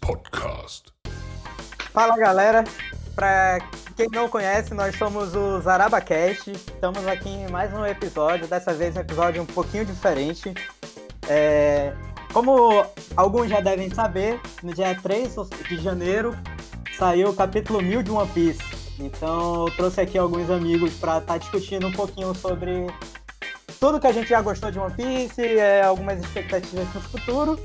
podcast. 0.00 0.90
Fala 1.92 2.16
galera, 2.16 2.64
pra 3.14 3.58
quem 3.94 4.08
não 4.10 4.28
conhece, 4.28 4.72
nós 4.72 4.96
somos 4.96 5.34
o 5.36 5.60
ZarabaCast. 5.60 6.50
Estamos 6.50 7.06
aqui 7.06 7.28
em 7.28 7.48
mais 7.48 7.72
um 7.74 7.84
episódio, 7.84 8.46
dessa 8.48 8.72
vez 8.72 8.96
um 8.96 9.00
episódio 9.00 9.42
um 9.42 9.46
pouquinho 9.46 9.84
diferente. 9.84 10.54
É, 11.28 11.92
Como 12.32 12.84
alguns 13.14 13.50
já 13.50 13.60
devem 13.60 13.90
saber, 13.90 14.40
no 14.62 14.72
dia 14.72 14.98
3 15.00 15.34
de 15.68 15.76
janeiro 15.76 16.36
saiu 16.98 17.28
o 17.28 17.36
capítulo 17.36 17.82
1000 17.82 18.02
de 18.02 18.10
One 18.10 18.30
Piece. 18.30 18.60
Então 18.98 19.66
eu 19.66 19.76
trouxe 19.76 20.00
aqui 20.00 20.16
alguns 20.16 20.50
amigos 20.50 20.94
para 20.94 21.18
estar 21.18 21.38
discutindo 21.38 21.86
um 21.86 21.92
pouquinho 21.92 22.34
sobre 22.34 22.86
tudo 23.78 24.00
que 24.00 24.06
a 24.06 24.12
gente 24.12 24.28
já 24.28 24.40
gostou 24.40 24.70
de 24.70 24.78
One 24.78 24.94
Piece, 24.94 25.42
é, 25.42 25.82
algumas 25.82 26.18
expectativas 26.18 26.88
para 26.88 26.98
o 26.98 27.02
futuro. 27.02 27.60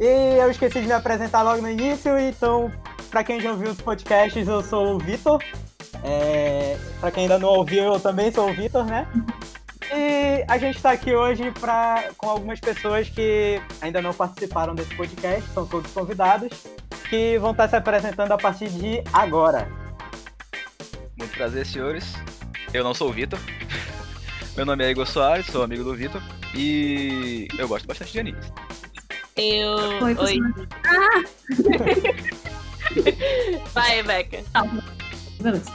E 0.00 0.38
eu 0.38 0.50
esqueci 0.50 0.80
de 0.80 0.86
me 0.86 0.94
apresentar 0.94 1.42
logo 1.42 1.60
no 1.60 1.70
início, 1.70 2.18
então, 2.18 2.72
para 3.10 3.22
quem 3.22 3.38
já 3.38 3.50
ouviu 3.50 3.70
os 3.70 3.80
podcasts, 3.82 4.48
eu 4.48 4.62
sou 4.62 4.94
o 4.94 4.98
Vitor. 4.98 5.44
É, 6.02 6.78
para 6.98 7.10
quem 7.10 7.24
ainda 7.24 7.38
não 7.38 7.50
ouviu, 7.50 7.84
eu 7.84 8.00
também 8.00 8.32
sou 8.32 8.48
o 8.48 8.54
Vitor, 8.54 8.86
né? 8.86 9.06
E 9.94 10.42
a 10.48 10.56
gente 10.56 10.76
está 10.76 10.92
aqui 10.92 11.14
hoje 11.14 11.50
pra, 11.50 12.04
com 12.16 12.30
algumas 12.30 12.58
pessoas 12.58 13.10
que 13.10 13.60
ainda 13.82 14.00
não 14.00 14.14
participaram 14.14 14.74
desse 14.74 14.94
podcast, 14.94 15.42
são 15.50 15.66
todos 15.66 15.92
convidados, 15.92 16.50
que 17.10 17.36
vão 17.38 17.50
estar 17.50 17.68
se 17.68 17.76
apresentando 17.76 18.32
a 18.32 18.38
partir 18.38 18.70
de 18.70 19.04
agora. 19.12 19.68
Muito 21.18 21.36
prazer, 21.36 21.66
senhores. 21.66 22.14
Eu 22.72 22.82
não 22.82 22.94
sou 22.94 23.10
o 23.10 23.12
Vitor. 23.12 23.38
Meu 24.56 24.64
nome 24.64 24.82
é 24.82 24.90
Igor 24.90 25.06
Soares, 25.06 25.44
sou 25.44 25.62
amigo 25.62 25.84
do 25.84 25.94
Vitor. 25.94 26.22
E 26.54 27.48
eu 27.58 27.68
gosto 27.68 27.86
bastante 27.86 28.12
de 28.12 28.20
animes. 28.20 28.50
Eu. 29.40 29.76
Oi, 30.02 30.14
Oi. 30.14 30.14
pessoal. 30.16 30.52
Vai, 33.72 33.96
Rebeca. 33.96 34.44
Beleza. 35.40 35.72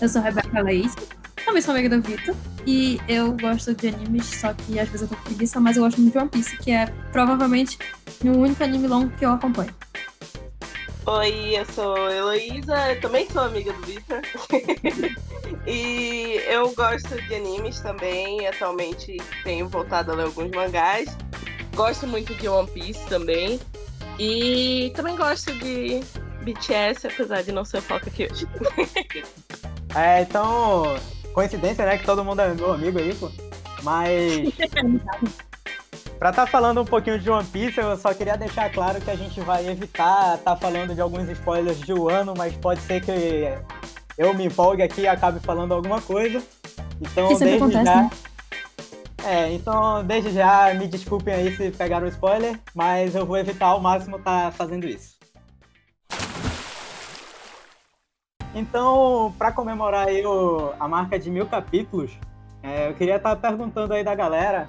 Eu 0.00 0.08
sou 0.08 0.20
a 0.20 0.24
Rebeca 0.24 0.60
Leite, 0.60 0.94
também 1.44 1.60
sou 1.60 1.74
amiga 1.74 1.96
do 1.96 2.02
Vitor. 2.02 2.36
E 2.64 3.00
eu 3.08 3.32
gosto 3.32 3.74
de 3.74 3.88
animes, 3.88 4.26
só 4.26 4.52
que 4.52 4.78
às 4.78 4.88
vezes 4.88 5.02
eu 5.02 5.08
tô 5.08 5.16
com 5.16 5.22
preguiça, 5.24 5.58
mas 5.58 5.76
eu 5.76 5.82
gosto 5.82 6.00
muito 6.00 6.12
de 6.12 6.18
One 6.18 6.28
Piece, 6.28 6.56
que 6.58 6.70
é 6.70 6.86
provavelmente 7.10 7.76
o 8.24 8.28
único 8.28 8.62
anime 8.62 8.86
longo 8.86 9.10
que 9.16 9.24
eu 9.24 9.32
acompanho. 9.32 9.74
Oi, 11.06 11.58
eu 11.58 11.64
sou 11.64 11.96
Heloísa, 12.08 12.92
eu 12.92 13.00
também 13.00 13.28
sou 13.28 13.42
amiga 13.42 13.72
do 13.72 13.82
Victor. 13.82 14.20
e 15.66 16.40
eu 16.46 16.72
gosto 16.74 17.20
de 17.22 17.34
animes 17.34 17.80
também. 17.80 18.46
Atualmente 18.46 19.16
tenho 19.42 19.68
voltado 19.68 20.12
a 20.12 20.14
ler 20.14 20.26
alguns 20.26 20.50
mangás. 20.50 21.08
Gosto 21.80 22.06
muito 22.06 22.34
de 22.34 22.46
One 22.46 22.68
Piece 22.68 23.06
também. 23.06 23.58
E 24.18 24.92
também 24.94 25.16
gosto 25.16 25.50
de 25.50 26.00
BTS, 26.42 27.06
apesar 27.06 27.42
de 27.42 27.52
não 27.52 27.64
ser 27.64 27.78
o 27.78 27.82
foco 27.82 28.06
aqui 28.06 28.28
hoje. 28.30 28.46
É, 29.92 30.22
então, 30.22 30.84
coincidência, 31.32 31.84
né, 31.84 31.98
que 31.98 32.04
todo 32.04 32.24
mundo 32.24 32.40
é 32.40 32.54
meu 32.54 32.72
amigo 32.72 33.00
aí, 33.00 33.12
pô. 33.12 33.28
Mas 33.82 34.54
Pra 36.16 36.30
estar 36.30 36.46
falando 36.46 36.80
um 36.82 36.84
pouquinho 36.84 37.18
de 37.18 37.28
One 37.28 37.44
Piece, 37.48 37.80
eu 37.80 37.96
só 37.96 38.14
queria 38.14 38.36
deixar 38.36 38.70
claro 38.70 39.00
que 39.00 39.10
a 39.10 39.16
gente 39.16 39.40
vai 39.40 39.66
evitar 39.66 40.36
estar 40.36 40.54
falando 40.54 40.94
de 40.94 41.00
alguns 41.00 41.28
spoilers 41.30 41.80
de 41.80 41.92
Wano, 41.92 42.34
mas 42.36 42.54
pode 42.54 42.80
ser 42.82 43.04
que 43.04 43.52
eu 44.16 44.32
me 44.32 44.44
empolgue 44.44 44.82
aqui 44.82 45.00
e 45.00 45.08
acabe 45.08 45.40
falando 45.40 45.74
alguma 45.74 46.00
coisa. 46.00 46.40
Então, 47.00 47.30
sempre 47.30 47.58
desde 47.58 47.64
acontece, 47.64 47.84
já. 47.84 48.02
né? 48.02 48.10
É, 49.24 49.52
então, 49.52 50.04
desde 50.04 50.30
já, 50.30 50.72
me 50.74 50.88
desculpem 50.88 51.34
aí 51.34 51.54
se 51.56 51.70
pegaram 51.70 52.06
spoiler, 52.08 52.58
mas 52.74 53.14
eu 53.14 53.26
vou 53.26 53.36
evitar 53.36 53.66
ao 53.66 53.80
máximo 53.80 54.16
estar 54.16 54.50
fazendo 54.52 54.86
isso. 54.86 55.18
Então, 58.54 59.32
para 59.38 59.52
comemorar 59.52 60.08
aí 60.08 60.24
o- 60.26 60.72
a 60.80 60.88
marca 60.88 61.18
de 61.18 61.30
mil 61.30 61.46
capítulos, 61.46 62.10
é, 62.62 62.88
eu 62.88 62.94
queria 62.94 63.16
estar 63.16 63.36
perguntando 63.36 63.94
aí 63.94 64.02
da 64.02 64.14
galera 64.14 64.68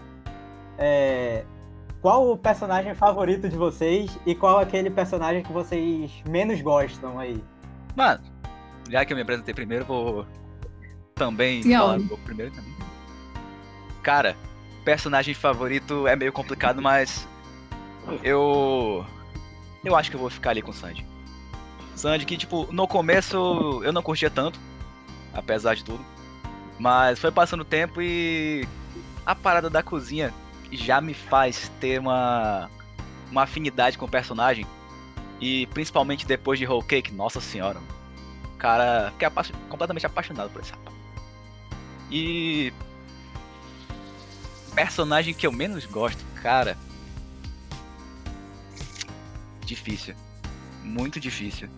é, 0.78 1.44
qual 2.01 2.31
o 2.31 2.38
personagem 2.38 2.94
favorito 2.95 3.47
de 3.47 3.56
vocês 3.56 4.17
e 4.25 4.34
qual 4.34 4.59
aquele 4.59 4.90
personagem 4.90 5.44
que 5.44 5.51
vocês 5.51 6.11
menos 6.28 6.61
gostam 6.61 7.19
aí. 7.19 7.44
Mano, 7.95 8.22
já 8.90 9.06
que 9.06 9.13
eu 9.13 9.17
me 9.17 9.22
apresentei 9.23 9.53
primeiro, 9.53 9.85
vou 9.85 10.25
também 11.16 11.61
Sim, 11.61 11.78
falar 11.78 11.97
um 11.97 12.07
primeiro 12.25 12.51
também. 12.51 12.81
Cara, 14.01 14.35
personagem 14.84 15.34
favorito 15.34 16.07
é 16.07 16.16
meio 16.16 16.34
complicado, 16.34 16.81
mas 16.81 17.28
eu 18.23 19.06
eu 19.84 19.95
acho 19.95 20.09
que 20.09 20.16
eu 20.16 20.22
vou 20.22 20.29
ficar 20.29 20.51
ali 20.51 20.62
com 20.62 20.72
o 20.72 20.73
Sandy. 20.73 21.06
Sandy 21.95 22.25
que 22.25 22.38
tipo, 22.38 22.67
no 22.72 22.88
começo 22.88 23.81
eu 23.84 23.94
não 23.94 24.01
curtia 24.01 24.29
tanto, 24.29 24.59
apesar 25.34 25.75
de 25.75 25.84
tudo, 25.84 26.03
mas 26.79 27.19
foi 27.19 27.31
passando 27.31 27.61
o 27.61 27.66
tempo 27.66 28.01
e 28.01 28.67
a 29.25 29.35
parada 29.35 29.69
da 29.69 29.84
cozinha 29.84 30.34
já 30.72 31.00
me 31.00 31.13
faz 31.13 31.72
ter 31.79 32.00
uma 32.00 32.69
uma 33.31 33.44
afinidade 33.44 33.97
com 33.97 34.06
o 34.06 34.09
personagem 34.09 34.66
e 35.40 35.66
principalmente 35.67 36.25
depois 36.25 36.59
de 36.59 36.66
Whole 36.67 36.84
Cake, 36.85 37.11
nossa 37.13 37.40
senhora. 37.40 37.79
Cara 38.57 39.09
fiquei 39.11 39.28
apa- 39.28 39.45
completamente 39.69 40.06
apaixonado 40.06 40.50
por 40.50 40.61
esse 40.61 40.72
rapaz. 40.72 40.95
E. 42.11 42.73
Personagem 44.74 45.34
que 45.34 45.46
eu 45.46 45.52
menos 45.52 45.86
gosto, 45.86 46.24
cara. 46.42 46.78
Difícil. 49.66 50.16
Muito 50.84 51.20
difícil. 51.20 51.70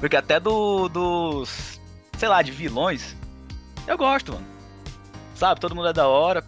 Porque 0.00 0.16
até 0.16 0.38
do, 0.38 0.88
dos. 0.88 1.80
Sei 2.18 2.28
lá, 2.28 2.42
de 2.42 2.52
vilões. 2.52 3.16
Eu 3.86 3.96
gosto, 3.96 4.32
mano. 4.32 4.46
Sabe, 5.34 5.60
todo 5.60 5.74
mundo 5.74 5.88
é 5.88 5.92
da 5.92 6.06
hora. 6.06 6.44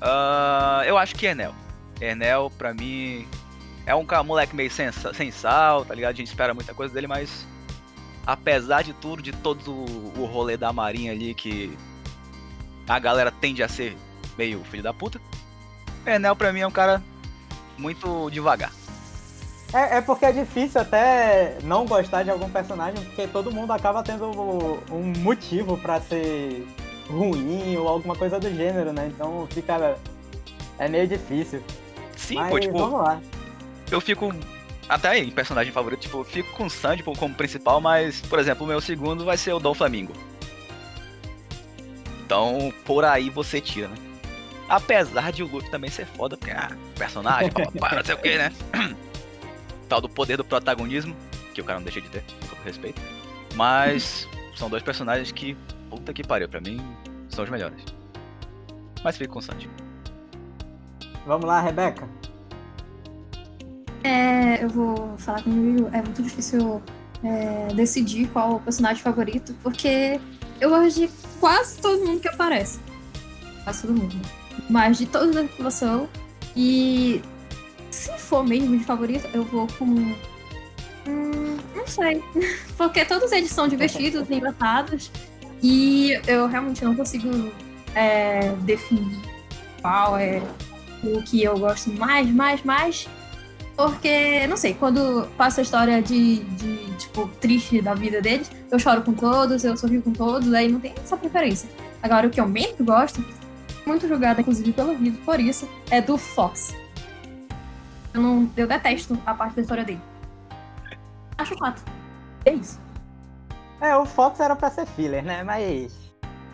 Ah, 0.00 0.82
eu 0.86 0.96
acho 0.96 1.14
que 1.14 1.26
Enel. 1.26 1.54
Enel, 2.00 2.50
pra 2.56 2.74
mim, 2.74 3.26
é 3.86 3.94
um 3.94 4.04
moleque 4.24 4.54
meio 4.54 4.70
sem, 4.70 4.90
sem 4.92 5.30
sal, 5.30 5.84
tá 5.84 5.94
ligado? 5.94 6.12
A 6.12 6.16
gente 6.16 6.28
espera 6.28 6.52
muita 6.54 6.74
coisa 6.74 6.92
dele, 6.92 7.06
mas 7.06 7.46
apesar 8.26 8.82
de 8.82 8.92
tudo, 8.92 9.22
de 9.22 9.32
todo 9.32 9.70
o 9.70 10.26
rolê 10.26 10.56
da 10.56 10.72
marinha 10.72 11.12
ali 11.12 11.34
que 11.34 11.76
a 12.88 12.98
galera 12.98 13.30
tende 13.30 13.62
a 13.62 13.68
ser 13.68 13.96
meio 14.36 14.62
filho 14.64 14.82
da 14.82 14.92
puta, 14.92 15.20
Enel 16.06 16.36
pra 16.36 16.52
mim 16.52 16.60
é 16.60 16.66
um 16.66 16.70
cara 16.70 17.02
muito 17.76 18.30
devagar. 18.30 18.72
É, 19.72 19.98
é 19.98 20.00
porque 20.00 20.24
é 20.24 20.32
difícil 20.32 20.80
até 20.80 21.58
não 21.64 21.86
gostar 21.86 22.22
de 22.22 22.30
algum 22.30 22.48
personagem, 22.48 23.02
porque 23.04 23.26
todo 23.26 23.50
mundo 23.50 23.72
acaba 23.72 24.02
tendo 24.02 24.30
um 24.90 25.12
motivo 25.18 25.76
pra 25.76 26.00
ser 26.00 26.66
ruim 27.08 27.76
ou 27.76 27.88
alguma 27.88 28.14
coisa 28.14 28.38
do 28.38 28.48
gênero, 28.54 28.92
né? 28.92 29.10
Então 29.12 29.46
fica. 29.50 29.98
É 30.78 30.88
meio 30.88 31.08
difícil. 31.08 31.62
Sim, 32.16 32.36
Mas 32.36 32.50
pô, 32.50 32.60
tipo, 32.60 32.78
vamos 32.78 33.00
lá. 33.00 33.20
eu 33.90 34.00
fico 34.00 34.32
até 34.88 35.08
aí, 35.08 35.26
em 35.26 35.30
personagem 35.30 35.72
favorito, 35.72 36.00
tipo, 36.00 36.18
eu 36.18 36.24
fico 36.24 36.52
com 36.56 36.66
o 36.66 36.70
Sandy 36.70 37.02
como, 37.02 37.16
como 37.18 37.34
principal, 37.34 37.80
mas, 37.80 38.20
por 38.22 38.38
exemplo, 38.38 38.64
o 38.64 38.68
meu 38.68 38.80
segundo 38.80 39.24
vai 39.24 39.36
ser 39.36 39.52
o 39.52 39.58
Dom 39.58 39.74
Flamingo. 39.74 40.12
Então, 42.26 42.72
por 42.84 43.04
aí 43.04 43.30
você 43.30 43.60
tira, 43.60 43.86
né? 43.86 43.94
Apesar 44.68 45.30
de 45.30 45.44
o 45.44 45.46
Luffy 45.46 45.70
também 45.70 45.88
ser 45.88 46.06
foda, 46.06 46.36
porque, 46.36 46.50
ah, 46.50 46.76
personagem, 46.98 47.52
papapá, 47.52 47.94
não 47.94 48.04
sei 48.04 48.14
o 48.16 48.18
que, 48.18 48.36
né? 48.36 48.52
Tal 49.88 50.00
do 50.00 50.08
poder 50.08 50.36
do 50.36 50.44
protagonismo, 50.44 51.14
que 51.54 51.60
o 51.60 51.64
cara 51.64 51.78
não 51.78 51.84
deixa 51.84 52.00
de 52.00 52.08
ter, 52.08 52.24
com 52.40 52.48
todo 52.48 52.64
respeito. 52.64 53.00
Mas 53.54 54.28
são 54.56 54.68
dois 54.68 54.82
personagens 54.82 55.30
que, 55.30 55.56
puta 55.88 56.12
que 56.12 56.24
pariu, 56.24 56.48
pra 56.48 56.60
mim, 56.60 56.84
são 57.28 57.44
os 57.44 57.50
melhores. 57.50 57.80
Mas 59.04 59.16
fico 59.16 59.34
com 59.34 59.38
o 59.38 59.42
Sandy. 59.42 59.70
Vamos 61.24 61.46
lá, 61.46 61.60
Rebeca. 61.60 62.08
É, 64.02 64.64
eu 64.64 64.68
vou 64.68 65.16
falar 65.16 65.44
comigo, 65.44 65.88
é 65.92 66.02
muito 66.02 66.24
difícil 66.24 66.82
é, 67.22 67.72
decidir 67.72 68.26
qual 68.30 68.56
o 68.56 68.60
personagem 68.60 69.00
favorito, 69.00 69.54
porque 69.62 70.20
eu 70.60 70.70
gosto 70.70 71.00
de 71.00 71.10
quase 71.40 71.78
todo 71.78 72.04
mundo 72.04 72.20
que 72.20 72.28
aparece. 72.28 72.78
Quase 73.64 73.82
todo 73.82 73.98
mundo. 73.98 74.16
Mas 74.68 74.98
de 74.98 75.06
todos 75.06 75.34
da 75.34 75.42
população. 75.42 76.08
E 76.54 77.20
se 77.90 78.10
for 78.18 78.44
mesmo 78.44 78.76
de 78.76 78.84
favorito, 78.84 79.28
eu 79.32 79.44
vou 79.44 79.66
com. 79.78 79.84
Hum, 79.84 81.56
não 81.74 81.86
sei. 81.86 82.22
Porque 82.76 83.04
todos 83.04 83.32
eles 83.32 83.50
são 83.50 83.68
divertidos, 83.68 84.28
engraçados. 84.30 85.10
E 85.62 86.12
eu 86.26 86.46
realmente 86.46 86.84
não 86.84 86.94
consigo 86.94 87.50
é, 87.94 88.52
definir 88.60 89.18
qual 89.80 90.18
é 90.18 90.42
o 91.02 91.22
que 91.22 91.42
eu 91.42 91.58
gosto 91.58 91.92
mais, 91.92 92.28
mais, 92.28 92.62
mais. 92.62 93.08
Porque, 93.76 94.46
não 94.46 94.56
sei, 94.56 94.74
quando 94.74 95.28
passa 95.36 95.60
a 95.60 95.62
história 95.62 96.00
de, 96.02 96.38
de, 96.38 96.85
tipo, 97.16 97.28
triste 97.40 97.80
da 97.80 97.94
vida 97.94 98.20
deles, 98.20 98.50
eu 98.70 98.78
choro 98.78 99.02
com 99.02 99.14
todos, 99.14 99.64
eu 99.64 99.76
sorrio 99.76 100.02
com 100.02 100.12
todos, 100.12 100.52
aí 100.52 100.68
não 100.68 100.78
tem 100.78 100.92
essa 101.02 101.16
preferência. 101.16 101.68
Agora, 102.02 102.26
o 102.26 102.30
que 102.30 102.40
eu 102.40 102.46
menos 102.46 102.78
gosto, 102.80 103.24
muito 103.86 104.06
julgada, 104.06 104.40
inclusive, 104.40 104.72
pelo 104.72 104.94
vídeo, 104.94 105.20
por 105.24 105.40
isso, 105.40 105.68
é 105.90 106.00
do 106.00 106.18
Fox. 106.18 106.74
Eu, 108.12 108.20
não, 108.20 108.50
eu 108.56 108.66
detesto 108.66 109.18
a 109.24 109.34
parte 109.34 109.56
da 109.56 109.62
história 109.62 109.84
dele. 109.84 110.00
Acho 111.38 111.56
chato. 111.56 111.82
É 112.44 112.52
isso. 112.52 112.80
É, 113.80 113.96
o 113.96 114.06
Fox 114.06 114.40
era 114.40 114.54
pra 114.54 114.70
ser 114.70 114.86
filler, 114.86 115.24
né? 115.24 115.42
Mas. 115.42 115.94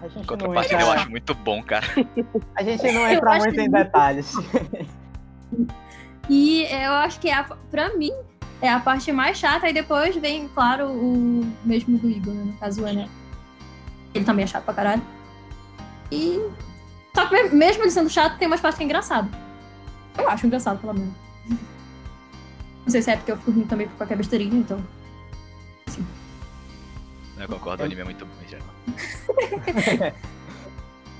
A 0.00 0.08
gente 0.08 0.16
não 0.16 0.24
Contrapartida 0.24 0.74
entra, 0.74 0.86
eu 0.86 0.92
acho 0.92 1.10
muito 1.10 1.34
bom, 1.36 1.62
cara. 1.62 1.86
a 2.56 2.62
gente 2.64 2.90
não 2.90 3.08
entra 3.08 3.38
muito 3.38 3.60
em 3.60 3.70
detalhes. 3.70 4.34
E 6.28 6.64
eu 6.64 6.92
acho 6.92 7.20
que, 7.20 7.28
é 7.28 7.34
a, 7.34 7.44
pra 7.44 7.96
mim, 7.96 8.12
é 8.62 8.68
a 8.70 8.80
parte 8.80 9.12
mais 9.12 9.36
chata. 9.36 9.68
E 9.68 9.72
depois 9.74 10.16
vem, 10.16 10.48
claro, 10.48 10.86
o 10.88 11.52
mesmo 11.64 11.98
do 11.98 12.08
Igor, 12.08 12.32
né? 12.32 12.44
No 12.44 12.52
caso, 12.54 12.82
o 12.82 12.88
Ené. 12.88 13.08
Ele 14.14 14.24
também 14.24 14.44
é 14.44 14.46
chato 14.46 14.64
pra 14.64 14.72
caralho. 14.74 15.02
E. 16.10 16.38
Só 17.14 17.26
que 17.26 17.34
me- 17.42 17.50
mesmo 17.50 17.82
ele 17.82 17.90
sendo 17.90 18.08
chato, 18.08 18.38
tem 18.38 18.46
umas 18.48 18.60
partes 18.60 18.78
que 18.78 18.84
é 18.84 18.86
engraçado. 18.86 19.28
Eu 20.16 20.28
acho 20.30 20.46
engraçado, 20.46 20.78
pelo 20.80 20.94
menos. 20.94 21.14
Não 21.48 22.88
sei 22.90 23.02
se 23.02 23.10
é 23.10 23.16
porque 23.16 23.32
eu 23.32 23.36
fico 23.36 23.50
rindo 23.50 23.66
também 23.66 23.86
por 23.88 23.96
qualquer 23.96 24.16
besteirinha, 24.16 24.56
então. 24.58 24.82
Eu 27.38 27.48
concordo, 27.48 27.82
o 27.82 27.86
anime 27.86 28.00
é 28.00 28.04
muito 28.04 28.24
bom 28.24 28.32
geral. 28.48 28.66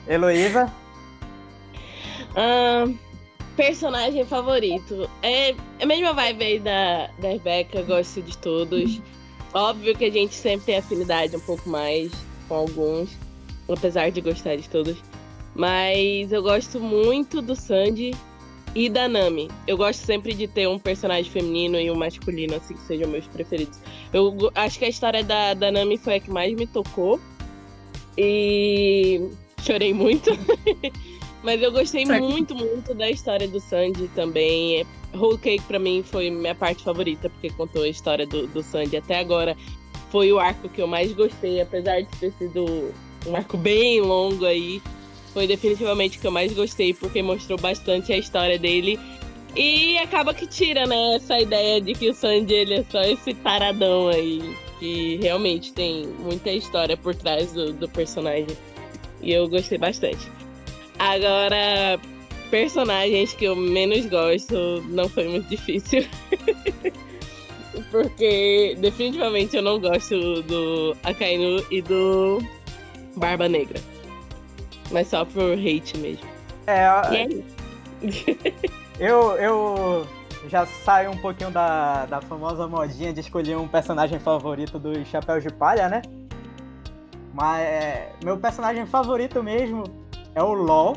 Heloísa, 0.07 0.73
Ahn, 2.37 2.95
personagem 3.57 4.25
favorito. 4.25 5.09
É, 5.23 5.51
é 5.51 5.57
a 5.81 5.87
mesma 5.87 6.13
vibe 6.13 6.45
aí 6.45 6.59
da, 6.59 7.09
da 7.19 7.29
Rebecca, 7.29 7.79
eu 7.79 7.87
gosto 7.87 8.23
de 8.23 8.37
todos. 8.39 9.01
Óbvio 9.55 9.97
que 9.97 10.05
a 10.05 10.11
gente 10.11 10.35
sempre 10.35 10.67
tem 10.67 10.77
afinidade 10.79 11.37
um 11.37 11.41
pouco 11.41 11.69
mais 11.69 12.11
com 12.49 12.55
alguns, 12.55 13.11
apesar 13.69 14.11
de 14.11 14.21
gostar 14.21 14.57
de 14.57 14.69
todos. 14.69 14.97
Mas 15.55 16.33
eu 16.33 16.43
gosto 16.43 16.81
muito 16.81 17.43
do 17.43 17.55
Sandy 17.55 18.13
e 18.75 18.89
da 18.89 19.07
Nami. 19.07 19.51
Eu 19.67 19.77
gosto 19.77 20.01
sempre 20.01 20.33
de 20.33 20.49
ter 20.49 20.67
um 20.67 20.79
personagem 20.79 21.31
feminino 21.31 21.79
e 21.79 21.91
um 21.91 21.95
masculino, 21.95 22.55
assim, 22.57 22.75
que 22.75 22.81
sejam 22.83 23.09
meus 23.09 23.27
preferidos. 23.27 23.79
Eu 24.13 24.51
acho 24.55 24.79
que 24.79 24.87
a 24.87 24.89
história 24.89 25.23
da, 25.23 25.53
da 25.53 25.71
Nami 25.71 25.99
foi 25.99 26.15
a 26.15 26.21
que 26.21 26.31
mais 26.31 26.55
me 26.55 26.67
tocou. 26.67 27.21
E 28.17 29.31
chorei 29.61 29.93
muito. 29.93 30.31
Mas 31.43 31.61
eu 31.61 31.73
gostei 31.73 32.05
muito, 32.05 32.55
muito 32.55 32.95
da 32.95 33.11
história 33.11 33.49
do 33.49 33.59
Sandy 33.59 34.09
também. 34.15 34.87
Whole 35.15 35.39
Cake 35.39 35.65
pra 35.65 35.79
mim 35.79 36.03
foi 36.05 36.31
minha 36.31 36.55
parte 36.55 36.85
favorita, 36.85 37.29
porque 37.29 37.51
contou 37.51 37.83
a 37.83 37.89
história 37.89 38.27
do, 38.27 38.47
do 38.47 38.63
Sandy 38.63 38.97
até 38.97 39.19
agora. 39.19 39.57
Foi 40.11 40.33
o 40.33 40.39
arco 40.39 40.69
que 40.69 40.81
eu 40.81 40.87
mais 40.87 41.13
gostei, 41.13 41.61
apesar 41.61 42.01
de 42.03 42.09
ter 42.19 42.33
sido 42.39 42.93
um 43.27 43.35
arco 43.35 43.57
bem 43.57 44.01
longo 44.01 44.45
aí. 44.45 44.81
Foi 45.33 45.47
definitivamente 45.47 46.19
o 46.19 46.21
que 46.21 46.27
eu 46.27 46.31
mais 46.31 46.53
gostei, 46.53 46.95
porque 46.95 47.23
mostrou 47.23 47.59
bastante 47.59 48.13
a 48.13 48.19
história 48.19 48.59
dele. 48.59 48.99
E 49.57 49.99
acaba 49.99 50.33
que 50.33 50.47
tira, 50.47 50.87
né, 50.87 51.17
essa 51.17 51.39
ideia 51.39 51.81
de 51.81 51.93
que 51.93 52.09
o 52.09 52.15
Sandy 52.15 52.55
ele 52.55 52.75
é 52.75 52.85
só 52.91 53.03
esse 53.03 53.35
taradão 53.35 54.09
aí. 54.09 54.55
Que 54.79 55.17
realmente 55.17 55.73
tem 55.73 56.07
muita 56.19 56.51
história 56.51 56.97
por 56.97 57.15
trás 57.15 57.53
do, 57.53 57.73
do 57.73 57.89
personagem. 57.89 58.57
E 59.21 59.33
eu 59.33 59.49
gostei 59.49 59.79
bastante. 59.79 60.42
Agora, 61.03 61.99
personagens 62.49 63.35
que 63.35 63.47
eu 63.47 63.57
menos 63.57 64.07
gosto 64.07 64.81
não 64.89 65.09
foi 65.09 65.27
muito 65.27 65.49
difícil. 65.49 66.07
Porque 67.91 68.77
definitivamente 68.79 69.57
eu 69.57 69.63
não 69.63 69.81
gosto 69.81 70.43
do 70.43 70.97
Akainu 71.03 71.61
e 71.73 71.83
do 71.83 72.39
Barba 73.17 73.49
Negra. 73.49 73.81
Mas 74.93 75.09
só 75.09 75.25
por 75.25 75.55
hate 75.55 75.99
mesmo. 75.99 76.25
é, 76.69 76.85
é 76.85 77.29
eu, 79.01 79.33
eu 79.39 80.07
já 80.49 80.65
saio 80.67 81.11
um 81.11 81.17
pouquinho 81.17 81.51
da, 81.51 82.07
da 82.07 82.21
famosa 82.21 82.69
modinha 82.69 83.13
de 83.13 83.19
escolher 83.19 83.57
um 83.57 83.67
personagem 83.67 84.21
favorito 84.21 84.79
dos 84.79 85.09
Chapéus 85.09 85.43
de 85.43 85.53
Palha, 85.53 85.89
né? 85.89 86.01
Mas 87.35 87.61
é, 87.63 88.13
meu 88.23 88.39
personagem 88.39 88.87
favorito 88.87 89.43
mesmo 89.43 90.02
é 90.35 90.43
o 90.43 90.53
LOL, 90.53 90.97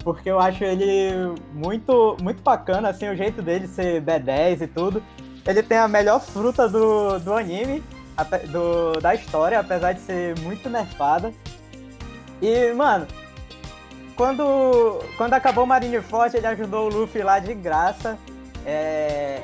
porque 0.00 0.30
eu 0.30 0.38
acho 0.38 0.64
ele 0.64 1.34
muito, 1.52 2.16
muito 2.22 2.42
bacana, 2.42 2.90
assim, 2.90 3.08
o 3.08 3.16
jeito 3.16 3.42
dele 3.42 3.66
ser 3.66 4.02
B10 4.02 4.62
e 4.62 4.66
tudo. 4.66 5.02
Ele 5.46 5.62
tem 5.62 5.78
a 5.78 5.88
melhor 5.88 6.20
fruta 6.20 6.68
do, 6.68 7.18
do 7.18 7.34
anime, 7.34 7.82
do, 8.50 9.00
da 9.00 9.14
história, 9.14 9.60
apesar 9.60 9.92
de 9.92 10.00
ser 10.00 10.38
muito 10.40 10.68
nerfada. 10.68 11.32
E, 12.40 12.72
mano, 12.72 13.06
quando, 14.16 15.00
quando 15.16 15.34
acabou 15.34 15.64
o 15.64 15.66
Marineford, 15.66 16.36
ele 16.36 16.46
ajudou 16.46 16.86
o 16.86 16.88
Luffy 16.88 17.22
lá 17.22 17.38
de 17.38 17.54
graça. 17.54 18.18
É, 18.64 19.42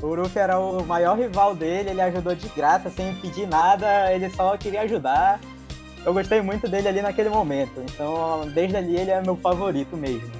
o 0.00 0.14
Luffy 0.14 0.40
era 0.40 0.58
o 0.58 0.84
maior 0.84 1.18
rival 1.18 1.54
dele, 1.54 1.90
ele 1.90 2.00
ajudou 2.00 2.34
de 2.34 2.48
graça, 2.48 2.88
sem 2.90 3.14
pedir 3.16 3.46
nada, 3.46 4.12
ele 4.12 4.30
só 4.30 4.56
queria 4.56 4.82
ajudar. 4.82 5.40
Eu 6.04 6.12
gostei 6.12 6.40
muito 6.42 6.68
dele 6.68 6.88
ali 6.88 7.00
naquele 7.02 7.28
momento, 7.28 7.80
então 7.84 8.42
desde 8.52 8.76
ali 8.76 8.96
ele 8.96 9.10
é 9.10 9.20
meu 9.22 9.36
favorito 9.36 9.96
mesmo. 9.96 10.30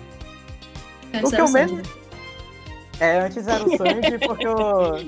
Antes 1.14 1.31
que 1.31 1.35
era 1.37 1.44
eu 1.44 1.49
o 1.49 1.53
menos-? 1.53 1.88
É, 3.00 3.20
antes 3.20 3.47
era 3.47 3.62
o 3.64 3.76
Sanji, 3.76 4.19
porque 4.26 4.47
eu, 4.47 5.06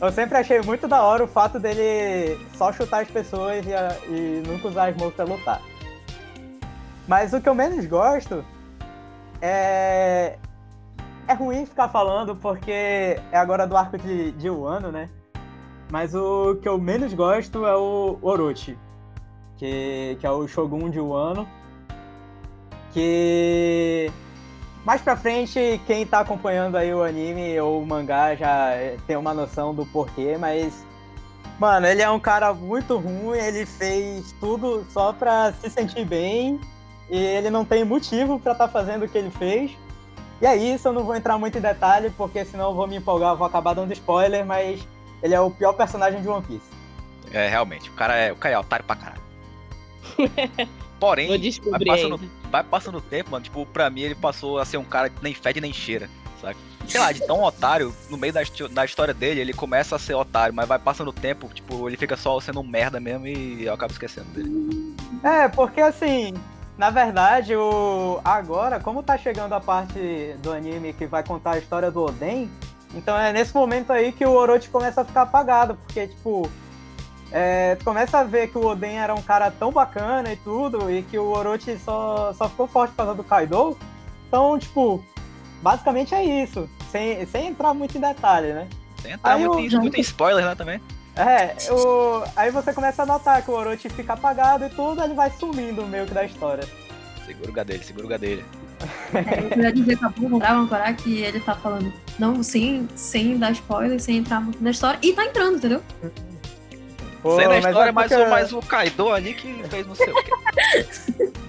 eu 0.00 0.12
sempre 0.12 0.36
achei 0.38 0.60
muito 0.62 0.86
da 0.88 1.02
hora 1.02 1.24
o 1.24 1.28
fato 1.28 1.58
dele 1.58 2.38
só 2.56 2.72
chutar 2.72 3.02
as 3.02 3.08
pessoas 3.10 3.66
e, 3.66 3.72
a- 3.74 3.96
e 4.08 4.42
nunca 4.46 4.68
usar 4.68 4.88
as 4.90 4.96
mãos 4.96 5.12
pra 5.14 5.24
lutar. 5.24 5.60
Mas 7.08 7.32
o 7.32 7.40
que 7.40 7.48
eu 7.48 7.54
menos 7.54 7.84
gosto 7.86 8.44
é. 9.40 10.36
É 11.26 11.32
ruim 11.32 11.64
ficar 11.64 11.88
falando 11.88 12.36
porque 12.36 12.70
é 13.32 13.36
agora 13.38 13.66
do 13.66 13.74
arco 13.76 13.96
de, 13.96 14.32
de 14.32 14.50
Wano, 14.50 14.92
né? 14.92 15.08
Mas 15.90 16.14
o 16.14 16.56
que 16.56 16.68
eu 16.68 16.76
menos 16.78 17.14
gosto 17.14 17.64
é 17.66 17.74
o 17.74 18.18
Orochi, 18.20 18.76
que, 19.56 20.16
que 20.20 20.26
é 20.26 20.30
o 20.30 20.46
Shogun 20.46 20.90
de 20.90 21.00
Wano. 21.00 21.48
Que 22.92 24.10
mais 24.84 25.00
pra 25.00 25.16
frente, 25.16 25.80
quem 25.86 26.06
tá 26.06 26.20
acompanhando 26.20 26.76
aí 26.76 26.92
o 26.92 27.02
anime 27.02 27.58
ou 27.58 27.82
o 27.82 27.86
mangá 27.86 28.34
já 28.34 28.70
tem 29.06 29.16
uma 29.16 29.32
noção 29.32 29.74
do 29.74 29.86
porquê, 29.86 30.36
mas. 30.38 30.86
Mano, 31.58 31.86
ele 31.86 32.02
é 32.02 32.10
um 32.10 32.18
cara 32.18 32.52
muito 32.52 32.98
ruim, 32.98 33.38
ele 33.38 33.64
fez 33.64 34.34
tudo 34.40 34.84
só 34.90 35.12
pra 35.12 35.52
se 35.52 35.70
sentir 35.70 36.04
bem 36.04 36.60
e 37.08 37.16
ele 37.16 37.48
não 37.48 37.64
tem 37.64 37.84
motivo 37.84 38.40
pra 38.40 38.52
estar 38.52 38.68
fazendo 38.68 39.04
o 39.04 39.08
que 39.08 39.16
ele 39.16 39.30
fez. 39.30 39.70
E 40.42 40.46
é 40.46 40.56
isso, 40.56 40.88
eu 40.88 40.92
não 40.92 41.04
vou 41.04 41.14
entrar 41.14 41.38
muito 41.38 41.56
em 41.56 41.60
detalhe, 41.60 42.10
porque 42.10 42.44
senão 42.44 42.70
eu 42.70 42.74
vou 42.74 42.86
me 42.88 42.96
empolgar, 42.96 43.36
vou 43.36 43.46
acabar 43.46 43.72
dando 43.72 43.92
spoiler, 43.92 44.44
mas 44.44 44.86
ele 45.22 45.34
é 45.34 45.40
o 45.40 45.50
pior 45.50 45.72
personagem 45.74 46.20
de 46.20 46.28
One 46.28 46.44
Piece. 46.44 46.66
É, 47.32 47.48
realmente, 47.48 47.88
o 47.88 47.92
cara 47.94 48.16
é, 48.16 48.32
o 48.32 48.36
cara 48.36 48.54
é 48.54 48.58
otário 48.58 48.84
pra 48.84 48.96
caralho. 48.96 49.23
Porém, 50.98 51.28
vai 51.70 51.84
passando, 51.84 52.20
vai 52.50 52.64
passando 52.64 52.98
o 52.98 53.00
tempo, 53.00 53.30
mano, 53.30 53.44
tipo, 53.44 53.66
pra 53.66 53.90
mim 53.90 54.02
ele 54.02 54.14
passou 54.14 54.58
a 54.58 54.64
ser 54.64 54.76
um 54.76 54.84
cara 54.84 55.10
que 55.10 55.22
nem 55.22 55.34
fede 55.34 55.60
nem 55.60 55.72
cheira, 55.72 56.08
sabe? 56.40 56.56
Sei 56.86 57.00
lá, 57.00 57.12
de 57.12 57.26
tão 57.26 57.42
otário, 57.42 57.94
no 58.10 58.16
meio 58.16 58.32
da, 58.32 58.40
da 58.70 58.84
história 58.84 59.12
dele, 59.12 59.40
ele 59.40 59.52
começa 59.52 59.96
a 59.96 59.98
ser 59.98 60.14
otário, 60.14 60.54
mas 60.54 60.68
vai 60.68 60.78
passando 60.78 61.08
o 61.08 61.12
tempo, 61.12 61.48
tipo, 61.52 61.88
ele 61.88 61.96
fica 61.96 62.16
só 62.16 62.38
sendo 62.40 62.60
um 62.60 62.66
merda 62.66 63.00
mesmo 63.00 63.26
e 63.26 63.64
eu 63.64 63.74
acabo 63.74 63.92
esquecendo 63.92 64.28
dele. 64.28 64.94
É, 65.22 65.48
porque 65.48 65.80
assim, 65.80 66.34
na 66.76 66.90
verdade, 66.90 67.54
o 67.54 68.20
agora, 68.24 68.80
como 68.80 69.02
tá 69.02 69.16
chegando 69.18 69.52
a 69.52 69.60
parte 69.60 70.34
do 70.42 70.52
anime 70.52 70.92
que 70.92 71.06
vai 71.06 71.22
contar 71.22 71.52
a 71.52 71.58
história 71.58 71.90
do 71.90 72.02
Oden, 72.02 72.50
então 72.94 73.18
é 73.18 73.32
nesse 73.32 73.54
momento 73.54 73.92
aí 73.92 74.12
que 74.12 74.24
o 74.24 74.32
Orochi 74.32 74.68
começa 74.68 75.00
a 75.00 75.04
ficar 75.04 75.22
apagado, 75.22 75.74
porque, 75.74 76.06
tipo, 76.06 76.50
é, 77.36 77.74
tu 77.74 77.84
começa 77.84 78.18
a 78.18 78.22
ver 78.22 78.46
que 78.46 78.56
o 78.56 78.64
Oden 78.64 78.96
era 78.96 79.12
um 79.12 79.20
cara 79.20 79.50
tão 79.50 79.72
bacana 79.72 80.32
e 80.32 80.36
tudo, 80.36 80.88
e 80.88 81.02
que 81.02 81.18
o 81.18 81.32
Orochi 81.32 81.76
só, 81.78 82.32
só 82.32 82.48
ficou 82.48 82.68
forte 82.68 82.92
por 82.92 82.98
causa 82.98 83.14
do 83.14 83.24
Kaido. 83.24 83.76
Então, 84.28 84.56
tipo, 84.56 85.04
basicamente 85.60 86.14
é 86.14 86.22
isso, 86.22 86.70
sem, 86.92 87.26
sem 87.26 87.48
entrar 87.48 87.74
muito 87.74 87.98
em 87.98 88.00
detalhe, 88.00 88.52
né? 88.52 88.68
Sem 89.02 89.12
entrar 89.14 89.34
Aí 89.34 89.48
muito, 89.48 89.80
muito 89.80 89.96
em 89.96 90.00
spoiler, 90.00 90.44
né, 90.44 90.54
também. 90.54 90.80
É, 91.16 91.56
o... 91.72 92.22
aí 92.36 92.52
você 92.52 92.72
começa 92.72 93.02
a 93.02 93.06
notar 93.06 93.42
que 93.42 93.50
o 93.50 93.54
Orochi 93.54 93.88
fica 93.88 94.12
apagado 94.12 94.66
e 94.66 94.68
tudo, 94.68 95.02
ele 95.02 95.14
vai 95.14 95.30
sumindo 95.30 95.84
meio 95.88 96.06
que 96.06 96.14
da 96.14 96.24
história. 96.24 96.64
Segura 97.26 97.50
o 97.50 97.52
gadelho, 97.52 97.82
segura 97.82 98.06
o 98.06 98.08
gadelho. 98.08 98.44
É, 99.12 99.40
eu 99.40 99.48
queria 99.48 99.72
dizer 99.72 99.98
pra 99.98 100.08
Burro 100.10 100.40
Ancorar 100.40 100.94
que 100.94 101.20
ele 101.20 101.40
tá 101.40 101.56
falando, 101.56 101.92
não, 102.16 102.44
sem, 102.44 102.88
sem 102.94 103.36
dar 103.38 103.50
spoiler, 103.50 103.98
sem 103.98 104.18
entrar 104.18 104.40
muito 104.40 104.62
na 104.62 104.70
história, 104.70 105.00
e 105.02 105.12
tá 105.12 105.24
entrando, 105.24 105.56
entendeu? 105.56 105.82
Pô, 107.24 107.36
Sem 107.36 107.48
da 107.48 107.54
mas 107.54 107.64
história, 107.64 107.88
é 107.88 107.92
mas, 107.92 108.12
porque- 108.52 108.54
o, 108.54 108.68
Kaido 108.68 109.10
ali 109.10 109.32
que 109.32 109.62
fez 109.64 109.86
não 109.86 109.94
sei 109.94 110.10
o 110.12 110.14
quê. 110.14 110.30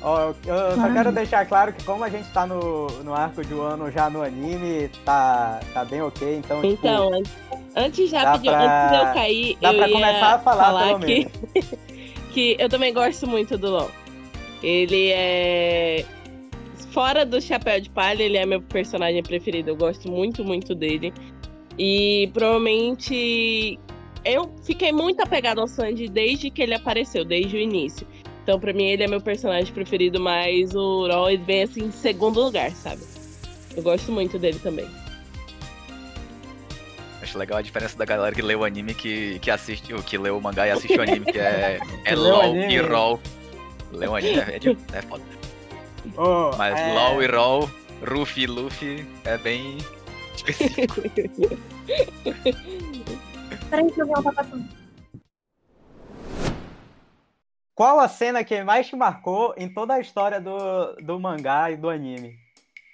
Ó, 0.00 0.20
eu 0.46 0.54
eu 0.54 0.74
só 0.76 0.90
quero 0.92 1.12
deixar 1.12 1.44
claro 1.46 1.72
que 1.72 1.84
como 1.84 2.02
a 2.02 2.08
gente 2.08 2.28
tá 2.30 2.46
no, 2.46 2.86
no 3.02 3.12
arco 3.12 3.44
de 3.44 3.52
Wano 3.52 3.90
já 3.90 4.08
no 4.08 4.22
anime, 4.22 4.88
tá, 5.04 5.60
tá 5.74 5.84
bem 5.84 6.00
ok, 6.00 6.36
então, 6.36 6.62
tipo, 6.62 6.72
Então, 6.72 7.12
an- 7.12 7.22
antes, 7.76 8.10
dá 8.10 8.22
rapidinho, 8.22 8.52
pra- 8.54 8.86
antes 8.86 8.98
de 8.98 9.04
eu 9.04 9.12
cair, 9.14 9.58
dá 9.60 9.72
eu 9.72 9.76
pra 9.78 9.88
ia 9.88 9.92
começar 9.94 10.34
a 10.34 10.38
falar, 10.38 10.86
pelo 10.86 11.00
que, 11.00 11.28
menos. 11.54 11.70
que 12.32 12.56
eu 12.58 12.68
também 12.70 12.94
gosto 12.94 13.26
muito 13.26 13.58
do 13.58 13.70
LoL. 13.70 13.90
Ele 14.62 15.10
é 15.12 16.04
fora 16.92 17.26
do 17.26 17.38
Chapéu 17.40 17.78
de 17.80 17.90
Palha, 17.90 18.22
ele 18.22 18.38
é 18.38 18.46
meu 18.46 18.62
personagem 18.62 19.22
preferido. 19.22 19.70
Eu 19.70 19.76
gosto 19.76 20.10
muito, 20.10 20.42
muito 20.42 20.74
dele. 20.74 21.12
E 21.78 22.30
provavelmente 22.32 23.78
eu 24.26 24.50
fiquei 24.64 24.92
muito 24.92 25.20
apegado 25.22 25.60
ao 25.60 25.66
Sandy 25.68 26.08
desde 26.08 26.50
que 26.50 26.62
ele 26.62 26.74
apareceu, 26.74 27.24
desde 27.24 27.56
o 27.56 27.60
início. 27.60 28.06
Então, 28.42 28.60
pra 28.60 28.72
mim, 28.72 28.84
ele 28.86 29.02
é 29.02 29.08
meu 29.08 29.20
personagem 29.20 29.72
preferido, 29.72 30.20
mas 30.20 30.74
o 30.74 31.08
Roy 31.08 31.36
vem 31.36 31.62
assim 31.64 31.84
em 31.84 31.90
segundo 31.90 32.40
lugar, 32.42 32.70
sabe? 32.72 33.02
Eu 33.76 33.82
gosto 33.82 34.12
muito 34.12 34.38
dele 34.38 34.58
também. 34.58 34.86
Acho 37.20 37.38
legal 37.38 37.58
a 37.58 37.62
diferença 37.62 37.96
da 37.98 38.04
galera 38.04 38.34
que 38.34 38.42
lê 38.42 38.54
o 38.54 38.62
anime 38.64 38.94
que, 38.94 39.38
que 39.40 39.50
assiste, 39.50 39.92
o 39.92 40.02
que 40.02 40.16
lê 40.16 40.30
o 40.30 40.40
mangá 40.40 40.66
e 40.66 40.70
assiste 40.70 40.96
o 40.96 41.02
anime, 41.02 41.24
que 41.26 41.38
é, 41.38 41.78
é 42.04 42.14
LOL 42.14 42.40
anime. 42.42 42.74
e 42.74 42.78
ROL. 42.78 43.20
Lê 43.92 44.06
o 44.06 44.14
anime 44.14 44.38
é, 44.38 44.56
é, 44.56 44.58
de- 44.60 44.76
é 44.92 45.02
foda. 45.02 45.24
Ô, 46.16 46.56
Mas 46.56 46.78
é, 46.78 46.92
LOL 46.94 47.22
e 47.22 47.26
ROL, 47.26 47.70
Ruffy 48.08 48.44
e 48.44 48.46
Luffy 48.46 49.06
é 49.24 49.36
bem 49.38 49.78
específico. 50.36 51.02
Que 53.68 54.32
passando. 54.32 54.68
Qual 57.74 58.00
a 58.00 58.08
cena 58.08 58.42
que 58.42 58.62
mais 58.62 58.86
te 58.86 58.96
marcou 58.96 59.54
em 59.56 59.68
toda 59.68 59.94
a 59.94 60.00
história 60.00 60.40
do, 60.40 60.94
do 61.02 61.20
mangá 61.20 61.70
e 61.70 61.76
do 61.76 61.90
anime? 61.90 62.34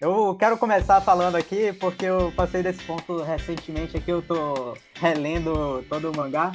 Eu 0.00 0.34
quero 0.34 0.58
começar 0.58 1.00
falando 1.00 1.36
aqui 1.36 1.72
porque 1.74 2.06
eu 2.06 2.32
passei 2.34 2.62
desse 2.62 2.82
ponto 2.84 3.22
recentemente 3.22 3.96
aqui, 3.96 4.10
eu 4.10 4.20
tô 4.20 4.76
relendo 4.94 5.84
todo 5.88 6.10
o 6.10 6.16
mangá. 6.16 6.50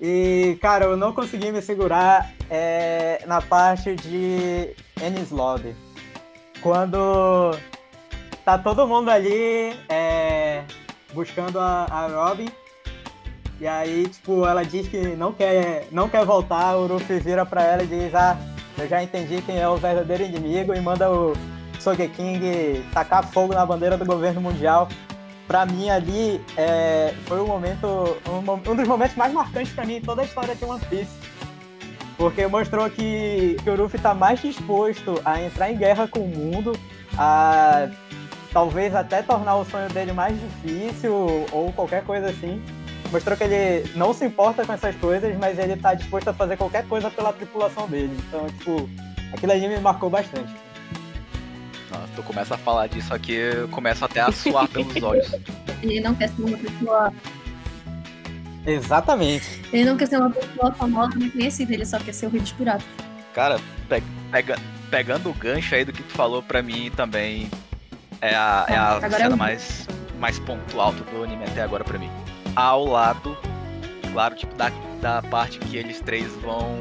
E, 0.00 0.56
cara, 0.60 0.84
eu 0.84 0.96
não 0.96 1.12
consegui 1.12 1.50
me 1.50 1.60
segurar 1.60 2.32
é, 2.48 3.24
na 3.26 3.40
parte 3.40 3.96
de 3.96 4.76
Ennis 5.02 5.30
Lobby. 5.30 5.74
Quando 6.60 7.58
tá 8.44 8.58
todo 8.58 8.86
mundo 8.86 9.08
ali 9.08 9.74
é, 9.88 10.62
buscando 11.12 11.58
a, 11.58 11.84
a 11.84 12.06
Robin. 12.06 12.48
E 13.60 13.66
aí, 13.66 14.08
tipo, 14.08 14.44
ela 14.46 14.64
diz 14.64 14.88
que 14.88 14.98
não 15.16 15.32
quer, 15.32 15.86
não 15.92 16.08
quer 16.08 16.24
voltar, 16.24 16.76
o 16.76 16.86
Luffy 16.86 17.20
vira 17.20 17.46
pra 17.46 17.62
ela 17.62 17.82
e 17.82 17.86
diz, 17.86 18.14
ah, 18.14 18.36
eu 18.76 18.88
já 18.88 19.02
entendi 19.02 19.40
quem 19.42 19.58
é 19.58 19.68
o 19.68 19.76
verdadeiro 19.76 20.24
inimigo 20.24 20.74
e 20.74 20.80
manda 20.80 21.10
o 21.10 21.34
Sogeking 21.78 22.82
tacar 22.92 23.24
fogo 23.24 23.54
na 23.54 23.64
bandeira 23.64 23.96
do 23.96 24.04
governo 24.04 24.40
mundial. 24.40 24.88
Pra 25.46 25.66
mim 25.66 25.90
ali 25.90 26.40
é, 26.56 27.14
foi 27.26 27.40
um 27.40 27.46
momento, 27.46 27.86
um, 28.26 28.70
um 28.70 28.74
dos 28.74 28.88
momentos 28.88 29.14
mais 29.14 29.32
marcantes 29.32 29.72
pra 29.72 29.84
mim 29.84 29.96
em 29.96 30.00
toda 30.00 30.22
a 30.22 30.24
história 30.24 30.54
de 30.54 30.64
One 30.64 30.80
Piece. 30.86 31.12
Porque 32.16 32.46
mostrou 32.46 32.88
que, 32.88 33.56
que 33.62 33.70
o 33.70 33.76
Luffy 33.76 34.00
tá 34.00 34.14
mais 34.14 34.40
disposto 34.40 35.20
a 35.24 35.42
entrar 35.42 35.70
em 35.70 35.76
guerra 35.76 36.08
com 36.08 36.20
o 36.20 36.28
mundo, 36.28 36.72
a 37.18 37.88
talvez 38.52 38.94
até 38.94 39.20
tornar 39.20 39.56
o 39.56 39.64
sonho 39.64 39.88
dele 39.90 40.12
mais 40.12 40.36
difícil 40.40 41.12
ou 41.52 41.72
qualquer 41.72 42.04
coisa 42.04 42.30
assim. 42.30 42.62
Mostrou 43.12 43.36
que 43.36 43.44
ele 43.44 43.88
não 43.94 44.12
se 44.12 44.24
importa 44.24 44.64
com 44.66 44.72
essas 44.72 44.94
coisas, 44.96 45.36
mas 45.38 45.58
ele 45.58 45.76
tá 45.76 45.94
disposto 45.94 46.28
a 46.28 46.34
fazer 46.34 46.56
qualquer 46.56 46.84
coisa 46.86 47.10
pela 47.10 47.32
tripulação 47.32 47.88
dele. 47.88 48.16
Então, 48.28 48.46
tipo, 48.46 48.88
aquilo 49.32 49.52
ali 49.52 49.68
me 49.68 49.78
marcou 49.78 50.10
bastante. 50.10 50.52
Nossa, 51.90 52.08
tu 52.16 52.22
começa 52.24 52.54
a 52.56 52.58
falar 52.58 52.88
disso 52.88 53.14
aqui, 53.14 53.32
eu 53.34 53.68
começo 53.68 54.04
até 54.04 54.20
a 54.20 54.32
suar 54.32 54.66
pelos 54.68 55.00
olhos. 55.02 55.32
Ele 55.82 56.00
não 56.00 56.14
quer 56.14 56.28
ser 56.30 56.42
uma 56.42 56.56
pessoa. 56.58 57.12
Exatamente. 58.66 59.62
Ele 59.72 59.84
não 59.84 59.96
quer 59.96 60.06
ser 60.08 60.16
uma 60.16 60.30
pessoa 60.30 60.72
famosa 60.72 61.12
nem 61.16 61.28
conhecida, 61.30 61.74
ele 61.74 61.84
só 61.84 61.98
quer 61.98 62.12
ser 62.14 62.26
o 62.26 62.30
rei 62.30 62.40
dos 62.40 62.52
piratas. 62.52 62.86
Cara, 63.34 63.60
pe- 63.88 64.02
pega- 64.30 64.58
pegando 64.90 65.28
o 65.28 65.34
gancho 65.34 65.74
aí 65.74 65.84
do 65.84 65.92
que 65.92 66.02
tu 66.02 66.12
falou 66.14 66.42
pra 66.42 66.62
mim 66.62 66.90
também, 66.96 67.50
é 68.22 68.34
a, 68.34 68.64
é 68.68 68.74
a 68.76 68.88
Agora 68.92 69.06
é 69.14 69.18
cena 69.18 69.34
o- 69.34 69.38
mais, 69.38 69.86
mais 70.18 70.38
ponto 70.38 70.80
alto 70.80 71.04
do 71.04 71.22
anime 71.22 71.44
até 71.44 71.60
agora 71.60 71.84
pra 71.84 71.98
mim. 71.98 72.10
Ao 72.56 72.84
lado, 72.84 73.36
claro, 74.12 74.34
tipo, 74.36 74.54
da, 74.54 74.70
da 75.00 75.22
parte 75.22 75.58
que 75.58 75.76
eles 75.76 76.00
três 76.00 76.32
vão. 76.36 76.76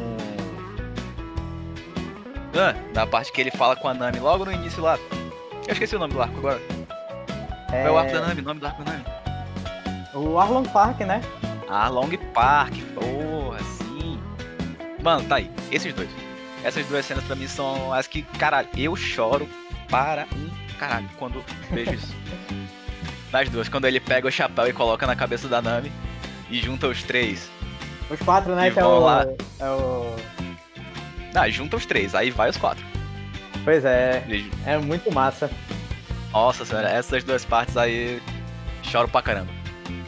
Ah, 2.56 2.76
da 2.94 3.08
parte 3.08 3.32
que 3.32 3.42
ele 3.42 3.52
fala 3.52 3.76
com 3.76 3.88
a 3.88 3.94
Nami 3.94 4.20
logo 4.20 4.46
no 4.46 4.52
início 4.52 4.84
lá. 4.84 4.98
Eu 5.68 5.74
esqueci 5.74 5.96
o 5.96 6.00
nome 6.00 6.14
do 6.14 6.22
arco 6.22 6.38
agora. 6.38 6.62
Qual 7.70 7.82
é 7.82 7.92
o 7.92 7.98
arco 7.98 8.14
da 8.14 8.22
Nami? 8.22 8.42
O 8.42 8.44
nome 8.44 8.60
do 8.60 8.68
arco 8.68 8.84
da 8.84 8.92
Nami? 8.92 9.06
O 10.14 10.40
Arlong 10.40 10.70
Park, 10.70 11.00
né? 11.02 11.22
Ah, 11.68 11.90
Long 11.90 12.12
Park, 12.34 12.76
porra, 12.94 13.60
sim. 13.64 14.20
Mano, 15.02 15.28
tá 15.28 15.38
aí. 15.38 15.50
Esses 15.72 15.92
dois. 15.94 16.10
Essas 16.64 16.86
duas 16.86 17.04
cenas 17.06 17.24
pra 17.24 17.36
mim 17.36 17.48
são 17.48 17.92
as 17.92 18.06
que, 18.06 18.22
caralho, 18.22 18.70
eu 18.78 18.96
choro 18.96 19.50
para 19.90 20.28
um 20.36 20.78
caralho 20.78 21.10
quando 21.18 21.44
vejo 21.72 21.94
isso. 21.94 22.16
Das 23.34 23.50
duas, 23.50 23.68
quando 23.68 23.86
ele 23.86 24.00
pega 24.00 24.28
o 24.28 24.32
chapéu 24.32 24.68
e 24.68 24.74
coloca 24.74 25.08
na 25.08 25.16
cabeça 25.16 25.48
da 25.48 25.60
Nami 25.60 25.92
e 26.52 26.62
junta 26.62 26.88
os 26.88 27.02
três. 27.02 27.50
Os 28.10 28.20
quatro, 28.20 28.56
né? 28.56 28.68
E 28.68 28.72
Que 28.72 28.80
é 28.80 28.86
o, 28.86 29.00
lá. 29.00 29.26
é 29.60 29.70
o. 29.70 30.16
Ah, 31.34 31.50
junta 31.50 31.76
os 31.78 31.86
três, 31.88 32.14
aí 32.14 32.30
vai 32.30 32.52
os 32.52 32.58
quatro. 32.58 32.86
Pois 33.64 33.84
é, 33.84 34.24
E- 34.30 34.52
é 34.68 34.78
muito 34.78 35.12
massa. 35.12 35.50
Nossa 36.32 36.64
senhora, 36.64 36.88
essas 36.90 37.24
duas 37.24 37.44
partes 37.44 37.76
aí 37.76 38.22
choro 38.84 39.08
pra 39.08 39.22
caramba. 39.24 39.50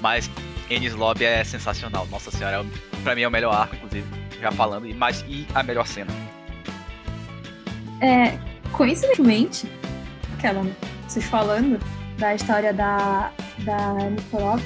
Mas 0.01 0.29
Ennis 0.69 0.93
Lobby 0.93 1.25
é 1.25 1.43
sensacional. 1.43 2.05
Nossa 2.11 2.29
senhora, 2.29 2.57
é 2.57 2.59
o- 2.61 2.99
pra 3.03 3.15
mim 3.15 3.23
é 3.23 3.27
o 3.27 3.31
melhor 3.31 3.55
arco, 3.55 3.75
inclusive. 3.75 4.05
Já 4.39 4.51
falando, 4.51 4.85
e, 4.87 4.93
mas, 4.93 5.25
e 5.27 5.47
a 5.55 5.63
melhor 5.63 5.87
cena. 5.87 6.11
É, 8.01 8.37
coincidentemente, 8.71 9.67
aquela? 10.37 10.63
Vocês 11.07 11.25
falando 11.25 11.79
da 12.17 12.33
história 12.35 12.73
da, 12.73 13.31
da 13.59 13.93
Nikolov, 14.09 14.61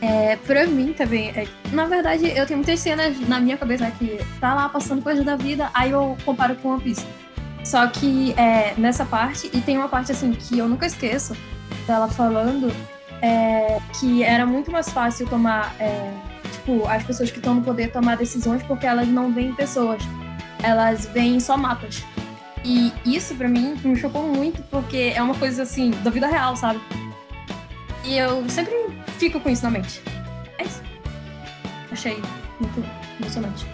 é, 0.00 0.36
pra 0.36 0.66
mim 0.66 0.92
também, 0.92 1.30
é, 1.30 1.46
na 1.72 1.86
verdade, 1.86 2.26
eu 2.36 2.46
tenho 2.46 2.58
muitas 2.58 2.80
cenas 2.80 3.18
na 3.28 3.40
minha 3.40 3.56
cabeça 3.56 3.90
que 3.92 4.20
tá 4.40 4.54
lá 4.54 4.68
passando 4.68 5.02
coisas 5.02 5.24
da 5.24 5.36
vida, 5.36 5.70
aí 5.72 5.90
eu 5.90 6.16
comparo 6.24 6.54
com 6.56 6.70
One 6.70 6.82
Piece. 6.82 7.06
Só 7.64 7.86
que 7.86 8.32
é, 8.38 8.74
nessa 8.76 9.04
parte, 9.04 9.50
e 9.52 9.60
tem 9.60 9.76
uma 9.76 9.88
parte 9.88 10.12
assim 10.12 10.32
que 10.32 10.58
eu 10.58 10.68
nunca 10.68 10.86
esqueço 10.86 11.36
dela 11.86 12.08
falando 12.08 12.72
é, 13.22 13.78
que 13.98 14.22
era 14.22 14.46
muito 14.46 14.70
mais 14.70 14.88
fácil 14.90 15.26
tomar, 15.26 15.74
é, 15.80 16.12
tipo, 16.52 16.86
as 16.86 17.02
pessoas 17.02 17.30
que 17.30 17.38
estão 17.38 17.54
no 17.54 17.62
poder 17.62 17.90
tomar 17.90 18.16
decisões 18.16 18.62
porque 18.62 18.86
elas 18.86 19.08
não 19.08 19.32
veem 19.32 19.54
pessoas, 19.54 20.02
elas 20.62 21.06
veem 21.06 21.40
só 21.40 21.56
mapas. 21.56 22.04
E 22.68 22.92
isso 23.04 23.32
pra 23.36 23.48
mim 23.48 23.76
me 23.84 23.94
chocou 23.94 24.24
muito, 24.24 24.60
porque 24.64 25.12
é 25.14 25.22
uma 25.22 25.36
coisa 25.36 25.62
assim, 25.62 25.92
da 26.02 26.10
vida 26.10 26.26
real, 26.26 26.56
sabe? 26.56 26.80
E 28.04 28.18
eu 28.18 28.48
sempre 28.50 28.74
fico 29.18 29.38
com 29.38 29.48
isso 29.48 29.62
na 29.62 29.70
mente. 29.70 30.02
É 30.58 30.64
isso. 30.64 30.82
Achei 31.92 32.20
muito 32.58 32.84
emocionante. 33.20 33.64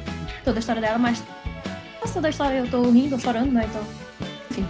Toda 0.44 0.58
a 0.58 0.60
história 0.60 0.82
dela, 0.82 0.98
mas 0.98 1.24
quase 1.98 2.12
toda 2.12 2.26
a 2.26 2.30
história 2.30 2.58
eu 2.58 2.68
tô 2.68 2.82
rindo, 2.82 3.18
chorando, 3.18 3.50
né? 3.50 3.64
Então, 3.64 3.82
enfim. 4.50 4.66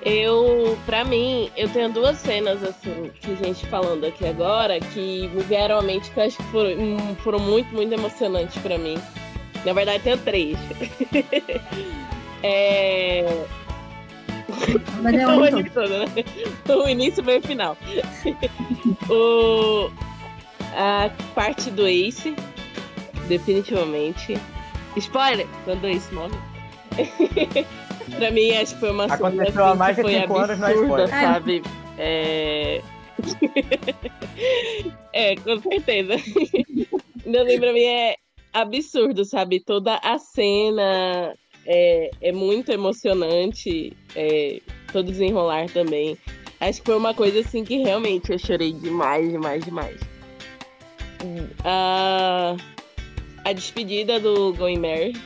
Eu, 0.00 0.78
pra 0.86 1.04
mim, 1.04 1.50
eu 1.58 1.68
tenho 1.68 1.92
duas 1.92 2.16
cenas, 2.16 2.64
assim, 2.64 3.10
que 3.20 3.32
a 3.32 3.34
gente 3.34 3.66
falando 3.66 4.06
aqui 4.06 4.26
agora, 4.26 4.80
que 4.80 5.28
me 5.28 5.42
vieram 5.42 5.78
à 5.78 5.82
mente 5.82 6.10
que 6.10 6.18
eu 6.18 6.24
acho 6.24 6.38
que 6.38 6.42
foram, 6.44 6.70
hum, 6.70 7.16
foram 7.16 7.38
muito, 7.38 7.70
muito 7.74 7.92
emocionantes 7.92 8.56
pra 8.62 8.78
mim. 8.78 8.96
Na 9.62 9.74
verdade, 9.74 10.02
tenho 10.02 10.16
três. 10.16 10.56
é... 12.42 13.46
Mas 15.02 15.14
é 15.14 15.26
um 15.56 15.64
todo, 15.64 15.88
né? 15.88 16.06
O 16.68 16.88
início 16.88 17.22
veio 17.22 17.40
o 17.40 17.42
final. 17.42 17.76
o... 19.10 19.90
A 20.72 21.10
parte 21.34 21.70
do 21.70 21.86
Ace, 21.86 22.34
definitivamente. 23.28 24.38
Spoiler! 24.96 25.46
Quando 25.64 25.84
o 25.84 25.88
Ace 25.88 26.14
morre. 26.14 26.38
pra 28.16 28.30
mim, 28.30 28.52
acho 28.52 28.74
que 28.74 28.80
foi 28.80 28.90
uma 28.90 29.04
cena 29.04 29.14
Aconteceu 29.14 29.64
há 29.64 29.74
mais 29.74 29.96
que 29.96 30.02
de 30.02 30.10
foi 30.10 30.20
cinco 30.20 30.38
anos, 30.38 30.58
não 30.58 30.68
é 30.68 30.70
absurda, 30.70 31.04
spoiler. 31.04 31.32
sabe? 31.32 31.62
É... 31.98 32.82
é, 35.12 35.36
com 35.36 35.58
certeza. 35.60 36.14
Então, 37.26 37.42
assim, 37.42 37.60
pra 37.60 37.72
mim 37.72 37.84
é 37.84 38.16
absurdo, 38.52 39.24
sabe? 39.24 39.60
Toda 39.60 39.96
a 39.96 40.18
cena 40.18 41.34
é, 41.66 42.10
é 42.20 42.32
muito 42.32 42.70
emocionante, 42.70 43.92
é, 44.14 44.60
todo 44.92 45.06
desenrolar 45.06 45.68
também. 45.70 46.16
Acho 46.60 46.80
que 46.80 46.86
foi 46.86 46.96
uma 46.96 47.14
coisa 47.14 47.40
assim 47.40 47.64
que 47.64 47.78
realmente 47.78 48.32
eu 48.32 48.38
chorei 48.38 48.72
demais, 48.72 49.30
demais, 49.30 49.64
demais. 49.64 49.98
A, 51.64 52.56
a 53.44 53.52
despedida 53.52 54.20
do 54.20 54.52
Going 54.54 54.78
Mary, 54.78 55.16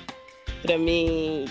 pra 0.62 0.78
mim, 0.78 1.46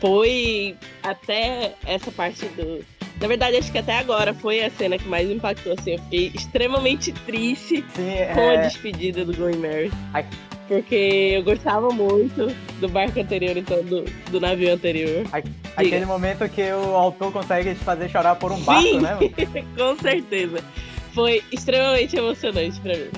foi 0.00 0.76
até 1.02 1.74
essa 1.86 2.10
parte 2.10 2.44
do. 2.48 2.84
Na 3.20 3.28
verdade, 3.28 3.56
acho 3.56 3.70
que 3.70 3.78
até 3.78 3.96
agora 3.98 4.34
foi 4.34 4.64
a 4.64 4.70
cena 4.70 4.98
que 4.98 5.06
mais 5.06 5.30
impactou. 5.30 5.74
Assim, 5.78 5.92
eu 5.92 5.98
fiquei 6.00 6.32
extremamente 6.34 7.12
triste 7.24 7.84
Sim, 7.94 8.34
com 8.34 8.40
a 8.40 8.54
é, 8.54 8.66
despedida 8.66 9.24
do 9.24 9.34
Going 9.36 9.56
Mary. 9.56 9.92
Porque 10.66 11.32
eu 11.34 11.42
gostava 11.42 11.90
muito 11.90 12.46
do 12.80 12.88
barco 12.88 13.20
anterior, 13.20 13.56
então, 13.56 13.82
do, 13.82 14.04
do 14.30 14.40
navio 14.40 14.72
anterior. 14.72 15.26
Aquele 15.76 16.06
momento 16.06 16.48
que 16.48 16.62
o 16.72 16.96
autor 16.96 17.32
consegue 17.32 17.74
te 17.74 17.80
fazer 17.80 18.08
chorar 18.08 18.36
por 18.36 18.50
um 18.50 18.60
barco, 18.60 18.82
Sim. 18.82 19.00
né? 19.00 19.14
mano? 19.14 19.68
Com 19.76 19.96
certeza. 20.00 20.64
Foi 21.12 21.42
extremamente 21.52 22.16
emocionante 22.16 22.80
pra 22.80 22.94
mim. 22.94 23.10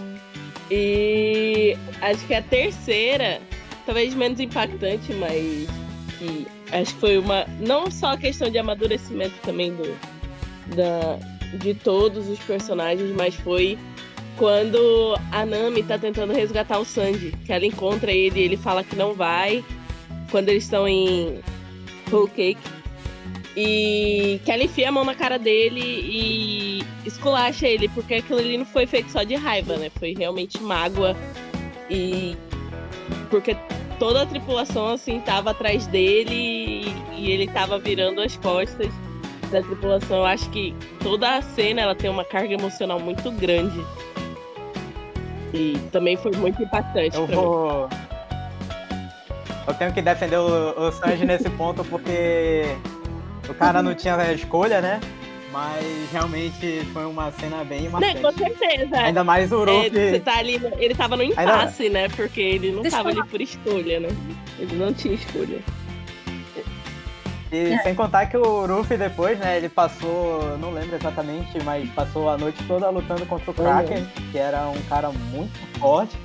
E 0.71 1.77
acho 2.03 2.27
que 2.27 2.35
a 2.35 2.43
terceira, 2.43 3.41
talvez 3.87 4.13
menos 4.15 4.41
impactante, 4.41 5.13
mas 5.15 5.69
que 6.19 6.47
acho 6.73 6.95
que 6.95 7.01
foi 7.01 7.19
uma. 7.19 7.47
Não 7.61 7.91
só 7.91 8.13
a 8.13 8.17
questão 8.17 8.51
de 8.51 8.59
amadurecimento 8.59 9.35
também 9.43 9.73
do, 9.73 9.97
da, 10.75 11.19
de 11.59 11.75
todos 11.75 12.29
os 12.29 12.39
personagens, 12.41 13.15
mas 13.15 13.35
foi 13.37 13.79
quando 14.37 15.19
a 15.33 15.45
Nami 15.45 15.83
tá 15.83 15.99
tentando 15.99 16.33
resgatar 16.33 16.79
o 16.79 16.85
Sanji. 16.85 17.33
Que 17.45 17.53
ela 17.53 17.67
encontra 17.67 18.13
ele 18.13 18.41
e 18.41 18.43
ele 18.43 18.57
fala 18.57 18.85
que 18.85 18.97
não 18.97 19.15
vai. 19.15 19.65
Quando 20.31 20.49
eles 20.49 20.65
estão 20.65 20.87
em 20.87 21.41
Whole 22.11 22.31
Cake. 22.31 22.61
E 23.57 24.41
que 24.45 24.53
ela 24.53 24.63
enfia 24.63 24.89
a 24.89 24.93
mão 24.93 25.05
na 25.05 25.15
cara 25.15 25.39
dele 25.39 25.81
e 25.81 26.85
esculacha 27.07 27.67
ele, 27.67 27.89
porque 27.89 28.17
aquilo 28.17 28.39
ali 28.39 28.59
não 28.59 28.67
foi 28.67 28.87
feito 28.87 29.11
só 29.11 29.23
de 29.23 29.35
raiva, 29.35 29.77
né? 29.77 29.91
Foi 29.99 30.15
realmente 30.15 30.61
mágoa. 30.63 31.17
E 31.89 32.37
porque 33.31 33.57
toda 33.99 34.23
a 34.23 34.27
tripulação 34.27 34.89
assim 34.89 35.21
tava 35.21 35.53
atrás 35.53 35.87
dele 35.87 36.35
e, 36.35 36.95
e 37.17 37.31
ele 37.31 37.47
tava 37.47 37.79
virando 37.79 38.21
as 38.21 38.37
costas 38.37 38.93
da 39.51 39.63
tripulação. 39.63 40.19
Eu 40.19 40.27
acho 40.27 40.51
que 40.51 40.75
toda 41.03 41.37
a 41.37 41.43
cena 41.43 41.81
ela 41.81 41.95
tem 41.95 42.11
uma 42.11 42.25
carga 42.25 42.53
emocional 42.53 43.01
muito 43.01 43.31
grande. 43.31 43.83
E 45.55 45.79
também 45.93 46.17
foi 46.17 46.33
muito 46.33 46.63
impactante 46.63 47.17
Eu 47.17 47.27
pra 47.27 47.37
mim. 47.37 47.43
vou. 47.43 47.89
Eu 49.67 49.75
tenho 49.75 49.93
que 49.93 50.01
defender 50.03 50.37
o, 50.39 50.79
o 50.81 50.93
Sanji 50.93 51.25
nesse 51.25 51.51
ponto 51.51 51.85
porque 51.85 52.65
o 53.49 53.55
cara 53.55 53.83
não 53.83 53.95
tinha 53.95 54.33
escolha, 54.33 54.81
né? 54.81 55.01
Mas 55.53 55.85
realmente 56.13 56.83
foi 56.93 57.07
uma 57.07 57.31
cena 57.33 57.65
bem 57.65 57.83
Né, 57.83 58.15
com 58.15 58.23
marcante. 58.23 58.39
certeza. 58.59 58.97
Ainda 58.99 59.25
mais 59.25 59.51
o 59.53 59.65
É, 59.65 59.77
Ruffy. 59.87 59.91
você 60.11 60.21
tá 60.21 60.39
ali, 60.39 60.61
ele 60.79 60.95
tava 60.95 61.17
no 61.17 61.23
impasse, 61.23 61.89
né? 61.89 62.09
Porque 62.11 62.41
ele 62.41 62.73
não 62.73 62.83
Deixa 62.83 62.99
tava 62.99 63.09
falar. 63.11 63.23
ali 63.23 63.31
por 63.31 63.41
escolha, 63.41 64.01
né? 64.01 64.09
Ele 64.59 64.77
não 64.77 64.93
tinha 64.93 65.15
escolha. 65.15 65.59
E 67.51 67.79
sem 67.79 67.95
contar 67.95 68.27
que 68.27 68.37
o 68.37 68.67
Ruffy 68.67 68.97
depois, 68.97 69.39
né, 69.39 69.57
ele 69.57 69.69
passou, 69.69 70.59
não 70.59 70.73
lembro 70.73 70.97
exatamente, 70.97 71.63
mas 71.63 71.89
passou 71.91 72.29
a 72.29 72.37
noite 72.37 72.63
toda 72.65 72.91
lutando 72.91 73.25
contra 73.27 73.51
o 73.51 73.55
Kraken, 73.55 74.05
que 74.33 74.39
era 74.39 74.69
um 74.69 74.83
cara 74.83 75.11
muito 75.11 75.57
forte. 75.79 76.19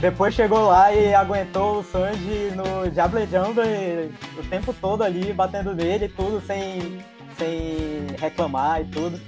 Depois 0.00 0.34
chegou 0.34 0.66
lá 0.66 0.92
e 0.92 1.14
aguentou 1.14 1.80
o 1.80 1.84
Sanji 1.84 2.52
no 2.56 2.90
Diablo 2.90 3.20
Jungle 3.26 3.64
e 3.64 4.10
o 4.38 4.42
tempo 4.48 4.72
todo 4.72 5.02
ali, 5.02 5.32
batendo 5.32 5.74
nele 5.74 6.06
e 6.06 6.08
tudo, 6.08 6.40
sem, 6.46 7.04
sem 7.36 8.06
reclamar 8.18 8.80
e 8.80 8.84
tudo. 8.86 9.20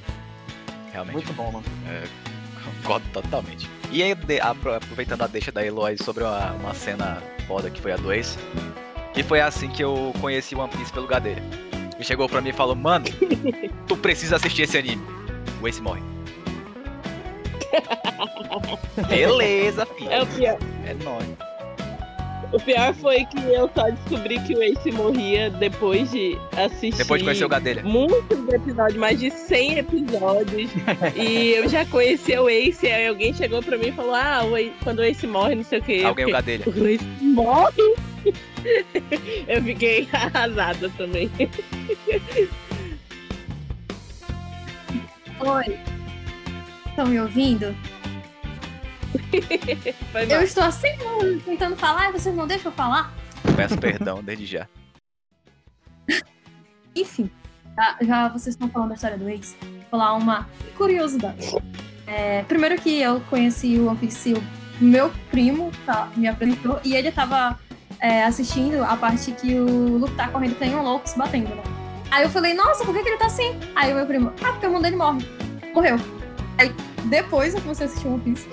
Realmente. 0.90 1.14
Muito 1.14 1.32
bom, 1.34 1.52
mano. 1.52 1.64
Concordo 2.82 3.06
totalmente. 3.12 3.70
E 3.90 4.02
aí, 4.02 4.16
aproveitando 4.40 5.22
a 5.22 5.26
deixa 5.26 5.52
da 5.52 5.64
Eloy 5.64 5.96
sobre 5.98 6.24
uma, 6.24 6.52
uma 6.52 6.74
cena 6.74 7.22
foda 7.46 7.70
que 7.70 7.80
foi 7.80 7.92
a 7.92 7.96
2, 7.96 8.38
que 9.12 9.22
foi 9.22 9.40
assim 9.40 9.68
que 9.68 9.82
eu 9.82 10.12
conheci 10.20 10.54
One 10.54 10.70
Piece 10.70 10.92
pelo 10.92 11.04
lugar 11.04 11.20
dele. 11.20 11.42
Ele 11.94 12.04
chegou 12.04 12.28
pra 12.28 12.40
mim 12.40 12.50
e 12.50 12.52
falou, 12.52 12.74
mano, 12.74 13.04
tu 13.86 13.96
precisa 13.96 14.36
assistir 14.36 14.62
esse 14.62 14.78
anime. 14.78 15.02
O 15.60 15.68
Ace 15.68 15.80
morre. 15.80 16.02
Beleza, 19.08 19.86
filho. 19.86 20.10
É 20.10 20.22
o 20.22 20.26
pior. 20.26 20.58
É 20.84 20.94
nóis. 21.04 21.26
O 22.52 22.60
pior 22.60 22.92
foi 22.94 23.24
que 23.24 23.38
eu 23.38 23.70
só 23.74 23.88
descobri 23.88 24.38
que 24.40 24.54
o 24.54 24.62
Ace 24.62 24.92
morria 24.92 25.48
depois 25.48 26.10
de 26.10 26.36
assistir. 26.54 26.98
Depois 26.98 27.20
de 27.20 27.24
conhecer 27.24 27.44
o 27.46 27.48
Gadelha. 27.48 27.82
Muitos 27.82 28.46
episódios, 28.52 28.98
mais 28.98 29.18
de 29.18 29.30
100 29.30 29.78
episódios. 29.78 30.70
e 31.16 31.52
eu 31.52 31.66
já 31.68 31.86
conhecia 31.86 32.42
o 32.42 32.50
Ace, 32.50 32.86
aí 32.86 33.08
alguém 33.08 33.32
chegou 33.32 33.62
pra 33.62 33.78
mim 33.78 33.88
e 33.88 33.92
falou: 33.92 34.14
Ah, 34.14 34.42
quando 34.84 34.98
o 34.98 35.02
Ace 35.02 35.26
morre, 35.26 35.54
não 35.54 35.64
sei 35.64 35.78
o 35.78 35.82
que. 35.82 36.04
Alguém 36.04 36.26
o 36.26 36.30
Gadelha. 36.30 36.64
O 36.66 36.86
Ace 36.86 37.04
morre? 37.22 37.94
Eu 39.48 39.62
fiquei 39.62 40.08
arrasada 40.12 40.88
também. 40.90 41.30
Oi. 45.40 45.78
Estão 46.86 47.06
me 47.06 47.20
ouvindo? 47.20 47.74
Eu 50.30 50.42
estou 50.42 50.64
minutos 50.82 51.44
tentando 51.44 51.76
falar 51.76 52.10
e 52.10 52.12
vocês 52.12 52.34
não 52.34 52.46
deixam 52.46 52.70
eu 52.70 52.76
falar? 52.76 53.12
Peço 53.56 53.78
perdão 53.78 54.22
desde 54.22 54.46
já. 54.46 54.68
Enfim, 56.94 57.30
já, 57.76 57.96
já 58.02 58.28
vocês 58.28 58.54
estão 58.54 58.68
falando 58.68 58.90
da 58.90 58.94
história 58.94 59.18
do 59.18 59.28
Ace, 59.28 59.56
vou 59.60 59.82
falar 59.90 60.14
uma 60.14 60.48
curiosidade. 60.76 61.46
É, 62.06 62.42
primeiro 62.42 62.80
que 62.80 63.00
eu 63.00 63.20
conheci 63.22 63.78
o 63.78 63.88
One 63.88 63.96
Piece, 63.96 64.34
o 64.34 64.42
meu 64.80 65.10
primo 65.30 65.70
tá, 65.86 66.10
me 66.16 66.28
apresentou 66.28 66.80
e 66.84 66.94
ele 66.94 67.10
tava 67.10 67.58
é, 68.02 68.24
assistindo 68.24 68.82
a 68.82 68.96
parte 68.96 69.30
que 69.30 69.54
o 69.54 69.96
Luffy 69.98 70.16
tá 70.16 70.28
correndo 70.28 70.56
nem 70.60 70.74
um 70.74 70.82
louco 70.82 71.08
se 71.08 71.16
batendo, 71.16 71.54
né? 71.54 71.62
Aí 72.10 72.24
eu 72.24 72.30
falei, 72.30 72.52
nossa, 72.52 72.84
por 72.84 72.92
que, 72.92 73.02
que 73.02 73.08
ele 73.08 73.16
tá 73.16 73.26
assim? 73.26 73.58
Aí 73.76 73.92
o 73.92 73.96
meu 73.96 74.04
primo, 74.04 74.32
ah, 74.42 74.50
porque 74.50 74.66
o 74.66 74.70
mundo 74.70 74.82
dele 74.82 74.96
morre. 74.96 75.26
Morreu. 75.72 75.96
Aí 76.58 76.74
depois 77.04 77.54
eu 77.54 77.60
comecei 77.62 77.86
a 77.86 77.88
assistir 77.88 78.08
One 78.08 78.20
Piece. 78.20 78.48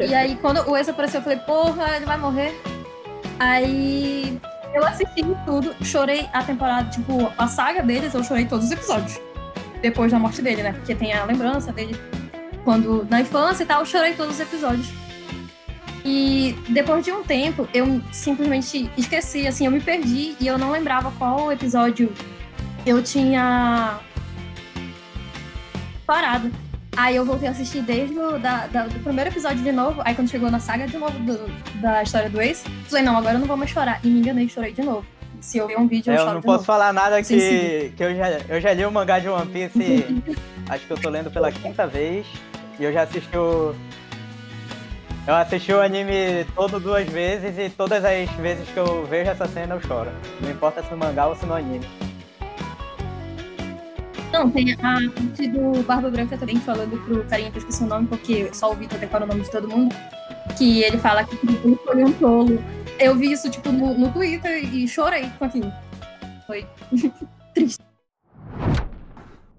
e 0.00 0.14
aí 0.14 0.36
quando 0.36 0.66
o 0.68 0.76
Ace 0.76 0.90
apareceu, 0.90 1.20
eu 1.20 1.24
falei, 1.24 1.38
porra, 1.40 1.96
ele 1.96 2.06
vai 2.06 2.16
morrer. 2.16 2.58
Aí 3.38 4.40
eu 4.74 4.84
assisti 4.84 5.22
tudo, 5.44 5.74
chorei 5.84 6.26
a 6.32 6.42
temporada, 6.42 6.88
tipo, 6.90 7.30
a 7.36 7.46
saga 7.46 7.82
deles, 7.82 8.14
eu 8.14 8.24
chorei 8.24 8.46
todos 8.46 8.64
os 8.64 8.72
episódios. 8.72 9.20
Depois 9.82 10.10
da 10.10 10.18
morte 10.18 10.40
dele, 10.40 10.62
né? 10.62 10.72
Porque 10.72 10.94
tem 10.94 11.12
a 11.12 11.24
lembrança 11.24 11.70
dele 11.70 11.94
quando 12.64 13.06
na 13.10 13.20
infância 13.20 13.62
e 13.62 13.66
tal, 13.66 13.80
eu 13.80 13.86
chorei 13.86 14.14
todos 14.14 14.34
os 14.34 14.40
episódios. 14.40 15.05
E 16.08 16.54
depois 16.68 17.04
de 17.04 17.10
um 17.10 17.24
tempo, 17.24 17.68
eu 17.74 18.00
simplesmente 18.12 18.88
esqueci, 18.96 19.44
assim, 19.44 19.66
eu 19.66 19.72
me 19.72 19.80
perdi 19.80 20.36
e 20.38 20.46
eu 20.46 20.56
não 20.56 20.70
lembrava 20.70 21.10
qual 21.18 21.50
episódio 21.50 22.12
eu 22.86 23.02
tinha 23.02 23.98
parado. 26.06 26.50
Aí 26.96 27.16
eu 27.16 27.24
voltei 27.24 27.48
a 27.48 27.50
assistir 27.50 27.82
desde 27.82 28.16
o 28.16 28.38
da, 28.38 28.66
da- 28.68 28.86
do 28.86 28.98
primeiro 29.00 29.30
episódio 29.30 29.58
de 29.62 29.72
novo. 29.72 30.00
Aí 30.04 30.14
quando 30.14 30.30
chegou 30.30 30.50
na 30.50 30.60
saga 30.60 30.86
de 30.86 30.96
novo 30.96 31.18
do- 31.18 31.50
da 31.80 32.02
história 32.02 32.30
do 32.30 32.40
Ace, 32.40 32.64
falei, 32.88 33.04
não, 33.04 33.16
agora 33.16 33.34
eu 33.34 33.40
não 33.40 33.46
vou 33.46 33.56
mais 33.56 33.70
chorar. 33.70 33.98
E 34.04 34.08
me 34.08 34.20
enganei, 34.20 34.48
chorei 34.48 34.72
de 34.72 34.82
novo. 34.82 35.04
Se 35.40 35.58
eu 35.58 35.66
ver 35.66 35.76
um 35.78 35.86
vídeo, 35.86 36.10
eu, 36.12 36.14
É, 36.14 36.16
eu 36.18 36.20
choro 36.20 36.34
não 36.34 36.40
de 36.40 36.46
posso 36.46 36.56
novo. 36.58 36.64
falar 36.66 36.92
nada 36.92 37.22
que, 37.22 37.92
que 37.96 38.02
eu, 38.02 38.14
já, 38.16 38.30
eu 38.48 38.60
já 38.60 38.72
li 38.72 38.84
o 38.86 38.90
mangá 38.92 39.18
de 39.18 39.28
One 39.28 39.50
Piece, 39.50 40.06
acho 40.70 40.86
que 40.86 40.92
eu 40.92 40.96
tô 40.98 41.10
lendo 41.10 41.30
pela 41.30 41.52
quinta 41.52 41.86
vez, 41.86 42.26
e 42.78 42.84
eu 42.84 42.92
já 42.92 43.02
assisti 43.02 43.36
o. 43.36 43.74
Eu 45.26 45.34
assisti 45.34 45.72
o 45.72 45.80
anime 45.80 46.44
todo 46.54 46.78
duas 46.78 47.04
vezes 47.08 47.58
e 47.58 47.68
todas 47.68 48.04
as 48.04 48.30
vezes 48.36 48.68
que 48.68 48.76
eu 48.76 49.04
vejo 49.06 49.28
essa 49.28 49.48
cena 49.48 49.74
eu 49.74 49.80
choro. 49.80 50.08
Não 50.40 50.48
importa 50.48 50.84
se 50.84 50.90
no 50.92 50.98
mangá 50.98 51.26
ou 51.26 51.34
se 51.34 51.44
no 51.44 51.52
anime. 51.52 51.84
Não, 54.32 54.48
tem 54.48 54.72
a 54.72 54.76
parte 54.76 55.48
do 55.48 55.82
Barba 55.82 56.10
Branca 56.10 56.38
também 56.38 56.60
falando 56.60 56.96
pro 57.04 57.24
carinha 57.24 57.50
que 57.50 57.56
eu 57.56 57.60
esqueci 57.60 57.82
o 57.82 57.88
nome, 57.88 58.06
porque 58.06 58.54
só 58.54 58.70
o 58.70 58.74
Vitor 58.76 59.00
decora 59.00 59.24
o 59.24 59.26
nome 59.26 59.40
de 59.40 59.50
todo 59.50 59.68
mundo. 59.68 59.92
Que 60.56 60.84
ele 60.84 60.98
fala 60.98 61.24
que 61.24 61.36
ele 61.42 61.76
foi 61.84 62.04
um 62.04 62.12
tolo. 62.12 62.62
Eu 62.96 63.16
vi 63.16 63.32
isso, 63.32 63.50
tipo, 63.50 63.72
no, 63.72 63.98
no 63.98 64.12
Twitter 64.12 64.62
e 64.62 64.86
chorei 64.86 65.28
com 65.40 65.44
aquilo. 65.46 65.72
Foi 66.46 66.64
triste. 67.52 67.82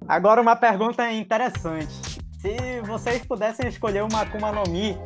Agora 0.07 0.41
uma 0.41 0.55
pergunta 0.55 1.11
interessante. 1.11 1.91
Se 2.39 2.79
vocês 2.85 3.25
pudessem 3.25 3.67
escolher 3.67 4.03
uma 4.03 4.21
Akuma 4.21 4.51
no 4.53 4.63
Mi, 4.69 4.97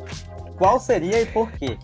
qual 0.62 0.78
seria 0.78 1.20
e 1.20 1.26
por 1.26 1.50
quê? 1.50 1.76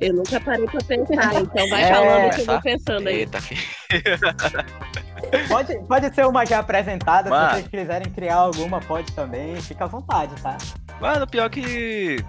Eu 0.00 0.14
nunca 0.14 0.40
parei 0.40 0.64
pra 0.64 0.80
pensar, 0.80 1.34
então 1.34 1.68
vai 1.68 1.82
É, 1.82 1.92
falando 1.94 2.34
que 2.34 2.40
eu 2.40 2.46
vou 2.46 2.54
tá? 2.54 2.60
pensando 2.62 3.08
aí. 3.08 3.16
Eita, 3.16 3.40
filho. 3.42 3.60
Pode, 5.48 5.78
pode 5.86 6.14
ser 6.14 6.24
uma 6.26 6.46
já 6.46 6.60
apresentada, 6.60 7.28
Mano. 7.28 7.48
se 7.48 7.54
vocês 7.56 7.68
quiserem 7.68 8.10
criar 8.10 8.36
alguma, 8.36 8.80
pode 8.80 9.12
também, 9.12 9.60
fica 9.60 9.84
à 9.84 9.86
vontade, 9.86 10.34
tá? 10.40 10.56
Mano, 11.00 11.26
pior 11.26 11.50
que. 11.50 12.24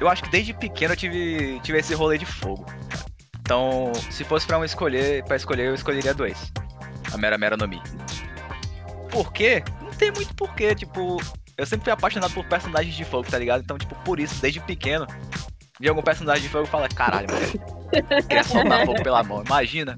Eu 0.00 0.08
acho 0.08 0.24
que 0.24 0.30
desde 0.30 0.52
pequeno 0.52 0.94
eu 0.94 0.96
tive, 0.96 1.60
tive 1.60 1.78
esse 1.78 1.94
rolê 1.94 2.18
de 2.18 2.26
fogo. 2.26 2.66
Então, 3.40 3.92
se 4.10 4.24
fosse 4.24 4.44
pra 4.46 4.58
um 4.58 4.64
escolher, 4.64 5.22
para 5.24 5.36
escolher, 5.36 5.66
eu 5.66 5.74
escolheria 5.74 6.12
dois. 6.14 6.50
A 7.12 7.18
Mera 7.18 7.38
Mera 7.38 7.56
no 7.56 7.68
Mi. 7.68 7.80
Por 9.10 9.32
quê? 9.32 9.62
Não 9.82 9.90
tem 9.92 10.10
muito 10.10 10.34
porquê, 10.34 10.74
tipo, 10.74 11.18
eu 11.62 11.66
sempre 11.66 11.84
fui 11.84 11.92
apaixonado 11.92 12.34
por 12.34 12.44
personagens 12.44 12.92
de 12.92 13.04
fogo, 13.04 13.30
tá 13.30 13.38
ligado? 13.38 13.62
Então, 13.62 13.78
tipo, 13.78 13.94
por 14.02 14.18
isso, 14.18 14.42
desde 14.42 14.58
pequeno, 14.58 15.06
vi 15.80 15.88
algum 15.88 16.02
personagem 16.02 16.42
de 16.42 16.48
fogo 16.48 16.64
e 16.64 16.66
fala, 16.66 16.88
caralho, 16.88 17.28
mano, 17.30 18.22
queria 18.26 18.42
soltar 18.42 18.82
fogo 18.84 19.00
pela 19.00 19.22
mão. 19.22 19.44
Imagina, 19.46 19.96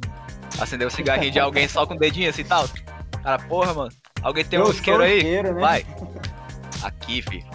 acender 0.61 0.87
o 0.87 0.91
cigarrinho 0.91 1.33
de 1.33 1.41
alguém 1.41 1.67
só 1.67 1.87
com 1.87 1.95
o 1.95 1.99
dedinho 1.99 2.29
assim 2.29 2.43
e 2.43 2.45
tal. 2.45 2.69
Cara, 3.23 3.39
porra, 3.39 3.73
mano, 3.73 3.91
alguém 4.21 4.45
tem 4.45 4.61
um 4.61 4.69
isqueiro 4.69 5.03
aí? 5.03 5.17
isqueiro, 5.17 5.55
né? 5.55 5.61
Vai. 5.63 5.87
Aqui, 6.83 7.23
filho. 7.23 7.47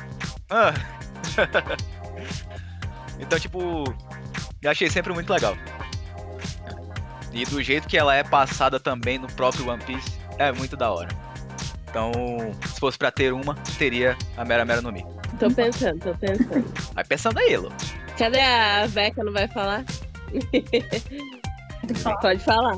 Ah. 0.49 0.73
Então, 3.21 3.37
tipo, 3.37 3.83
eu 4.61 4.71
achei 4.71 4.89
sempre 4.89 5.11
muito 5.11 5.29
legal. 5.29 5.57
E 7.33 7.43
do 7.43 7.61
jeito 7.61 7.85
que 7.85 7.97
ela 7.97 8.15
é 8.15 8.23
passada 8.23 8.79
também 8.79 9.19
no 9.19 9.27
próprio 9.27 9.67
One 9.67 9.83
Piece, 9.83 10.17
é 10.37 10.53
muito 10.53 10.77
da 10.77 10.89
hora. 10.89 11.09
Então, 11.89 12.12
se 12.67 12.80
fosse 12.80 12.97
pra 12.97 13.12
ter 13.12 13.34
uma, 13.34 13.56
teria 13.78 14.15
a 14.38 14.45
Mera 14.45 14.63
Mera 14.63 14.82
no 14.82 14.91
Mi. 14.91 15.04
Tô 15.39 15.49
pensando, 15.49 15.99
tô 15.99 16.13
pensando. 16.15 16.65
Vai 16.93 17.04
pensando 17.04 17.39
aí, 17.39 17.54
Elo. 17.54 17.71
Cadê 18.17 18.39
a 18.39 18.86
Veca? 18.86 19.23
Não 19.23 19.34
vai 19.34 19.47
falar? 19.47 19.84
Pode 22.21 22.43
falar. 22.43 22.75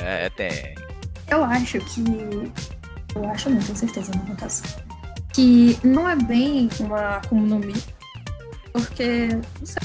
É, 0.00 0.30
tem. 0.30 0.74
Eu 1.28 1.42
acho 1.44 1.78
que. 1.80 2.04
Eu 3.14 3.28
acho, 3.28 3.50
não 3.50 3.60
tenho 3.60 3.76
certeza, 3.76 4.12
no 4.12 4.36
caso. 4.36 4.62
Que 5.32 5.78
não 5.82 6.08
é 6.08 6.14
bem 6.14 6.68
uma 6.78 7.16
Akuma 7.16 7.46
no 7.46 7.58
Mi, 7.58 7.74
porque. 8.72 9.28
Não 9.58 9.66
sei. 9.66 9.82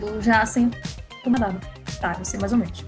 Eu 0.00 0.22
já 0.22 0.42
assim. 0.42 0.70
Como 1.24 1.36
dava. 1.36 1.58
Tá, 2.00 2.14
eu 2.18 2.24
sei 2.24 2.38
mais 2.38 2.52
ou 2.52 2.58
menos. 2.58 2.84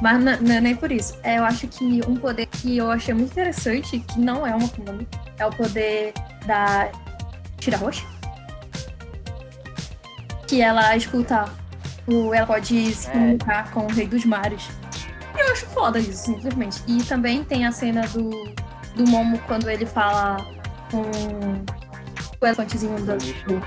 Mas 0.00 0.22
n- 0.22 0.36
não 0.40 0.54
é 0.54 0.60
nem 0.60 0.76
por 0.76 0.92
isso. 0.92 1.16
É, 1.22 1.38
eu 1.38 1.44
acho 1.44 1.66
que 1.66 2.00
um 2.06 2.14
poder 2.16 2.46
que 2.46 2.76
eu 2.76 2.90
achei 2.90 3.12
muito 3.14 3.32
interessante, 3.32 3.98
que 4.00 4.20
não 4.20 4.46
é 4.46 4.54
uma 4.54 4.66
Akuma 4.66 4.92
no 4.92 4.98
Mi, 4.98 5.08
é 5.38 5.46
o 5.46 5.50
poder 5.50 6.12
da 6.46 6.88
Tira 7.58 7.76
Roxa. 7.76 8.04
Que 10.46 10.60
ela 10.62 10.96
escuta. 10.96 11.44
O, 12.06 12.32
ela 12.32 12.46
pode 12.46 12.94
se 12.94 13.08
É. 13.08 13.12
comunicar 13.12 13.70
com 13.70 13.80
o 13.80 13.88
Rei 13.92 14.06
dos 14.06 14.24
Mares. 14.24 14.68
Eu 15.36 15.52
acho 15.52 15.66
foda 15.66 15.98
isso, 15.98 16.24
simplesmente. 16.26 16.82
E 16.86 17.02
também 17.04 17.44
tem 17.44 17.66
a 17.66 17.72
cena 17.72 18.02
do, 18.08 18.30
do 18.96 19.06
Momo 19.06 19.38
quando 19.46 19.68
ele 19.68 19.84
fala 19.84 20.36
com 20.90 21.02
o 22.40 22.46
elefantezinho 22.46 22.96
do. 23.04 23.16
do- 23.16 23.62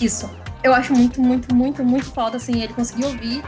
Isso. 0.00 0.30
Eu 0.62 0.74
acho 0.74 0.92
muito, 0.94 1.20
muito, 1.20 1.54
muito, 1.54 1.84
muito 1.84 2.06
foda, 2.06 2.38
assim, 2.38 2.62
ele 2.62 2.72
conseguir 2.72 3.04
ouvir. 3.04 3.44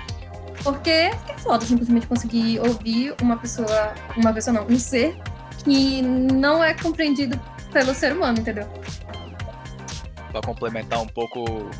Porque 0.69 0.91
é 0.91 1.17
foda 1.39 1.65
simplesmente 1.65 2.07
conseguir 2.07 2.61
ouvir 2.61 3.15
uma 3.23 3.39
pessoa. 3.39 3.95
Uma 4.15 4.35
pessoa 4.35 4.53
não, 4.53 4.67
um 4.67 4.79
ser 4.79 5.19
que 5.65 6.03
não 6.03 6.63
é 6.63 6.75
compreendido 6.75 7.41
pelo 7.73 7.95
ser 7.95 8.13
humano, 8.13 8.39
entendeu? 8.41 8.69
Pra 10.31 10.43
complementar 10.43 11.01
um 11.01 11.07
pouco 11.07 11.71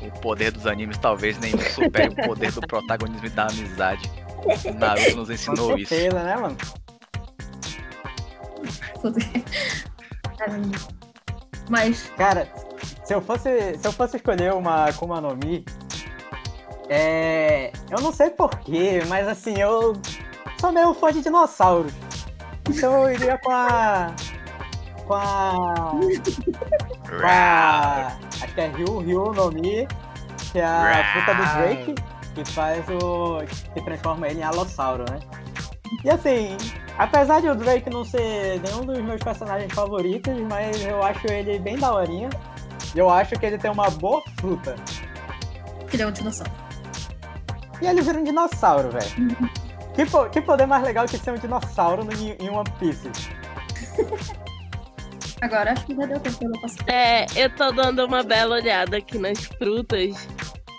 o 0.00 0.20
poder 0.22 0.52
dos 0.52 0.66
animes, 0.66 0.96
talvez 0.96 1.38
nem 1.38 1.52
supere 1.58 2.08
o 2.08 2.16
poder 2.26 2.50
do 2.50 2.62
protagonismo 2.62 3.26
e 3.26 3.28
da 3.28 3.46
amizade. 3.46 4.10
O 4.38 4.72
Naruto 4.72 5.16
nos 5.16 5.28
Com 5.28 5.34
ensinou 5.34 5.76
isso. 5.76 5.94
certeza, 5.94 6.22
né, 6.22 6.34
mano? 6.34 6.56
Mas 11.68 12.10
Cara, 12.16 12.48
se 13.04 13.14
eu 13.14 13.20
fosse, 13.20 13.76
se 13.76 13.86
eu 13.86 13.92
fosse 13.92 14.16
escolher 14.16 14.54
uma 14.54 14.86
Akuma 14.86 15.20
no 15.20 15.36
Mi, 15.36 15.62
é... 16.88 17.72
eu 17.90 18.00
não 18.00 18.12
sei 18.12 18.30
porquê, 18.30 19.02
mas 19.08 19.28
assim, 19.28 19.58
eu 19.58 19.94
sou 20.60 20.72
meio 20.72 20.94
fã 20.94 21.12
de 21.12 21.22
dinossauros. 21.22 21.92
Então 22.68 23.04
eu 23.04 23.14
iria 23.14 23.38
com 23.38 23.50
a. 23.50 24.14
Com 25.06 25.14
a. 25.14 25.64
Com 27.08 27.26
a. 27.26 28.18
Acho 28.42 28.54
que 28.54 28.60
é 28.60 28.66
Ryu, 28.68 28.98
Ryu 28.98 29.32
no 29.32 29.50
Mi, 29.50 29.88
que 30.52 30.58
é 30.58 30.64
a 30.64 31.12
fruta 31.12 31.34
do 31.34 31.42
Drake, 31.42 31.94
que 32.34 32.44
faz 32.52 32.84
o. 32.88 33.40
que 33.74 33.82
transforma 33.82 34.28
ele 34.28 34.40
em 34.40 34.44
Alossauro, 34.44 35.04
né? 35.10 35.18
E 36.04 36.10
assim, 36.10 36.56
apesar 36.98 37.40
de 37.40 37.48
o 37.48 37.54
Drake 37.54 37.88
não 37.88 38.04
ser 38.04 38.60
nenhum 38.60 38.84
dos 38.84 38.98
meus 38.98 39.22
personagens 39.22 39.72
favoritos, 39.72 40.34
mas 40.48 40.84
eu 40.84 41.02
acho 41.02 41.26
ele 41.26 41.58
bem 41.58 41.78
daorinha. 41.78 42.28
E 42.94 42.98
eu 42.98 43.08
acho 43.10 43.34
que 43.34 43.46
ele 43.46 43.58
tem 43.58 43.70
uma 43.70 43.90
boa 43.90 44.22
fruta. 44.38 44.74
ele 45.92 46.02
é 46.02 46.06
um 46.06 46.12
dinossauro. 46.12 46.67
E 47.80 47.86
ele 47.86 48.02
vira 48.02 48.18
um 48.18 48.24
dinossauro, 48.24 48.90
velho. 48.90 49.50
Que, 49.94 50.04
po- 50.06 50.28
que 50.30 50.40
poder 50.40 50.66
mais 50.66 50.82
legal 50.84 51.06
que 51.06 51.18
ser 51.18 51.32
um 51.32 51.38
dinossauro 51.38 52.04
no, 52.04 52.12
em 52.12 52.50
One 52.50 52.70
Piece? 52.78 53.10
Agora 55.40 55.72
acho 55.72 55.86
que 55.86 55.94
já 55.94 56.06
deu 56.06 56.18
tempo 56.20 56.44
eu 56.44 56.60
passar. 56.60 56.88
É, 56.88 57.26
eu 57.36 57.50
tô 57.54 57.70
dando 57.72 58.04
uma 58.04 58.22
bela 58.22 58.56
olhada 58.56 58.96
aqui 58.96 59.18
nas 59.18 59.38
frutas 59.44 60.28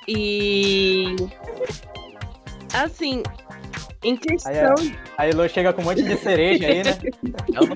e. 0.07 1.15
Assim, 2.73 3.23
em 4.03 4.15
questão. 4.15 4.75
A 5.17 5.27
Elo 5.27 5.47
chega 5.49 5.73
com 5.73 5.81
um 5.81 5.85
monte 5.85 6.03
de 6.03 6.15
cereja 6.17 6.67
aí, 6.67 6.83
né? 6.83 6.97
Ela 7.53 7.67
não, 7.67 7.75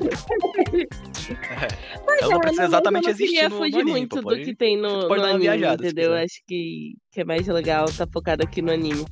Pois 2.05 2.21
ela 2.21 2.29
não 2.29 2.37
é, 2.37 2.39
precisa 2.39 2.61
mas 2.61 2.69
exatamente 2.69 3.07
eu 3.07 3.11
não 3.11 3.17
queria 3.17 3.45
existir 3.45 3.49
fugir 3.51 3.85
muito 3.85 4.09
pô, 4.09 4.15
do 4.17 4.23
pode- 4.23 4.43
que 4.45 4.55
tem 4.55 4.77
no, 4.77 5.07
pode 5.07 5.21
no 5.21 5.27
anime, 5.27 5.39
viajada, 5.41 5.83
entendeu? 5.85 6.13
Acho 6.13 6.41
que, 6.47 6.95
que 7.11 7.21
é 7.21 7.23
mais 7.25 7.45
legal 7.47 7.85
tá 7.85 8.07
focado 8.11 8.43
aqui 8.43 8.61
no 8.61 8.71
anime. 8.71 9.05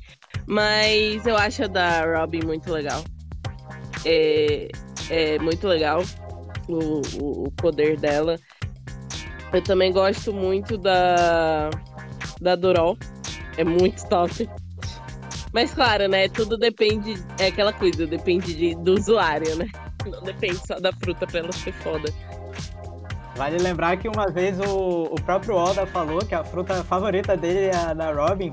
Mas 0.46 1.26
eu 1.26 1.36
acho 1.36 1.64
a 1.64 1.66
da 1.66 2.18
Robin 2.20 2.40
muito 2.44 2.72
legal. 2.72 3.04
É, 4.04 4.68
é 5.10 5.38
muito 5.38 5.68
legal 5.68 6.02
o, 6.68 7.02
o, 7.22 7.46
o 7.46 7.50
poder 7.52 7.98
dela. 7.98 8.38
Eu 9.52 9.62
também 9.62 9.92
gosto 9.92 10.32
muito 10.32 10.78
da, 10.78 11.68
da 12.40 12.56
Dorol. 12.56 12.96
É 13.58 13.64
muito 13.64 14.08
top. 14.08 14.48
Mas 15.52 15.74
claro, 15.74 16.08
né? 16.08 16.28
Tudo 16.28 16.56
depende. 16.56 17.14
É 17.38 17.46
aquela 17.46 17.72
coisa, 17.72 18.06
depende 18.06 18.54
de, 18.54 18.74
do 18.76 18.94
usuário, 18.94 19.54
né? 19.56 19.66
Não 20.06 20.22
depende 20.22 20.56
só 20.66 20.80
da 20.80 20.92
fruta 20.92 21.26
pra 21.26 21.40
ela 21.40 21.52
ser 21.52 21.72
foda. 21.74 22.12
Vale 23.36 23.58
lembrar 23.58 23.96
que 23.96 24.08
uma 24.08 24.30
vez 24.30 24.58
o, 24.60 25.04
o 25.04 25.14
próprio 25.22 25.54
Oda 25.54 25.86
falou 25.86 26.20
que 26.20 26.34
a 26.34 26.44
fruta 26.44 26.82
favorita 26.84 27.36
dele 27.36 27.66
é 27.66 27.76
a 27.76 27.94
da 27.94 28.12
Robin, 28.12 28.50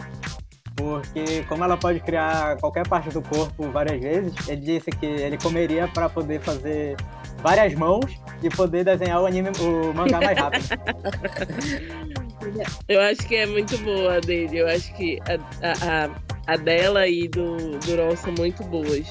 porque 0.75 1.43
como 1.49 1.63
ela 1.63 1.75
pode 1.75 1.99
criar 1.99 2.57
qualquer 2.57 2.87
parte 2.87 3.09
do 3.09 3.21
corpo 3.21 3.69
várias 3.71 3.99
vezes, 3.99 4.33
ele 4.47 4.61
disse 4.61 4.89
que 4.91 5.05
ele 5.05 5.37
comeria 5.37 5.87
para 5.89 6.07
poder 6.07 6.39
fazer 6.39 6.95
várias 7.41 7.73
mãos 7.73 8.05
e 8.41 8.49
poder 8.49 8.85
desenhar 8.85 9.21
o 9.21 9.25
anime, 9.25 9.49
o 9.59 9.93
mangá 9.93 10.21
mais 10.21 10.37
rápido. 10.37 10.69
Eu 12.87 13.01
acho 13.01 13.27
que 13.27 13.35
é 13.35 13.45
muito 13.45 13.77
boa 13.79 14.17
a 14.17 14.19
dele. 14.19 14.59
Eu 14.59 14.67
acho 14.67 14.93
que 14.95 15.19
a, 15.21 15.33
a, 15.65 16.05
a, 16.05 16.09
a 16.49 16.55
dela 16.55 17.07
e 17.07 17.27
do, 17.27 17.77
do 17.77 17.95
Ron 17.95 18.15
são 18.15 18.33
muito 18.35 18.63
boas. 18.63 19.07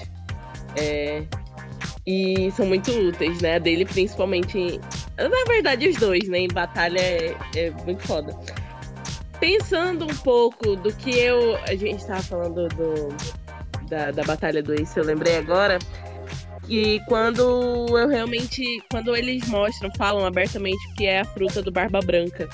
É, 0.77 1.23
e 2.05 2.51
são 2.51 2.67
muito 2.67 2.91
úteis, 2.91 3.41
né? 3.41 3.57
A 3.57 3.59
dele, 3.59 3.85
principalmente. 3.85 4.81
Na 5.17 5.45
verdade, 5.47 5.89
os 5.89 5.97
dois, 5.97 6.29
né? 6.29 6.41
Em 6.41 6.49
batalha 6.49 6.99
é, 6.99 7.37
é 7.55 7.71
muito 7.85 8.03
foda. 8.03 8.37
Pensando 9.39 10.05
um 10.05 10.17
pouco 10.17 10.75
do 10.75 10.93
que 10.93 11.17
eu. 11.17 11.57
A 11.59 11.77
gente 11.77 12.05
tava 12.05 12.23
falando 12.23 12.67
do, 12.71 13.09
da, 13.89 14.11
da 14.11 14.25
batalha 14.25 14.61
do 14.61 14.75
Ace, 14.75 14.99
eu 14.99 15.05
lembrei 15.05 15.37
agora. 15.37 15.79
Que 16.67 17.01
quando 17.07 17.87
eu 17.97 18.09
realmente. 18.09 18.83
Quando 18.91 19.15
eles 19.15 19.47
mostram, 19.47 19.91
falam 19.97 20.27
abertamente 20.27 20.95
que 20.97 21.07
é 21.07 21.21
a 21.21 21.25
fruta 21.25 21.63
do 21.63 21.71
Barba 21.71 22.01
Branca. 22.01 22.49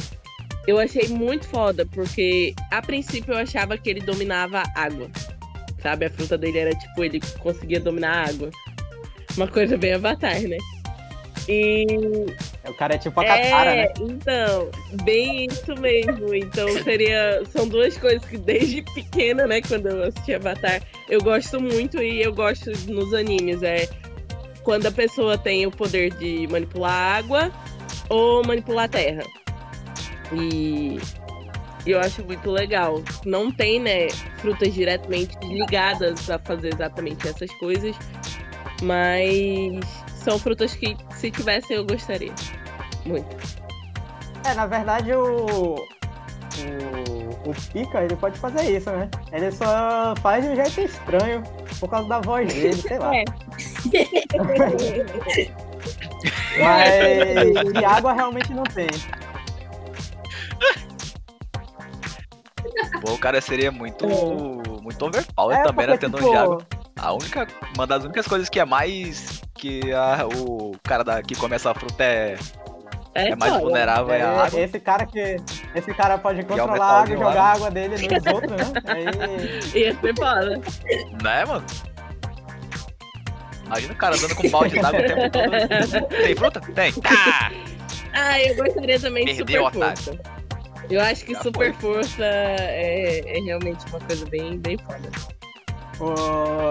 Eu 0.67 0.79
achei 0.79 1.09
muito 1.09 1.47
foda, 1.47 1.87
porque 1.87 2.55
a 2.71 2.81
princípio 2.81 3.35
eu 3.35 3.39
achava 3.39 3.77
que 3.77 3.91
ele 3.91 4.01
dominava 4.01 4.63
a 4.63 4.83
água. 4.83 5.11
Sabe? 5.83 6.07
A 6.07 6.11
fruta 6.11 6.39
dele 6.39 6.59
era 6.59 6.71
tipo, 6.71 7.05
ele 7.05 7.21
conseguia 7.41 7.79
dominar 7.79 8.25
a 8.25 8.29
água. 8.31 8.51
Uma 9.37 9.47
coisa 9.47 9.77
bem 9.77 9.95
avatar, 9.95 10.41
né? 10.41 10.57
E. 11.47 11.85
o 12.67 12.73
cara 12.73 12.95
é 12.95 12.99
tipo 12.99 13.21
a 13.21 13.25
Katara, 13.25 13.71
é, 13.71 13.85
né? 13.85 13.93
então, 14.01 14.71
bem 15.05 15.47
isso 15.47 15.75
mesmo. 15.79 16.35
Então 16.35 16.67
seria. 16.83 17.43
São 17.51 17.69
duas 17.69 17.99
coisas 17.99 18.25
que 18.25 18.39
desde 18.39 18.83
pequena, 18.95 19.47
né, 19.47 19.61
quando 19.61 19.89
eu 19.89 20.05
assisti 20.05 20.33
Avatar, 20.33 20.81
eu 21.09 21.21
gosto 21.21 21.61
muito 21.61 22.03
e 22.03 22.23
eu 22.23 22.33
gosto 22.33 22.71
nos 22.91 23.13
animes. 23.13 23.63
É 23.63 23.89
quando 24.63 24.87
a 24.87 24.91
pessoa 24.91 25.37
tem 25.37 25.67
o 25.67 25.71
poder 25.71 26.11
de 26.15 26.47
manipular 26.49 26.91
a 26.91 27.17
água 27.19 27.53
ou 28.09 28.43
manipular 28.45 28.87
a 28.87 28.89
terra. 28.89 29.23
E 30.33 30.99
eu 31.87 32.01
acho 32.01 32.25
muito 32.25 32.51
legal. 32.51 33.03
Não 33.25 33.51
tem, 33.51 33.79
né, 33.81 34.09
frutas 34.39 34.73
diretamente 34.73 35.37
ligadas 35.43 36.31
a 36.31 36.39
fazer 36.39 36.73
exatamente 36.75 37.29
essas 37.29 37.51
coisas, 37.55 37.95
mas 38.83 39.85
são 40.17 40.39
frutas 40.39 40.75
que, 40.75 40.97
se 41.17 41.31
tivessem, 41.31 41.77
eu 41.77 41.85
gostaria. 41.85 42.33
Muito. 43.05 43.37
É, 44.45 44.55
na 44.55 44.67
verdade 44.67 45.13
o. 45.13 45.77
O, 46.57 47.51
o 47.51 47.55
Pika, 47.73 48.05
ele 48.05 48.15
pode 48.15 48.39
fazer 48.39 48.77
isso, 48.77 48.89
né? 48.89 49.11
Ele 49.33 49.51
só 49.51 50.15
faz 50.23 50.45
de 50.45 50.51
um 50.51 50.57
jeito 50.57 50.81
estranho 50.83 51.43
por 51.81 51.91
causa 51.91 52.09
da 52.09 52.21
voz 52.21 52.47
dele, 52.53 52.75
sei 52.75 52.99
lá. 52.99 53.11
É. 53.95 55.65
Mas 57.55 57.73
de 57.73 57.85
água 57.85 58.13
realmente 58.13 58.53
não 58.53 58.63
tem. 58.63 58.87
Pô, 63.03 63.13
o 63.13 63.19
cara 63.19 63.41
seria 63.41 63.71
muito. 63.71 64.07
muito 64.83 65.05
overpower 65.07 65.57
É, 65.59 65.63
também, 65.63 65.87
né? 65.87 65.97
Tendo 65.97 66.17
tipo, 66.19 66.31
de 66.31 66.37
água. 66.37 66.59
A 66.99 67.13
única. 67.13 67.47
Uma 67.77 67.87
das 67.87 68.05
únicas 68.05 68.27
coisas 68.27 68.49
que 68.49 68.59
é 68.61 68.65
mais. 68.65 69.43
Que 69.55 69.93
a- 69.93 70.27
o 70.27 70.73
cara 70.83 71.03
da, 71.05 71.23
que 71.23 71.35
começa 71.37 71.71
a 71.71 71.75
fruta 71.75 72.03
é. 72.05 72.37
É, 73.17 73.29
É 73.31 73.37
mais 73.37 73.53
foda. 73.53 73.65
vulnerável 73.65 74.13
é 74.13 74.23
a 74.23 74.25
É, 74.25 74.39
água. 74.47 74.61
esse 74.61 74.81
cara 74.81 75.07
que. 75.07 75.37
Esse 75.75 75.95
cara 75.95 76.19
pode 76.19 76.43
controlar 76.43 76.85
a 76.85 77.01
água 77.03 77.15
e 77.15 77.19
jogar 77.19 77.43
a 77.43 77.53
água 77.53 77.71
dele 77.71 77.95
nos 77.97 78.27
outros, 78.35 78.53
né? 78.73 78.83
Aí. 78.87 79.83
Ia 79.83 79.95
ser 80.01 80.15
foda. 80.17 80.61
Né, 81.23 81.45
mano? 81.45 81.65
Imagina 83.67 83.93
o 83.93 83.97
cara 83.97 84.17
andando 84.17 84.35
com 84.35 84.47
um 84.47 84.51
balde 84.51 84.79
d'água 84.81 85.01
o 85.01 85.05
tempo 85.07 85.31
todo. 85.31 86.09
Tem 86.23 86.37
fruta? 86.37 86.61
Tem. 86.61 86.93
Ah! 87.05 87.51
Ah, 88.13 88.41
eu 88.41 88.55
gostaria 88.57 89.01
também 89.01 89.25
de 89.25 89.35
Perdeu, 89.35 89.65
super 89.65 89.79
otário. 89.79 89.97
força. 90.03 90.21
Eu 90.91 91.01
acho 91.01 91.25
que 91.25 91.33
Já 91.33 91.43
super 91.43 91.73
força 91.75 92.25
é, 92.25 93.39
é 93.39 93.41
realmente 93.41 93.85
uma 93.89 94.01
coisa 94.01 94.27
bem, 94.27 94.59
bem 94.59 94.77
foda. 94.79 95.11
O- 96.01 96.71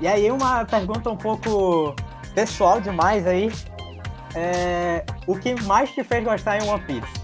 E 0.00 0.06
aí 0.08 0.30
uma 0.30 0.64
pergunta 0.64 1.10
um 1.10 1.16
pouco 1.16 1.94
pessoal 2.34 2.80
demais 2.80 3.26
aí. 3.26 3.50
É... 4.34 5.04
O 5.26 5.36
que 5.38 5.54
mais 5.62 5.90
te 5.90 6.02
fez 6.04 6.24
gostar 6.24 6.58
em 6.58 6.68
One 6.68 6.82
Piece? 6.84 7.20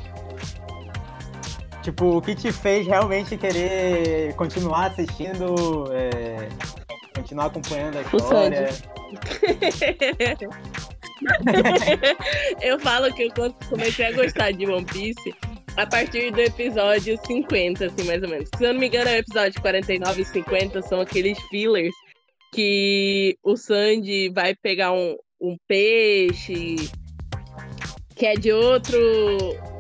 Tipo, 1.83 2.17
o 2.17 2.23
que 2.23 2.35
te 2.35 2.51
fez 2.51 2.87
realmente 2.87 3.37
querer 3.37 4.35
continuar 4.35 4.87
assistindo, 4.87 5.85
é, 5.93 6.49
continuar 7.15 7.47
acompanhando 7.47 7.99
a 7.99 8.03
história? 8.03 8.69
eu 12.61 12.79
falo 12.81 13.13
que 13.15 13.31
eu 13.37 13.53
comecei 13.69 14.07
a 14.07 14.13
gostar 14.13 14.53
de 14.53 14.67
One 14.69 14.85
Piece 14.85 15.35
a 15.77 15.87
partir 15.87 16.31
do 16.33 16.41
episódio 16.41 17.19
50, 17.27 17.87
assim, 17.87 18.05
mais 18.05 18.23
ou 18.23 18.29
menos. 18.29 18.49
Se 18.57 18.65
eu 18.65 18.73
não 18.73 18.81
me 18.81 18.87
engano, 18.87 19.11
é 19.11 19.17
o 19.17 19.19
episódio 19.19 19.61
49 19.61 20.23
e 20.23 20.25
50 20.25 20.83
são 20.83 21.01
aqueles 21.01 21.39
fillers 21.49 21.95
que 22.53 23.37
o 23.43 23.57
Sandy 23.57 24.31
vai 24.31 24.55
pegar 24.55 24.93
um, 24.93 25.17
um 25.41 25.57
peixe 25.69 26.77
que 28.15 28.25
é 28.25 28.35
de 28.35 28.51
outro 28.51 28.99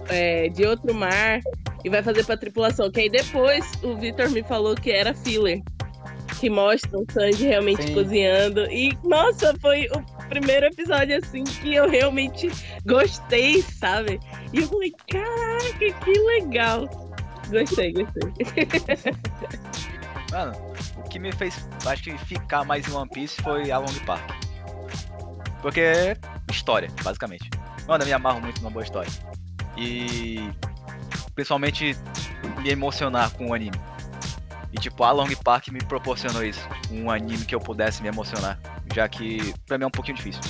é, 0.09 0.49
de 0.51 0.67
outro 0.67 0.95
mar 0.95 1.41
e 1.85 1.89
vai 1.89 2.03
fazer 2.03 2.25
pra 2.25 2.37
tripulação. 2.37 2.91
Que 2.91 3.01
aí 3.01 3.09
depois 3.09 3.65
o 3.83 3.97
Victor 3.97 4.31
me 4.31 4.43
falou 4.43 4.75
que 4.75 4.91
era 4.91 5.15
filler. 5.15 5.63
Que 6.39 6.51
mostra 6.51 6.99
o 6.99 7.07
Sanji 7.11 7.47
realmente 7.47 7.83
Sim. 7.85 7.95
cozinhando. 7.95 8.71
E, 8.71 8.97
nossa, 9.03 9.55
foi 9.59 9.87
o 9.87 10.29
primeiro 10.29 10.67
episódio 10.67 11.17
assim 11.17 11.45
que 11.45 11.75
eu 11.75 11.89
realmente 11.89 12.51
gostei, 12.85 13.63
sabe? 13.63 14.21
E 14.53 14.59
eu 14.61 14.69
falei, 14.69 14.95
caraca, 15.11 16.05
que 16.05 16.13
legal. 16.13 16.89
Gostei, 17.51 17.93
gostei. 17.93 18.33
Mano, 20.31 20.53
o 20.97 21.03
que 21.05 21.19
me 21.19 21.33
fez, 21.33 21.69
acho 21.87 22.03
que 22.03 22.19
ficar 22.19 22.65
mais 22.65 22.89
em 22.89 22.93
One 22.93 23.09
Piece 23.09 23.41
foi 23.43 23.71
a 23.71 23.79
Long 23.79 23.95
Park. 24.05 24.31
Porque 25.63 25.81
é 25.81 26.17
história, 26.51 26.89
basicamente. 27.03 27.49
Mano, 27.87 28.03
eu 28.03 28.07
me 28.07 28.13
amarro 28.13 28.41
muito 28.41 28.61
numa 28.61 28.71
boa 28.71 28.85
história. 28.85 29.11
E 29.77 30.51
principalmente 31.35 31.97
me 32.63 32.71
emocionar 32.71 33.31
com 33.33 33.49
o 33.49 33.55
anime. 33.55 33.79
E 34.73 34.79
tipo, 34.79 35.05
a 35.05 35.13
Long 35.13 35.35
Park 35.45 35.69
me 35.69 35.79
proporcionou 35.79 36.45
isso. 36.45 36.67
Um 36.91 37.11
anime 37.11 37.45
que 37.45 37.55
eu 37.55 37.61
pudesse 37.61 38.03
me 38.03 38.09
emocionar. 38.09 38.59
Já 38.95 39.09
que 39.09 39.55
pra 39.67 39.79
mim 39.79 39.85
é 39.85 39.87
um 39.87 39.91
pouquinho 39.91 40.17
difícil. 40.17 40.43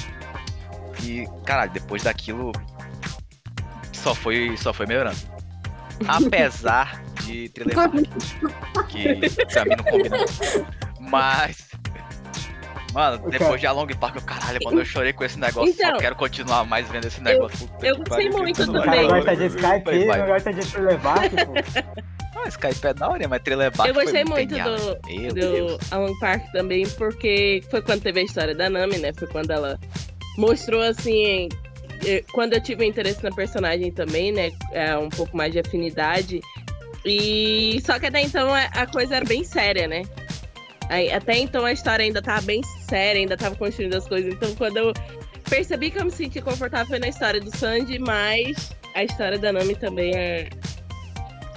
E, 1.02 1.26
caralho, 1.44 1.70
depois 1.70 2.02
daquilo 2.02 2.52
só 4.06 4.14
foi, 4.14 4.56
só 4.56 4.72
foi 4.72 4.86
melhorando. 4.86 5.16
Apesar 6.06 7.02
de 7.24 7.48
Thriller 7.48 7.74
Park, 7.74 7.94
que 8.88 9.44
pra 9.52 9.64
mim 9.64 9.74
não 9.76 9.84
combina. 9.84 10.16
Mas. 11.00 11.66
Mano, 12.92 13.26
O 13.26 13.30
depois 13.30 13.60
de 13.60 13.66
A 13.66 13.72
Long 13.72 13.88
Park, 13.88 14.14
eu 14.16 14.22
caralho, 14.22 14.60
mano, 14.64 14.80
eu 14.80 14.84
chorei 14.84 15.12
com 15.12 15.24
esse 15.24 15.38
negócio. 15.40 15.70
Então, 15.70 15.90
só 15.90 15.98
quero 15.98 16.14
continuar 16.14 16.64
mais 16.64 16.88
vendo 16.88 17.06
esse 17.06 17.20
negócio. 17.20 17.68
Eu 17.82 17.96
que 17.96 18.08
gostei 18.08 18.30
muito 18.30 18.64
do 18.64 18.78
O 18.78 18.82
cara 18.84 18.96
também. 18.96 19.08
gosta 19.08 19.36
de 19.36 19.46
Skype, 19.46 20.06
não 20.06 20.26
gosta 20.26 20.52
de 20.52 20.60
Thriller 20.60 20.98
Bark, 20.98 21.32
pô. 21.32 22.38
Ah, 22.38 22.48
Skype 22.48 22.86
é 22.86 22.94
da 22.94 23.08
hora, 23.08 23.28
mas 23.28 23.42
Bark 23.76 23.88
Eu 23.88 23.94
gostei 23.94 24.24
muito 24.24 24.54
do, 24.54 25.34
Meu 25.34 25.66
do. 25.66 25.78
Alan 25.90 26.16
Park 26.20 26.52
também, 26.52 26.86
porque 26.90 27.60
foi 27.70 27.82
quando 27.82 28.02
teve 28.02 28.20
a 28.20 28.22
história 28.22 28.54
da 28.54 28.70
Nami, 28.70 28.98
né? 28.98 29.12
Foi 29.18 29.26
quando 29.26 29.50
ela 29.50 29.80
mostrou 30.38 30.80
assim. 30.80 31.48
Eh, 32.04 32.24
Quando 32.32 32.54
eu 32.54 32.60
tive 32.62 32.84
interesse 32.84 33.22
na 33.22 33.30
personagem 33.30 33.90
também, 33.92 34.32
né? 34.32 34.50
é, 34.72 34.96
Um 34.96 35.08
pouco 35.08 35.36
mais 35.36 35.52
de 35.52 35.60
afinidade. 35.60 36.40
E 37.04 37.80
só 37.84 37.98
que 37.98 38.06
até 38.06 38.20
então 38.20 38.48
a 38.52 38.86
coisa 38.86 39.16
era 39.16 39.24
bem 39.24 39.44
séria, 39.44 39.86
né? 39.86 40.02
Até 41.14 41.38
então 41.38 41.64
a 41.64 41.72
história 41.72 42.04
ainda 42.04 42.20
tava 42.20 42.42
bem 42.42 42.60
séria, 42.88 43.20
ainda 43.20 43.36
tava 43.36 43.54
construindo 43.54 43.94
as 43.94 44.08
coisas. 44.08 44.34
Então 44.34 44.54
quando 44.56 44.76
eu 44.76 44.92
percebi 45.48 45.90
que 45.90 45.98
eu 45.98 46.04
me 46.04 46.10
senti 46.10 46.40
confortável 46.40 46.86
foi 46.86 46.98
na 46.98 47.08
história 47.08 47.40
do 47.40 47.56
Sanji, 47.56 47.98
mas 47.98 48.72
a 48.94 49.04
história 49.04 49.38
da 49.38 49.52
Nami 49.52 49.76
também 49.76 50.14
é. 50.14 50.48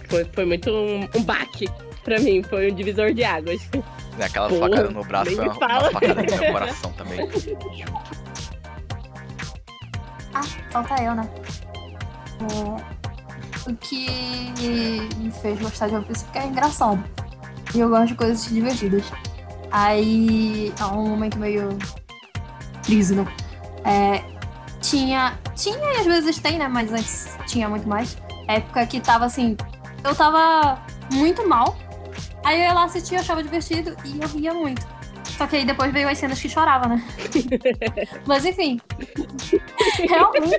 Foi, 0.08 0.26
foi 0.34 0.46
muito 0.46 0.72
um, 0.72 1.08
um 1.16 1.24
baque 1.24 1.68
pra 2.04 2.20
mim, 2.20 2.42
foi 2.44 2.72
um 2.72 2.76
divisor 2.76 3.14
de 3.14 3.24
águas. 3.24 3.62
E 4.18 4.24
Aquela 4.24 4.50
Porra, 4.50 4.70
facada 4.70 4.90
no 4.90 5.04
braço 5.04 5.32
me 5.32 5.38
uma, 5.38 5.54
uma 5.54 5.92
facada 5.92 6.22
no 6.24 6.38
meu 6.38 6.52
coração 6.52 6.92
também. 6.94 7.20
Junto. 10.70 10.78
Ah, 10.78 10.84
falta 10.84 11.04
eu, 11.04 11.16
né? 11.16 11.30
É, 12.42 13.70
o 13.70 13.76
que 13.76 15.02
me 15.18 15.32
fez 15.32 15.60
gostar 15.60 15.88
de 15.88 15.96
One 15.96 16.06
Piece 16.06 16.24
é 16.24 16.26
porque 16.26 16.40
é 16.40 16.48
engraçado. 16.48 17.04
E 17.74 17.80
eu 17.80 17.90
gosto 17.90 18.08
de 18.08 18.16
coisas 18.16 18.46
divertidas. 18.46 19.12
Aí, 19.72 20.74
há 20.80 20.88
um 20.88 21.10
momento 21.10 21.38
meio 21.38 21.78
crise, 22.84 23.16
né? 23.16 23.28
É, 23.86 24.24
tinha, 24.82 25.38
tinha 25.56 25.78
e 25.78 25.98
às 25.98 26.06
vezes 26.06 26.40
tem, 26.40 26.58
né? 26.58 26.68
Mas 26.68 26.92
antes 26.92 27.38
tinha 27.46 27.70
muito 27.70 27.88
mais. 27.88 28.18
Época 28.48 28.86
que 28.88 29.00
tava 29.00 29.26
assim, 29.26 29.56
eu 30.04 30.16
tava 30.16 30.82
muito 31.12 31.48
mal. 31.48 31.78
Aí 32.44 32.58
eu 32.58 32.64
ia 32.64 32.74
lá 32.74 32.86
assistir, 32.86 33.16
achava 33.16 33.44
divertido 33.44 33.96
e 34.06 34.22
eu 34.22 34.28
ria 34.30 34.54
muito. 34.54 34.88
Só 35.38 35.46
que 35.46 35.58
aí 35.58 35.66
depois 35.66 35.94
veio 35.94 36.10
as 36.10 36.18
cenas 36.18 36.42
que 36.42 36.50
chorava, 36.50 36.88
né? 36.88 37.04
Mas 38.26 38.44
enfim, 38.46 38.80
realmente, 40.08 40.58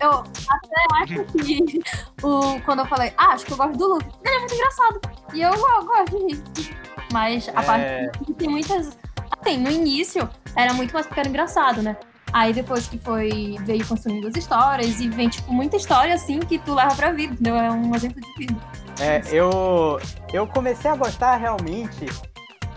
eu 0.00 0.10
até 0.10 1.02
acho 1.02 1.24
que 1.32 1.80
o, 2.22 2.60
quando 2.64 2.80
eu 2.80 2.86
falei, 2.86 3.12
ah, 3.16 3.28
acho 3.32 3.44
que 3.46 3.52
eu 3.52 3.56
gosto 3.56 3.76
do 3.76 3.88
Luffy, 3.94 4.08
ele 4.24 4.34
é 4.34 4.38
muito 4.40 4.54
engraçado. 4.54 5.00
E 5.34 5.42
eu, 5.42 5.52
eu 5.52 5.84
gosto 5.84 6.18
de 6.28 6.34
rir. 6.34 6.76
Mas 7.12 7.48
a 7.54 7.62
É. 7.62 7.64
parte 7.64 8.18
que 8.24 8.34
tem 8.34 8.48
muitas. 8.48 8.96
Assim, 9.40 9.56
no 9.58 9.70
início 9.70 10.28
era 10.56 10.72
muito 10.74 10.92
mais 10.92 11.06
porque 11.06 11.20
era 11.20 11.28
engraçado, 11.28 11.82
né? 11.82 11.96
Aí 12.32 12.52
depois 12.52 12.86
que 12.86 12.98
foi, 12.98 13.56
veio 13.60 13.86
construindo 13.86 14.26
as 14.28 14.36
histórias 14.36 15.00
e 15.00 15.08
vem, 15.08 15.28
tipo, 15.30 15.50
muita 15.52 15.76
história 15.76 16.14
assim 16.14 16.40
que 16.40 16.58
tu 16.58 16.74
leva 16.74 16.94
pra 16.94 17.10
vida, 17.12 17.32
entendeu? 17.32 17.56
É 17.56 17.70
um 17.70 17.94
exemplo 17.94 18.20
de 18.20 18.34
vida. 18.34 18.60
É, 19.00 19.22
eu, 19.32 19.98
eu 20.32 20.46
comecei 20.48 20.90
a 20.90 20.96
gostar 20.96 21.36
realmente 21.36 22.06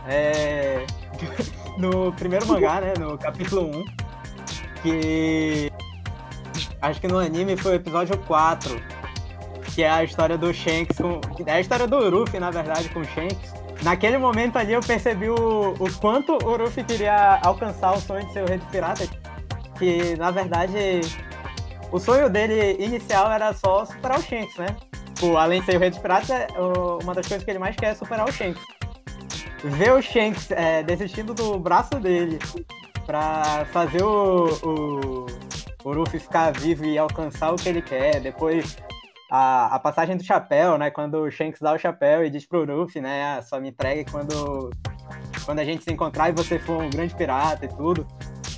é, 0.08 0.86
no 1.78 2.14
primeiro 2.14 2.48
mangá, 2.48 2.80
né? 2.80 2.94
No 2.98 3.18
capítulo 3.18 3.70
1. 3.76 3.86
Que 4.84 5.72
acho 6.82 7.00
que 7.00 7.08
no 7.08 7.20
anime 7.20 7.56
foi 7.56 7.74
o 7.74 7.76
episódio 7.76 8.18
4. 8.18 8.82
Que 9.74 9.84
é 9.84 9.90
a 9.90 10.04
história 10.04 10.38
do 10.38 10.54
Shanks 10.54 10.98
com. 10.98 11.22
É 11.46 11.54
a 11.54 11.62
história 11.62 11.88
do 11.88 11.98
Luffy, 12.10 12.40
na 12.40 12.52
verdade, 12.52 12.90
com 12.90 13.00
o 13.00 13.06
Shanks. 13.06 13.54
Naquele 13.84 14.18
momento 14.18 14.58
ali 14.58 14.74
eu 14.74 14.82
percebi 14.82 15.30
o, 15.30 15.74
o 15.80 15.94
quanto 16.00 16.34
o 16.34 16.58
Luffy 16.58 16.84
queria 16.84 17.40
alcançar 17.42 17.94
o 17.94 18.02
sonho 18.02 18.26
de 18.26 18.34
ser 18.34 18.44
o 18.44 18.48
Rei 18.48 18.58
dos 18.58 18.68
Piratas. 18.68 19.10
Que 19.78 20.16
na 20.18 20.30
verdade 20.30 21.02
o 21.92 22.00
sonho 22.00 22.30
dele 22.30 22.78
inicial 22.84 23.32
era 23.32 23.54
só 23.54 23.86
superar 23.86 24.20
o 24.20 24.22
Shanks, 24.22 24.56
né? 24.58 24.76
Tipo, 25.16 25.36
além 25.36 25.62
de 25.62 25.66
ser 25.66 25.78
o 25.78 25.80
Rei 25.80 25.90
dos 25.90 26.00
Piratas, 26.00 26.30
é, 26.30 26.48
uma 27.02 27.14
das 27.14 27.28
coisas 27.28 27.44
que 27.44 27.52
ele 27.52 27.60
mais 27.60 27.76
quer 27.76 27.88
é 27.88 27.96
superar 27.96 28.28
o 28.28 28.32
Shanks. 28.32 28.62
Ver 29.64 29.94
o 29.94 30.02
Shanks 30.02 30.52
é, 30.52 30.84
desistindo 30.84 31.34
do 31.34 31.58
braço 31.58 32.00
dele 32.00 32.40
pra 33.06 33.66
fazer 33.72 34.04
o, 34.04 34.48
o, 34.64 35.21
o 35.84 35.92
Luffy 35.92 36.20
ficar 36.20 36.52
vivo 36.52 36.86
e 36.86 36.98
alcançar 36.98 37.52
o 37.52 37.56
que 37.56 37.70
ele 37.70 37.82
quer. 37.82 38.20
Depois, 38.22 38.78
a, 39.32 39.76
a 39.76 39.80
passagem 39.80 40.18
do 40.18 40.24
chapéu, 40.24 40.78
né? 40.78 40.92
Quando 40.92 41.16
o 41.24 41.32
Shanks 41.32 41.60
dá 41.62 41.74
o 41.74 41.80
chapéu 41.80 42.24
e 42.26 42.30
diz 42.30 42.46
pro 42.46 42.64
Luffy, 42.66 43.02
né? 43.02 43.38
"Ah, 43.38 43.42
Só 43.42 43.60
me 43.60 43.70
entregue 43.70 44.10
quando, 44.12 44.70
quando 45.46 45.60
a 45.60 45.66
gente 45.66 45.84
se 45.84 45.92
encontrar 45.92 46.30
e 46.30 46.34
você 46.34 46.60
for 46.60 46.82
um 46.82 46.90
grande 46.90 47.16
pirata 47.16 47.66
e 47.66 47.70
tudo. 47.70 48.06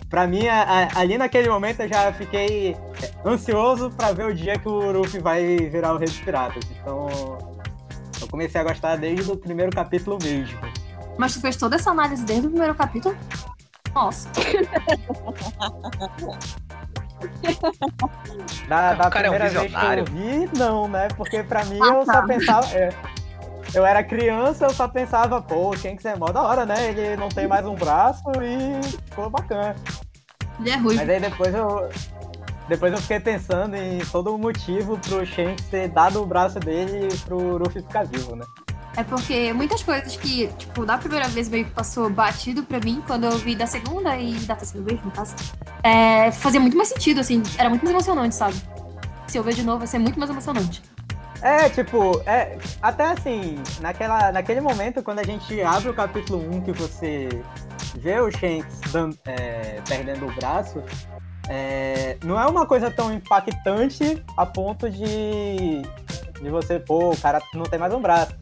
Pra 0.09 0.27
mim, 0.27 0.47
a- 0.47 0.63
a- 0.93 0.99
ali 0.99 1.17
naquele 1.17 1.49
momento 1.49 1.79
eu 1.81 1.87
já 1.87 2.11
fiquei 2.13 2.75
ansioso 3.25 3.89
pra 3.91 4.11
ver 4.11 4.25
o 4.27 4.33
dia 4.33 4.59
que 4.59 4.67
o 4.67 4.91
Luffy 4.91 5.19
vai 5.19 5.57
virar 5.57 5.93
o 5.93 5.97
Rei 5.97 6.07
dos 6.07 6.19
Piratas. 6.19 6.63
Então, 6.79 7.07
eu 8.21 8.27
comecei 8.27 8.61
a 8.61 8.63
gostar 8.63 8.95
desde 8.97 9.31
o 9.31 9.37
primeiro 9.37 9.71
capítulo 9.71 10.19
mesmo. 10.21 10.59
Mas 11.17 11.33
tu 11.33 11.41
fez 11.41 11.55
toda 11.57 11.77
essa 11.77 11.89
análise 11.91 12.23
desde 12.25 12.45
o 12.45 12.49
primeiro 12.51 12.75
capítulo? 12.75 13.15
Nossa. 13.95 14.29
Da, 18.67 18.93
da 18.93 19.09
cara 19.09 19.27
é 19.27 19.29
um 19.29 19.33
primeira 19.33 19.59
vez 19.61 19.73
que 19.73 19.85
eu 19.99 20.05
vi, 20.05 20.49
não, 20.57 20.87
né? 20.87 21.07
Porque 21.15 21.43
pra 21.43 21.63
mim 21.65 21.79
Ah, 21.81 21.87
eu 21.87 22.05
tá. 22.05 22.13
só 22.13 22.27
pensava. 22.27 22.67
é, 22.75 22.89
eu 23.73 23.85
era 23.85 24.03
criança, 24.03 24.65
eu 24.65 24.69
só 24.69 24.87
pensava, 24.87 25.41
pô, 25.41 25.69
o 25.69 25.77
Shanks 25.77 26.05
é 26.05 26.15
mó 26.15 26.27
da 26.27 26.41
hora, 26.41 26.65
né? 26.65 26.89
Ele 26.89 27.15
não 27.17 27.29
tem 27.29 27.47
mais 27.47 27.65
um 27.65 27.75
braço 27.75 28.23
e 28.41 28.81
ficou 29.09 29.29
bacana. 29.29 29.75
Ele 30.59 30.69
é 30.69 30.75
ruim. 30.77 30.95
Mas 30.95 31.09
aí 31.09 31.19
depois 31.19 31.53
eu. 31.53 31.89
depois 32.67 32.93
eu 32.93 32.99
fiquei 32.99 33.19
pensando 33.19 33.75
em 33.75 33.99
todo 34.05 34.33
o 34.33 34.37
motivo 34.37 34.97
pro 34.99 35.25
Shanks 35.25 35.65
ter 35.69 35.87
dado 35.89 36.21
o 36.21 36.25
braço 36.25 36.59
dele 36.59 37.07
pro 37.25 37.57
Ruffy 37.57 37.81
ficar 37.81 38.05
vivo, 38.05 38.35
né? 38.35 38.45
É 38.95 39.03
porque 39.03 39.51
muitas 39.53 39.81
coisas 39.81 40.15
que, 40.15 40.47
tipo, 40.53 40.85
da 40.85 40.97
primeira 40.97 41.27
vez 41.27 41.49
meio 41.49 41.65
que 41.65 41.71
passou 41.71 42.09
batido 42.09 42.63
pra 42.63 42.79
mim, 42.79 43.01
quando 43.07 43.23
eu 43.23 43.31
vi 43.37 43.55
da 43.55 43.65
segunda 43.65 44.15
e 44.17 44.33
da 44.35 44.55
terceira 44.55 44.85
vez, 44.85 45.03
no 45.03 45.09
caso, 45.09 45.33
é, 45.81 46.31
fazia 46.31 46.59
muito 46.59 46.77
mais 46.77 46.89
sentido, 46.89 47.19
assim, 47.19 47.41
era 47.57 47.69
muito 47.69 47.83
mais 47.83 47.95
emocionante, 47.95 48.35
sabe? 48.35 48.55
Se 49.27 49.37
eu 49.37 49.43
ver 49.43 49.55
de 49.55 49.63
novo, 49.63 49.79
vai 49.79 49.87
ser 49.87 49.97
muito 49.97 50.19
mais 50.19 50.29
emocionante. 50.29 50.83
É, 51.41 51.69
tipo, 51.69 52.21
é, 52.25 52.57
até 52.81 53.05
assim, 53.05 53.57
naquela, 53.81 54.31
naquele 54.31 54.61
momento, 54.61 55.01
quando 55.01 55.19
a 55.19 55.23
gente 55.23 55.59
abre 55.61 55.89
o 55.89 55.93
capítulo 55.93 56.39
1, 56.55 56.61
que 56.61 56.71
você 56.71 57.27
vê 57.95 58.19
o 58.19 58.29
Shanks 58.31 58.79
dando, 58.91 59.17
é, 59.25 59.81
perdendo 59.87 60.27
o 60.27 60.31
braço, 60.33 60.81
é, 61.49 62.17
não 62.23 62.39
é 62.39 62.45
uma 62.45 62.65
coisa 62.65 62.89
tão 62.89 63.11
impactante 63.11 64.23
a 64.37 64.45
ponto 64.45 64.89
de, 64.89 65.81
de 66.41 66.49
você, 66.49 66.79
pô, 66.79 67.09
o 67.09 67.17
cara 67.17 67.41
não 67.53 67.63
tem 67.63 67.79
mais 67.79 67.93
um 67.93 67.99
braço. 67.99 68.33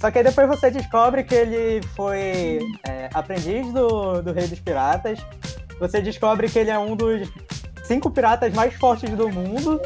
Só 0.00 0.10
que 0.10 0.18
aí 0.18 0.24
depois 0.24 0.48
você 0.48 0.70
descobre 0.70 1.22
que 1.22 1.34
ele 1.34 1.86
foi 1.94 2.60
é, 2.88 3.10
aprendiz 3.12 3.70
do, 3.70 4.22
do 4.22 4.32
Rei 4.32 4.48
dos 4.48 4.58
Piratas. 4.58 5.18
Você 5.78 6.00
descobre 6.00 6.48
que 6.48 6.58
ele 6.58 6.70
é 6.70 6.78
um 6.78 6.96
dos 6.96 7.28
cinco 7.84 8.10
piratas 8.10 8.52
mais 8.54 8.72
fortes 8.74 9.10
do 9.10 9.28
mundo. 9.28 9.78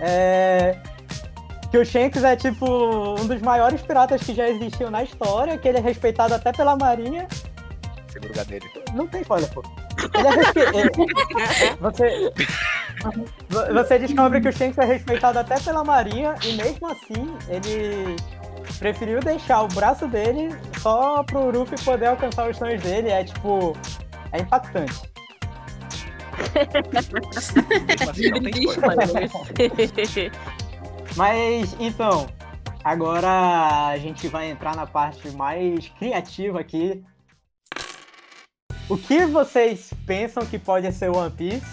É, 0.00 0.76
que 1.70 1.78
o 1.78 1.84
Shanks 1.84 2.24
é 2.24 2.34
tipo 2.34 2.66
um 3.20 3.26
dos 3.26 3.40
maiores 3.40 3.80
piratas 3.82 4.20
que 4.22 4.34
já 4.34 4.48
existiu 4.48 4.90
na 4.90 5.04
história, 5.04 5.56
que 5.56 5.68
ele 5.68 5.78
é 5.78 5.80
respeitado 5.80 6.34
até 6.34 6.52
pela 6.52 6.76
marinha. 6.76 7.28
Segura 8.08 8.32
o 8.32 8.36
gadelho. 8.36 8.70
Não 8.94 9.06
tem 9.06 9.20
spoiler, 9.20 9.48
pô. 9.52 9.62
Ele 10.12 10.26
é 10.26 10.30
respeitado. 10.30 10.90
você, 11.80 12.32
você 13.72 13.98
descobre 14.00 14.40
que 14.40 14.48
o 14.48 14.52
Shanks 14.52 14.78
é 14.78 14.84
respeitado 14.84 15.38
até 15.38 15.60
pela 15.60 15.84
marinha 15.84 16.34
e 16.42 16.54
mesmo 16.54 16.88
assim 16.88 17.36
ele 17.48 18.16
preferiu 18.78 19.20
deixar 19.20 19.62
o 19.62 19.68
braço 19.68 20.06
dele 20.06 20.50
só 20.80 21.22
pro 21.22 21.50
Ruffy 21.50 21.82
poder 21.84 22.06
alcançar 22.06 22.50
os 22.50 22.56
sonhos 22.56 22.82
dele. 22.82 23.08
É 23.08 23.24
tipo. 23.24 23.76
É 24.32 24.40
impactante. 24.40 25.16
Mas 31.16 31.76
então, 31.80 32.26
agora 32.84 33.88
a 33.88 33.98
gente 33.98 34.28
vai 34.28 34.50
entrar 34.50 34.76
na 34.76 34.86
parte 34.86 35.28
mais 35.30 35.88
criativa 35.98 36.60
aqui. 36.60 37.02
O 38.88 38.96
que 38.96 39.26
vocês 39.26 39.92
pensam 40.06 40.46
que 40.46 40.58
pode 40.58 40.90
ser 40.92 41.10
One 41.10 41.30
Piece? 41.30 41.66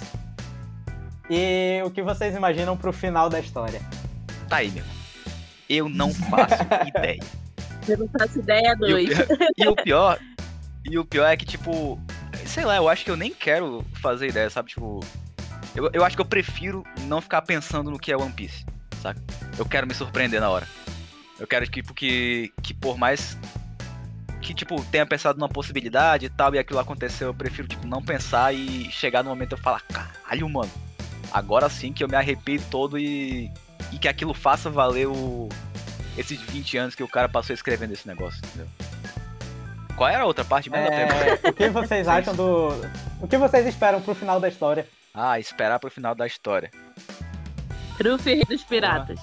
E 1.30 1.82
o 1.86 1.92
que 1.92 2.02
vocês 2.02 2.36
imaginam 2.36 2.76
pro 2.76 2.92
final 2.92 3.30
da 3.30 3.40
história? 3.40 3.82
Tá 4.50 4.58
aí, 4.58 4.72
meu. 4.72 5.03
Eu 5.70 5.90
não 5.90 6.14
faço 6.14 6.64
ideia. 6.88 7.20
Eu 7.88 7.98
não 7.98 8.08
faço 8.08 8.40
ideia, 8.40 8.70
E 8.70 8.74
o, 8.74 8.78
dois. 8.78 9.10
pior, 9.18 9.38
e 9.58 9.68
o 9.68 9.76
pior. 9.76 10.20
E 10.86 10.98
o 11.00 11.06
pior 11.06 11.28
é 11.28 11.38
que, 11.38 11.46
tipo. 11.46 12.00
Sei 12.46 12.66
lá, 12.66 12.76
eu 12.76 12.90
acho 12.90 13.06
que 13.06 13.12
eu 13.12 13.18
nem 13.18 13.34
quero 13.34 13.86
fazer 14.02 14.28
ideia, 14.28 14.50
sabe? 14.50 14.70
Tipo. 14.70 15.00
Eu, 15.76 15.90
eu 15.94 16.06
acho 16.06 16.16
que 16.16 16.22
eu 16.22 16.26
prefiro 16.26 16.84
não 17.02 17.20
ficar 17.20 17.42
pensando 17.42 17.90
no 17.90 17.98
que 17.98 18.12
é 18.12 18.18
One 18.18 18.32
Piece, 18.32 18.66
saca? 19.02 19.20
Eu 19.58 19.66
quero 19.66 19.88
me 19.88 19.94
surpreender 19.94 20.40
na 20.40 20.50
hora. 20.50 20.68
Eu 21.40 21.48
quero, 21.48 21.66
tipo, 21.68 21.94
que, 21.94 22.54
que 22.62 22.74
por 22.74 22.98
mais 22.98 23.38
que, 24.44 24.54
tipo, 24.54 24.84
tenha 24.86 25.06
pensado 25.06 25.40
numa 25.40 25.50
possibilidade 25.50 26.26
e 26.26 26.30
tal, 26.30 26.54
e 26.54 26.60
aquilo 26.60 26.80
aconteceu, 26.80 27.30
eu 27.30 27.34
prefiro, 27.34 27.68
tipo, 27.68 27.88
não 27.88 28.04
pensar 28.04 28.54
e 28.54 28.92
chegar 28.92 29.24
no 29.24 29.30
momento 29.30 29.54
eu 29.54 29.58
falar, 29.58 29.82
caralho, 29.82 30.50
mano, 30.50 30.72
agora 31.32 31.70
sim 31.70 31.92
que 31.92 32.04
eu 32.04 32.10
me 32.10 32.16
arrepio 32.16 32.62
todo 32.70 33.00
e, 33.00 33.50
e 33.94 33.98
que 34.00 34.08
aquilo 34.08 34.34
faça 34.34 34.70
valer 34.70 35.08
o, 35.08 35.48
esses 36.18 36.40
20 36.40 36.78
anos 36.78 36.96
que 36.96 37.04
o 37.04 37.08
cara 37.08 37.30
passou 37.30 37.54
escrevendo 37.54 37.94
esse 37.94 38.08
negócio, 38.08 38.40
entendeu? 38.46 38.68
Qual 39.96 40.10
era 40.10 40.24
a 40.24 40.26
outra 40.26 40.44
parte 40.44 40.70
mesmo 40.70 40.90
da 40.90 40.96
pergunta? 40.96 41.48
É, 41.48 41.50
o 41.50 41.54
que 41.54 41.70
vocês 41.70 42.08
acham 42.08 42.36
do. 42.36 42.70
O 43.22 43.28
que 43.28 43.38
vocês 43.38 43.66
esperam 43.68 44.02
pro 44.02 44.16
final 44.16 44.40
da 44.40 44.48
história? 44.48 44.88
Ah, 45.14 45.40
esperar 45.40 45.78
pro 45.80 45.92
final 45.92 46.16
da 46.16 46.26
história. 46.26 46.72
Ruffy 48.04 48.34
Rei 48.36 48.44
dos 48.46 48.64
Piratas. 48.64 49.20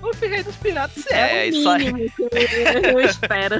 O 0.00 0.10
Rei 0.16 0.42
dos 0.44 0.54
Piratas 0.56 1.04
É, 1.10 1.46
é, 1.46 1.46
o 1.46 1.48
isso 1.48 1.68
aí. 1.68 1.92
mínimo 1.92 2.10
que 2.16 2.22
eu, 2.86 3.00
espero. 3.00 3.56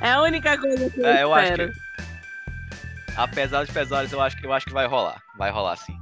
É 0.00 0.12
a 0.12 0.22
única 0.22 0.56
coisa 0.56 0.88
que 0.88 1.00
eu 1.00 1.06
É, 1.06 1.22
eu 1.24 1.34
acho 1.34 1.50
espero. 1.52 1.72
que. 1.72 3.12
Apesar 3.16 3.60
dos 3.64 3.70
pesares, 3.74 4.12
eu 4.12 4.20
acho 4.22 4.36
que 4.36 4.46
eu 4.46 4.52
acho 4.52 4.66
que 4.66 4.72
vai 4.72 4.86
rolar. 4.86 5.20
Vai 5.36 5.50
rolar 5.50 5.76
sim. 5.76 5.98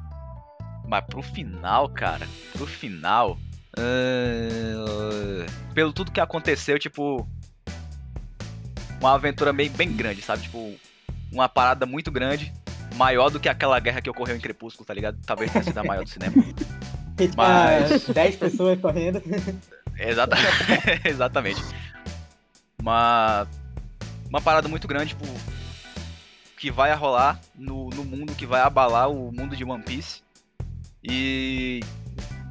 Mas 0.88 1.04
pro 1.04 1.22
final, 1.22 1.88
cara, 1.90 2.26
pro 2.54 2.66
final. 2.66 3.38
ah, 3.76 5.46
pelo 5.74 5.92
tudo 5.92 6.10
que 6.10 6.20
aconteceu, 6.20 6.78
tipo. 6.78 7.28
Uma 8.98 9.14
aventura 9.14 9.52
bem, 9.52 9.68
bem 9.70 9.92
grande, 9.92 10.22
sabe? 10.22 10.42
Tipo, 10.42 10.74
uma 11.30 11.48
parada 11.48 11.84
muito 11.86 12.10
grande. 12.10 12.52
Maior 12.96 13.28
do 13.30 13.38
que 13.38 13.48
aquela 13.48 13.78
guerra 13.78 14.00
que 14.00 14.10
ocorreu 14.10 14.34
em 14.34 14.40
Crepúsculo, 14.40 14.86
tá 14.86 14.94
ligado? 14.94 15.18
Talvez 15.24 15.52
tenha 15.52 15.62
sido 15.62 15.78
a 15.78 15.84
maior 15.84 16.02
do 16.02 16.10
cinema. 16.10 16.34
Mas- 17.36 18.08
10 18.08 18.36
pessoas 18.36 18.80
correndo. 18.80 19.22
Exata... 19.96 20.36
Exatamente. 21.04 21.60
Uma... 22.80 23.46
uma 24.28 24.40
parada 24.40 24.68
muito 24.68 24.88
grande, 24.88 25.10
tipo, 25.10 25.26
que 26.58 26.70
vai 26.70 26.92
rolar 26.94 27.38
no, 27.54 27.90
no 27.90 28.04
mundo, 28.04 28.34
que 28.34 28.46
vai 28.46 28.62
abalar 28.62 29.10
o 29.10 29.30
mundo 29.30 29.54
de 29.54 29.64
One 29.64 29.82
Piece. 29.82 30.22
E. 31.02 31.80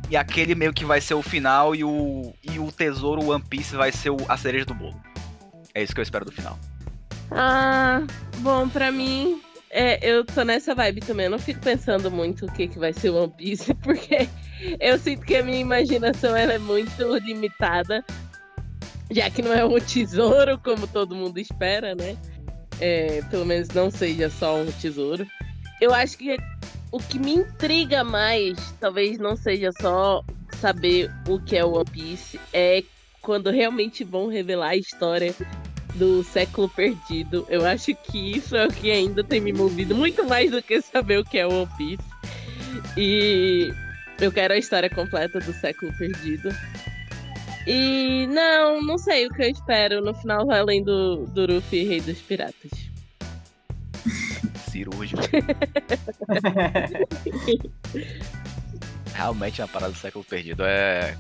E 0.10 0.16
aquele 0.16 0.56
meio 0.56 0.72
que 0.74 0.86
vai 0.86 1.02
ser 1.02 1.16
o 1.16 1.22
final 1.22 1.76
e 1.76 1.84
o, 1.84 2.34
e 2.42 2.58
o 2.60 2.72
tesouro 2.72 3.30
One 3.30 3.44
Piece 3.44 3.76
vai 3.76 3.92
ser 3.92 4.10
o- 4.10 4.18
a 4.30 4.38
cereja 4.38 4.64
do 4.66 4.74
bolo. 4.74 4.96
É 5.74 5.84
isso 5.84 5.94
que 5.94 6.00
eu 6.00 6.04
espero 6.04 6.24
do 6.24 6.32
final. 6.32 6.58
Ah, 7.30 8.02
bom, 8.38 8.70
pra 8.70 8.90
mim, 8.90 9.42
é, 9.70 10.00
eu 10.10 10.24
tô 10.24 10.44
nessa 10.44 10.74
vibe 10.74 11.02
também. 11.02 11.26
Eu 11.26 11.32
não 11.32 11.40
fico 11.40 11.60
pensando 11.60 12.10
muito 12.10 12.46
o 12.46 12.52
que, 12.54 12.70
que 12.70 12.80
vai 12.80 12.94
ser 12.94 13.10
One 13.10 13.34
Piece, 13.38 13.74
porque 13.84 14.30
eu 14.80 14.98
sinto 14.98 15.26
que 15.26 15.36
a 15.36 15.44
minha 15.44 15.60
imaginação 15.60 16.34
ela 16.38 16.54
é 16.54 16.58
muito 16.60 17.18
limitada. 17.18 18.02
Já 19.12 19.30
que 19.30 19.42
não 19.42 19.52
é 19.52 19.66
um 19.66 19.78
tesouro, 19.78 20.58
como 20.58 20.88
todo 20.88 21.16
mundo 21.16 21.38
espera, 21.38 21.94
né? 21.96 22.16
É, 22.80 23.22
pelo 23.30 23.46
menos 23.46 23.68
não 23.70 23.92
seja 23.92 24.30
só 24.30 24.56
um 24.58 24.72
tesouro. 24.72 25.28
Eu 25.82 25.94
acho 25.94 26.18
que 26.18 26.38
o 26.98 27.00
que 27.00 27.20
me 27.20 27.36
intriga 27.36 28.04
mais, 28.04 28.58
talvez 28.80 29.20
não 29.20 29.36
seja 29.36 29.72
só 29.80 30.24
saber 30.60 31.12
o 31.28 31.40
que 31.40 31.56
é 31.56 31.64
o 31.64 31.74
One 31.74 31.86
Piece, 31.86 32.40
é 32.52 32.84
quando 33.22 33.52
realmente 33.52 34.04
vão 34.04 34.28
revelar 34.28 34.70
a 34.70 34.76
história 34.76 35.36
do 35.94 36.24
século 36.24 36.68
perdido. 36.68 37.46
Eu 37.50 37.64
acho 37.68 37.94
que 37.94 38.36
isso 38.36 38.56
é 38.56 38.66
o 38.66 38.74
que 38.74 38.90
ainda 38.90 39.24
tem 39.24 39.40
me 39.40 39.54
movido 39.54 39.96
muito 39.96 40.26
mais 40.26 40.50
do 40.50 40.62
que 40.62 40.82
saber 40.82 41.20
o 41.20 41.24
que 41.24 41.38
é 41.38 41.46
o 41.46 41.62
One 41.62 41.70
Piece. 41.78 42.04
E 42.98 43.72
eu 44.20 44.32
quero 44.32 44.56
a 44.56 44.58
história 44.58 44.90
completa 44.90 45.40
do 45.40 45.54
século 45.54 45.96
perdido. 46.00 46.50
E 47.68 48.26
não, 48.28 48.82
não 48.82 48.98
sei 48.98 49.28
o 49.28 49.30
que 49.30 49.44
eu 49.44 49.50
espero. 49.52 50.02
No 50.02 50.16
final 50.16 50.48
vai 50.48 50.62
além 50.62 50.84
do, 50.84 51.28
do 51.28 51.46
Ruffy, 51.46 51.84
Rei 51.84 52.02
dos 52.02 52.20
Piratas. 52.22 52.97
Cirúrgico. 54.82 55.22
Realmente 59.14 59.62
uma 59.62 59.68
parada 59.68 59.92
do 59.92 59.98
século 59.98 60.24
perdido 60.24 60.64
é. 60.64 61.18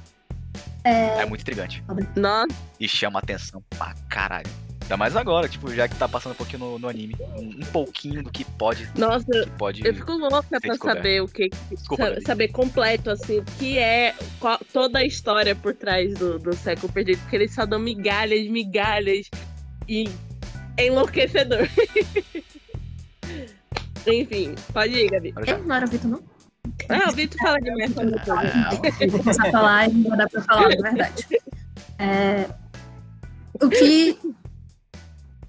É 0.83 1.25
muito 1.25 1.41
intrigante. 1.41 1.83
Nossa, 2.15 2.47
E 2.79 2.87
chama 2.87 3.19
atenção 3.19 3.61
pra 3.77 3.93
caralho. 4.07 4.47
Ainda 4.83 4.95
mais 4.95 5.17
agora, 5.17 5.49
tipo, 5.49 5.73
já 5.73 5.85
que 5.87 5.95
tá 5.95 6.07
passando 6.07 6.31
um 6.31 6.35
pouquinho 6.35 6.59
no, 6.59 6.79
no 6.79 6.87
anime. 6.87 7.13
Um, 7.35 7.41
um 7.61 7.65
pouquinho 7.73 8.23
do 8.23 8.31
que 8.31 8.45
pode. 8.45 8.87
nossa, 8.97 9.25
Que 9.25 9.49
pode. 9.57 9.85
eu 9.85 9.93
fico 9.93 10.13
louca 10.13 10.61
pra 10.61 10.75
saber 10.77 11.21
o 11.21 11.27
que. 11.27 11.49
Desculpa, 11.69 12.13
sa- 12.15 12.21
saber 12.21 12.47
completo, 12.49 13.09
assim, 13.09 13.39
o 13.39 13.43
que 13.59 13.77
é 13.77 14.15
qual- 14.39 14.59
toda 14.71 14.99
a 14.99 15.03
história 15.03 15.53
por 15.55 15.73
trás 15.73 16.13
do, 16.13 16.39
do 16.39 16.55
século 16.55 16.93
perdido. 16.93 17.19
Porque 17.21 17.35
eles 17.35 17.53
só 17.53 17.65
dão 17.65 17.79
migalhas, 17.79 18.47
migalhas. 18.47 19.29
E 19.89 20.07
é 20.77 20.85
enlouquecedor. 20.87 21.67
Enfim, 24.07 24.55
pode 24.73 24.93
ir, 24.93 25.09
Gabi. 25.09 25.33
Eu 25.45 25.63
não 25.63 25.75
era 25.75 25.85
o 25.85 25.89
Vitor, 25.89 26.09
não? 26.11 26.21
Ah, 26.89 27.09
o 27.09 27.13
Vitor 27.13 27.37
fala 27.41 27.57
de 27.59 27.71
merda. 27.75 28.01
Ah, 28.29 28.71
Eu 28.99 29.09
vou 29.09 29.19
começar 29.19 29.47
a 29.47 29.51
falar 29.51 29.89
e 29.89 29.93
não 29.93 30.17
dar 30.17 30.29
pra 30.29 30.41
falar, 30.41 30.69
na 30.69 30.89
verdade. 30.91 31.27
É, 31.99 32.49
o 33.61 33.69
que. 33.69 34.17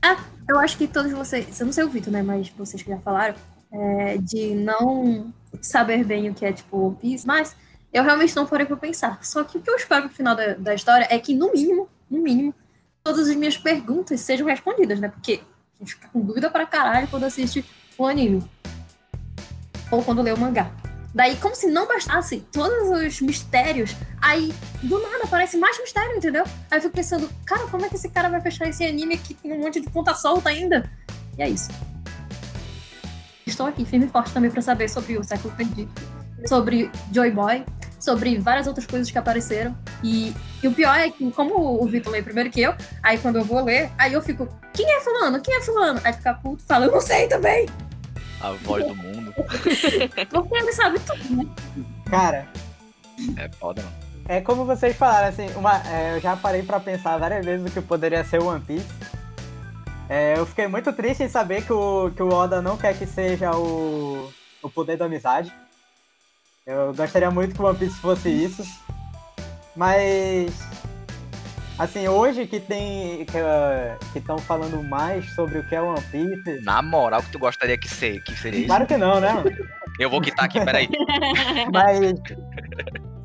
Ah, 0.03 0.25
eu 0.49 0.59
acho 0.59 0.77
que 0.79 0.87
todos 0.87 1.13
vocês. 1.13 1.59
Eu 1.61 1.67
não 1.67 1.73
sei 1.73 1.85
o 1.85 1.89
Vitor, 1.91 2.13
né? 2.13 2.23
Mas 2.23 2.49
vocês 2.51 2.83
que 2.83 2.91
já 2.91 2.99
falaram. 2.99 3.35
é, 3.73 4.17
de 4.19 4.55
não 4.55 5.33
saber 5.61 6.05
bem 6.05 6.31
o 6.31 6.35
que 6.35 6.45
é, 6.45 6.53
tipo, 6.53 6.77
One 6.87 6.97
Piece. 6.97 7.27
Mas 7.27 7.55
eu 7.93 8.03
realmente 8.03 8.35
não 8.37 8.47
parei 8.47 8.67
pra 8.67 8.77
pensar. 8.77 9.23
Só 9.25 9.45
que 9.45 9.59
o 9.59 9.61
que 9.61 9.71
eu 9.71 9.77
espero 9.77 10.07
pro 10.09 10.17
final 10.17 10.35
da, 10.35 10.55
da 10.55 10.75
história 10.75 11.07
é 11.11 11.19
que, 11.19 11.35
no 11.35 11.53
mínimo, 11.53 11.89
no 12.11 12.21
mínimo, 12.23 12.55
todas 13.03 13.29
as 13.29 13.35
minhas 13.37 13.57
perguntas 13.59 14.21
sejam 14.21 14.47
respondidas, 14.47 15.01
né? 15.01 15.09
Porque 15.09 15.41
a 15.81 15.85
gente 15.85 15.95
fica 15.95 16.09
com 16.13 16.21
dúvida 16.21 16.49
pra 16.51 16.65
caralho 16.67 17.09
quando 17.09 17.25
assiste 17.25 17.65
o 17.99 18.07
anime. 18.07 18.43
Ou 19.91 20.03
quando 20.03 20.23
lê 20.23 20.33
o 20.33 20.39
mangá. 20.39 20.71
Daí, 21.15 21.37
como 21.37 21.55
se 21.55 21.67
não 21.67 21.87
bastasse 21.87 22.41
todos 22.53 22.91
os 22.91 23.21
mistérios, 23.21 23.97
aí 24.21 24.55
do 24.83 25.01
nada 25.01 25.25
aparece 25.25 25.57
mais 25.57 25.79
mistério, 25.81 26.17
entendeu? 26.17 26.45
Aí 26.71 26.79
eu 26.79 26.83
fico 26.83 26.95
pensando, 26.95 27.29
cara, 27.45 27.67
como 27.67 27.85
é 27.85 27.89
que 27.89 27.97
esse 27.97 28.09
cara 28.09 28.29
vai 28.29 28.41
fechar 28.41 28.69
esse 28.69 28.85
anime 28.85 29.15
aqui 29.15 29.35
com 29.35 29.49
um 29.49 29.59
monte 29.59 29.81
de 29.81 29.91
ponta 29.91 30.15
solta 30.15 30.51
ainda? 30.51 30.89
E 31.37 31.43
é 31.43 31.49
isso. 31.49 31.71
Estou 33.47 33.67
aqui 33.67 33.85
firme 33.85 34.07
e 34.07 34.09
forte 34.09 34.33
também 34.33 34.51
pra 34.51 34.61
saber 34.61 34.89
sobre 34.89 35.17
o 35.17 35.25
século 35.25 35.53
perdido, 35.57 35.91
sobre 36.47 36.91
Joy 37.11 37.31
Boy, 37.31 37.65
sobre 37.99 38.39
várias 38.39 38.67
outras 38.67 38.87
coisas 38.87 39.11
que 39.11 39.19
apareceram. 39.19 39.77
E, 40.05 40.35
e 40.63 40.69
o 40.69 40.73
pior 40.73 40.97
é 40.97 41.11
que, 41.11 41.31
como 41.33 41.83
o 41.83 41.87
Vitor 41.87 42.13
lê 42.13 42.23
primeiro 42.23 42.51
que 42.51 42.61
eu, 42.61 42.75
aí 43.03 43.17
quando 43.19 43.37
eu 43.37 43.45
vou 43.45 43.65
ler, 43.65 43.91
aí 43.99 44.13
eu 44.13 44.21
fico, 44.21 44.47
quem 44.75 44.89
é 44.95 45.01
fulano? 45.01 45.41
Quem 45.41 45.57
é 45.57 45.63
fulano? 45.63 46.01
Aí 46.05 46.13
fica 46.13 46.35
puto, 46.35 46.63
fala, 46.65 46.85
eu 46.85 46.93
não 46.93 47.01
sei 47.01 47.27
também. 47.27 47.67
A 48.41 48.53
voz 48.53 48.87
do 48.87 48.95
mundo. 48.95 49.33
Porque 50.31 50.57
ele 50.57 50.73
sabe 50.73 50.99
tudo, 51.01 51.37
né? 51.37 51.47
Cara, 52.09 52.47
É 53.37 53.49
foda, 53.49 53.83
mano. 53.83 53.95
é 54.29 54.41
como 54.41 54.65
vocês 54.65 54.97
falaram, 54.97 55.29
assim, 55.29 55.49
uma, 55.57 55.77
é, 55.89 56.15
eu 56.17 56.21
já 56.21 56.37
parei 56.37 56.63
pra 56.63 56.79
pensar 56.79 57.19
várias 57.19 57.45
vezes 57.45 57.67
o 57.67 57.71
que 57.73 57.81
poderia 57.81 58.23
ser 58.25 58.41
o 58.41 58.47
One 58.47 58.61
Piece. 58.61 58.87
É, 60.09 60.39
eu 60.39 60.47
fiquei 60.47 60.67
muito 60.69 60.93
triste 60.93 61.23
em 61.25 61.29
saber 61.29 61.65
que 61.65 61.73
o, 61.73 62.11
que 62.15 62.23
o 62.23 62.33
Oda 62.33 62.63
não 62.63 62.77
quer 62.79 62.97
que 62.97 63.07
seja 63.07 63.51
o, 63.57 64.33
o 64.63 64.71
poder 64.71 64.97
da 64.97 65.05
amizade. 65.07 65.53
Eu 66.67 66.95
gostaria 66.95 67.31
muito 67.31 67.55
que 67.55 67.61
o 67.61 67.67
One 67.67 67.79
Piece 67.79 67.97
fosse 67.99 68.29
isso. 68.31 68.63
Mas 69.77 70.53
assim, 71.79 72.09
hoje 72.09 72.47
que 72.47 72.61
tem 72.61 73.25
que 73.25 74.19
estão 74.19 74.39
falando 74.39 74.83
mais 74.83 75.33
sobre 75.35 75.59
o 75.59 75.67
que 75.67 75.75
é 75.75 75.81
One 75.81 76.01
Piece. 76.11 76.61
Na 76.63 76.83
moral 76.83 77.23
que 77.23 77.31
tu 77.31 77.39
gostaria 77.39 77.79
que, 77.79 77.89
ser, 77.89 78.23
que 78.23 78.35
seria 78.37 78.61
isso? 78.61 78.69
Claro 78.69 78.87
que 78.87 78.97
não, 78.97 79.21
né? 79.21 79.45
Eu 79.99 80.11
vou 80.11 80.21
quitar 80.21 80.47
aqui, 80.47 80.65
peraí. 80.65 80.89
Mas 81.73 82.01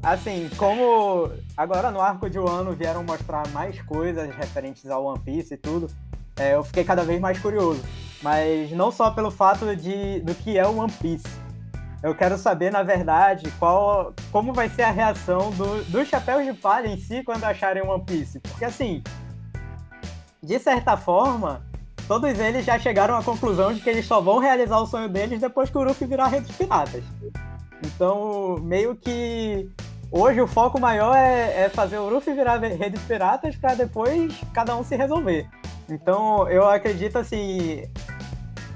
assim, 0.02 0.50
como 0.58 1.32
agora 1.56 1.92
no 1.92 2.02
arco 2.02 2.30
de 2.30 2.38
Wano 2.38 2.74
vieram 2.74 3.04
mostrar 3.04 3.48
mais 3.50 3.82
coisas 3.82 4.36
referentes 4.36 4.90
ao 4.90 5.06
One 5.06 5.20
Piece 5.20 5.54
e 5.54 5.58
tudo, 5.58 5.88
é, 6.38 6.56
eu 6.56 6.64
fiquei 6.64 6.84
cada 6.84 7.04
vez 7.04 7.20
mais 7.20 7.40
curioso. 7.40 7.82
Mas 8.22 8.72
não 8.72 8.92
só 8.92 9.12
pelo 9.12 9.30
fato 9.30 9.76
de 9.76 10.20
do 10.22 10.34
que 10.34 10.58
é 10.58 10.66
o 10.66 10.78
One 10.78 10.92
Piece. 10.92 11.43
Eu 12.04 12.14
quero 12.14 12.38
saber, 12.38 12.70
na 12.70 12.84
verdade, 12.84 13.50
qual, 13.58 14.14
como 14.30 14.52
vai 14.52 14.68
ser 14.68 14.82
a 14.82 14.92
reação 14.92 15.52
do, 15.52 15.86
dos 15.86 16.10
chapéus 16.10 16.46
de 16.46 16.52
palha 16.52 16.88
em 16.88 16.98
si 16.98 17.24
quando 17.24 17.46
acharem 17.46 17.82
One 17.82 18.04
Piece. 18.04 18.42
Porque 18.42 18.66
assim, 18.66 19.02
de 20.44 20.60
certa 20.60 20.98
forma, 20.98 21.66
todos 22.06 22.38
eles 22.38 22.66
já 22.66 22.78
chegaram 22.78 23.16
à 23.16 23.24
conclusão 23.24 23.74
de 23.74 23.80
que 23.80 23.90
eles 23.90 24.06
só 24.06 24.20
vão 24.20 24.40
realizar 24.40 24.82
o 24.82 24.86
sonho 24.86 25.08
deles 25.08 25.40
depois 25.40 25.70
que 25.70 25.78
o 25.78 25.84
Luffy 25.84 26.06
virar 26.06 26.28
Rei 26.28 26.42
dos 26.42 26.52
Piratas. 26.52 27.06
Então, 27.82 28.58
meio 28.62 28.98
que 28.98 29.70
hoje 30.12 30.42
o 30.42 30.48
foco 30.48 30.82
maior 30.82 31.16
é, 31.16 31.64
é 31.64 31.70
fazer 31.70 32.00
o 32.00 32.10
Luffy 32.10 32.34
virar 32.34 32.58
Rei 32.58 32.90
dos 32.90 33.02
Piratas 33.04 33.56
para 33.56 33.76
depois 33.76 34.42
cada 34.54 34.76
um 34.76 34.84
se 34.84 34.98
resolver. 34.98 35.48
Então, 35.90 36.50
eu 36.50 36.68
acredito 36.68 37.18
assim, 37.18 37.90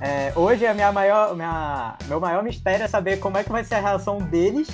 é, 0.02 0.32
hoje 0.36 0.66
a 0.66 0.74
minha 0.74 0.92
maior, 0.92 1.36
minha, 1.36 1.96
meu 2.08 2.20
maior 2.20 2.44
mistério 2.44 2.84
é 2.84 2.88
saber 2.88 3.18
como 3.18 3.38
é 3.38 3.44
que 3.44 3.52
vai 3.52 3.64
ser 3.64 3.76
a 3.76 3.80
reação 3.80 4.20
deles 4.20 4.68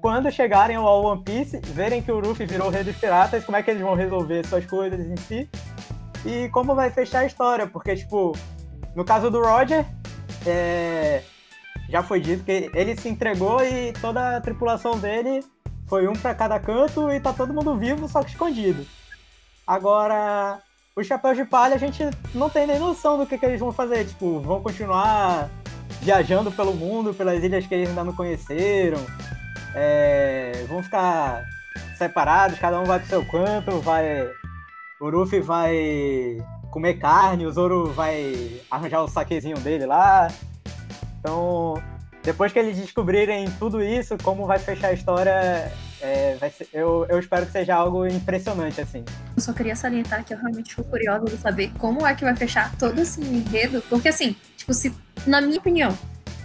quando 0.00 0.30
chegarem 0.30 0.76
ao 0.76 1.04
One 1.04 1.22
Piece, 1.22 1.60
verem 1.60 2.02
que 2.02 2.10
o 2.10 2.18
Luffy 2.18 2.46
virou 2.46 2.68
o 2.68 2.70
Rei 2.70 2.82
dos 2.82 2.96
Piratas, 2.96 3.44
como 3.44 3.56
é 3.56 3.62
que 3.62 3.70
eles 3.70 3.82
vão 3.82 3.94
resolver 3.94 4.46
suas 4.46 4.64
coisas 4.64 4.98
em 4.98 5.16
si 5.16 5.48
e 6.24 6.48
como 6.50 6.74
vai 6.74 6.90
fechar 6.90 7.20
a 7.20 7.26
história, 7.26 7.66
porque, 7.66 7.96
tipo, 7.96 8.36
no 8.94 9.04
caso 9.04 9.30
do 9.30 9.42
Roger, 9.42 9.84
é, 10.46 11.22
já 11.88 12.02
foi 12.02 12.20
dito 12.20 12.44
que 12.44 12.70
ele 12.74 12.96
se 12.96 13.08
entregou 13.08 13.62
e 13.64 13.92
toda 13.94 14.36
a 14.36 14.40
tripulação 14.40 14.98
dele 14.98 15.44
foi 15.86 16.06
um 16.06 16.12
para 16.12 16.34
cada 16.34 16.58
canto 16.58 17.10
e 17.10 17.20
tá 17.20 17.32
todo 17.32 17.54
mundo 17.54 17.76
vivo, 17.76 18.08
só 18.08 18.22
que 18.22 18.30
escondido. 18.30 18.86
Agora, 19.66 20.60
os 21.00 21.06
chapéus 21.06 21.36
de 21.36 21.44
palha 21.44 21.74
a 21.74 21.78
gente 21.78 22.02
não 22.34 22.50
tem 22.50 22.66
nem 22.66 22.78
noção 22.78 23.18
do 23.18 23.26
que, 23.26 23.38
que 23.38 23.46
eles 23.46 23.60
vão 23.60 23.72
fazer. 23.72 24.04
Tipo, 24.06 24.40
vão 24.40 24.62
continuar 24.62 25.48
viajando 26.00 26.50
pelo 26.52 26.74
mundo, 26.74 27.14
pelas 27.14 27.42
ilhas 27.42 27.66
que 27.66 27.74
eles 27.74 27.88
ainda 27.88 28.04
não 28.04 28.14
conheceram. 28.14 28.98
É, 29.74 30.64
vão 30.68 30.82
ficar 30.82 31.44
separados, 31.96 32.58
cada 32.58 32.80
um 32.80 32.84
vai 32.84 32.98
pro 32.98 33.08
seu 33.08 33.24
canto, 33.24 33.80
vai. 33.80 34.28
O 35.00 35.08
Luffy 35.08 35.40
vai 35.40 36.38
comer 36.70 36.94
carne, 36.94 37.46
o 37.46 37.52
Zoro 37.52 37.90
vai 37.92 38.60
arranjar 38.70 39.02
o 39.02 39.08
saquezinho 39.08 39.58
dele 39.58 39.86
lá. 39.86 40.28
Então, 41.18 41.74
depois 42.22 42.52
que 42.52 42.58
eles 42.58 42.76
descobrirem 42.76 43.50
tudo 43.58 43.82
isso, 43.82 44.16
como 44.22 44.46
vai 44.46 44.58
fechar 44.58 44.88
a 44.88 44.92
história, 44.92 45.72
é, 46.00 46.36
ser- 46.50 46.68
eu, 46.72 47.06
eu 47.08 47.18
espero 47.18 47.46
que 47.46 47.52
seja 47.52 47.74
algo 47.74 48.06
impressionante, 48.06 48.80
assim. 48.80 49.04
Eu 49.36 49.42
só 49.42 49.52
queria 49.52 49.76
salientar 49.76 50.24
que 50.24 50.32
eu 50.34 50.38
realmente 50.38 50.70
estou 50.70 50.84
curiosa 50.84 51.24
de 51.26 51.36
saber 51.36 51.72
como 51.78 52.06
é 52.06 52.14
que 52.14 52.24
vai 52.24 52.34
fechar 52.36 52.74
todo 52.76 52.98
esse 53.00 53.20
enredo. 53.20 53.82
Porque, 53.88 54.08
assim, 54.08 54.34
tipo, 54.56 54.72
se, 54.72 54.94
na 55.26 55.40
minha 55.40 55.58
opinião, 55.58 55.96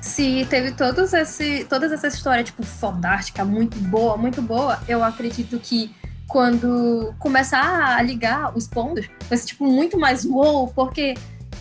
se 0.02 0.46
teve 0.50 0.72
todos 0.72 1.14
esse, 1.14 1.66
todas 1.66 1.92
essa 1.92 2.08
história, 2.08 2.44
tipo, 2.44 2.64
fodástica, 2.64 3.44
muito 3.44 3.78
boa, 3.78 4.18
muito 4.18 4.42
boa, 4.42 4.80
eu 4.88 5.04
acredito 5.04 5.60
que 5.60 5.96
quando 6.28 7.14
começar 7.20 7.96
a 7.98 8.02
ligar 8.02 8.56
os 8.58 8.68
pontos, 8.68 9.08
vai 9.30 9.38
ser, 9.38 9.46
tipo, 9.48 9.66
muito 9.66 9.98
mais 9.98 10.26
wow, 10.26 10.68
porque 10.74 11.14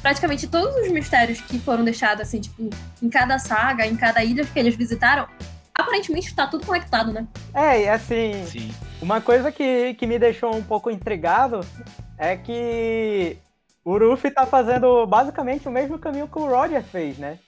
praticamente 0.03 0.47
todos 0.47 0.75
os 0.77 0.91
mistérios 0.91 1.41
que 1.41 1.59
foram 1.59 1.85
deixados, 1.85 2.23
assim, 2.23 2.41
tipo, 2.41 2.69
em 3.03 3.09
cada 3.09 3.39
saga, 3.39 3.87
em 3.87 3.97
cada 3.97 4.23
ilha 4.25 4.45
que 4.45 4.59
eles 4.59 4.75
visitaram, 4.75 5.27
aparentemente 5.77 6.29
está 6.29 6.47
tudo 6.47 6.67
conectado, 6.67 7.13
né? 7.13 7.27
É, 7.53 7.83
e 7.83 7.89
assim, 7.89 8.45
Sim. 8.47 8.71
Uma 9.03 9.21
coisa 9.21 9.53
que, 9.53 9.95
que 9.95 10.07
me 10.07 10.19
deixou 10.19 10.55
um 10.55 10.63
pouco 10.63 10.91
intrigado 10.91 11.61
é 12.17 12.37
que 12.37 13.37
o 13.85 13.99
Luffy 13.99 14.31
tá 14.31 14.47
fazendo 14.47 15.07
basicamente 15.07 15.69
o 15.69 15.71
mesmo 15.73 15.99
caminho 15.99 16.29
que 16.29 16.39
o 16.39 16.47
Roger 16.49 16.83
fez, 16.83 17.19
né? 17.19 17.39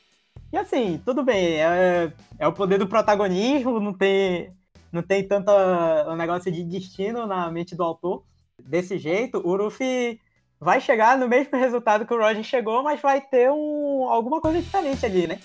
E 0.52 0.56
assim, 0.58 1.00
tudo 1.04 1.22
bem, 1.22 1.54
é, 1.62 2.12
é 2.38 2.46
o 2.46 2.52
poder 2.52 2.78
do 2.78 2.86
protagonismo, 2.86 3.80
não 3.80 3.92
tem, 3.92 4.52
não 4.92 5.02
tem 5.02 5.26
tanto 5.26 5.50
ah, 5.50 6.06
um 6.10 6.16
negócio 6.16 6.52
de 6.52 6.62
destino 6.62 7.26
na 7.26 7.50
mente 7.50 7.74
do 7.74 7.82
autor. 7.82 8.22
Desse 8.62 8.98
jeito, 8.98 9.40
o 9.44 9.54
Luffy 9.54 10.20
vai 10.60 10.80
chegar 10.80 11.16
no 11.18 11.28
mesmo 11.28 11.56
resultado 11.58 12.06
que 12.06 12.12
o 12.14 12.18
Roger 12.18 12.42
chegou, 12.42 12.82
mas 12.82 13.00
vai 13.00 13.20
ter 13.20 13.50
um, 13.50 14.08
alguma 14.10 14.40
coisa 14.40 14.60
diferente 14.60 15.04
ali, 15.06 15.26
né? 15.26 15.38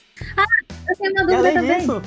Eu 0.87 0.97
tenho 0.97 1.11
uma 1.11 1.21
E 1.21 1.25
dúvida 1.25 1.37
além 1.37 1.53
também. 1.53 1.77
disso, 1.79 2.01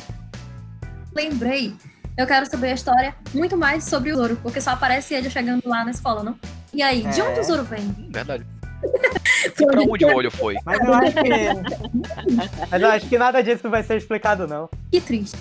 lembrei. 1.14 1.74
Eu 2.16 2.26
quero 2.26 2.46
saber 2.46 2.68
a 2.68 2.74
história 2.74 3.14
muito 3.34 3.56
mais 3.56 3.84
sobre 3.84 4.12
o 4.12 4.16
Zoro, 4.16 4.36
porque 4.42 4.60
só 4.60 4.70
aparece 4.70 5.14
ele 5.14 5.28
chegando 5.28 5.62
lá 5.68 5.84
na 5.84 5.90
escola, 5.90 6.22
não? 6.22 6.36
E 6.72 6.82
aí, 6.82 7.02
de 7.04 7.20
É. 7.20 7.24
onde 7.24 7.40
o 7.40 7.44
Zoro 7.44 7.64
vem? 7.64 7.82
Verdade. 8.10 8.46
Pra 9.56 9.80
onde 9.80 10.04
o 10.04 10.14
olho 10.14 10.30
foi? 10.30 10.56
mas 10.64 10.78
eu 10.80 10.94
acho 10.94 11.12
que. 11.12 12.66
mas 12.70 12.82
eu 12.82 12.90
acho 12.90 13.08
que 13.08 13.18
nada 13.18 13.42
disso 13.42 13.68
vai 13.70 13.82
ser 13.82 13.96
explicado, 13.96 14.46
não. 14.46 14.68
Que 14.92 15.00
triste. 15.00 15.36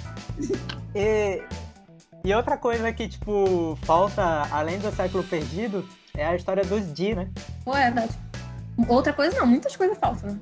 E, 0.96 1.42
e 2.24 2.34
outra 2.34 2.58
coisa 2.58 2.92
que, 2.94 3.08
tipo, 3.08 3.78
falta, 3.84 4.48
além 4.52 4.80
do 4.80 4.92
século 4.96 5.24
perdido, 5.24 5.88
é 6.16 6.26
a 6.26 6.36
história 6.36 6.64
dos 6.64 6.92
Di, 6.94 7.14
né? 7.16 7.28
Ou 7.66 7.76
é 7.76 7.84
verdade. 7.92 8.14
Outra 8.88 9.14
coisa 9.14 9.38
não, 9.40 9.46
muitas 9.48 9.76
coisas 9.76 9.98
faltam, 9.98 10.32
né? 10.32 10.40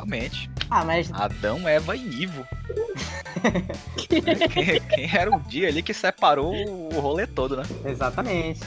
Realmente. 0.00 0.50
Ah, 0.70 0.84
mas 0.84 1.12
Adão, 1.12 1.68
Eva 1.68 1.94
e 1.94 2.22
Ivo. 2.22 2.46
quem, 4.08 4.80
quem 4.80 5.10
era 5.14 5.34
o 5.34 5.40
dia 5.40 5.68
ali 5.68 5.82
que 5.82 5.92
separou 5.92 6.54
o 6.54 7.00
rolê 7.00 7.26
todo, 7.26 7.56
né? 7.56 7.64
exatamente. 7.84 8.60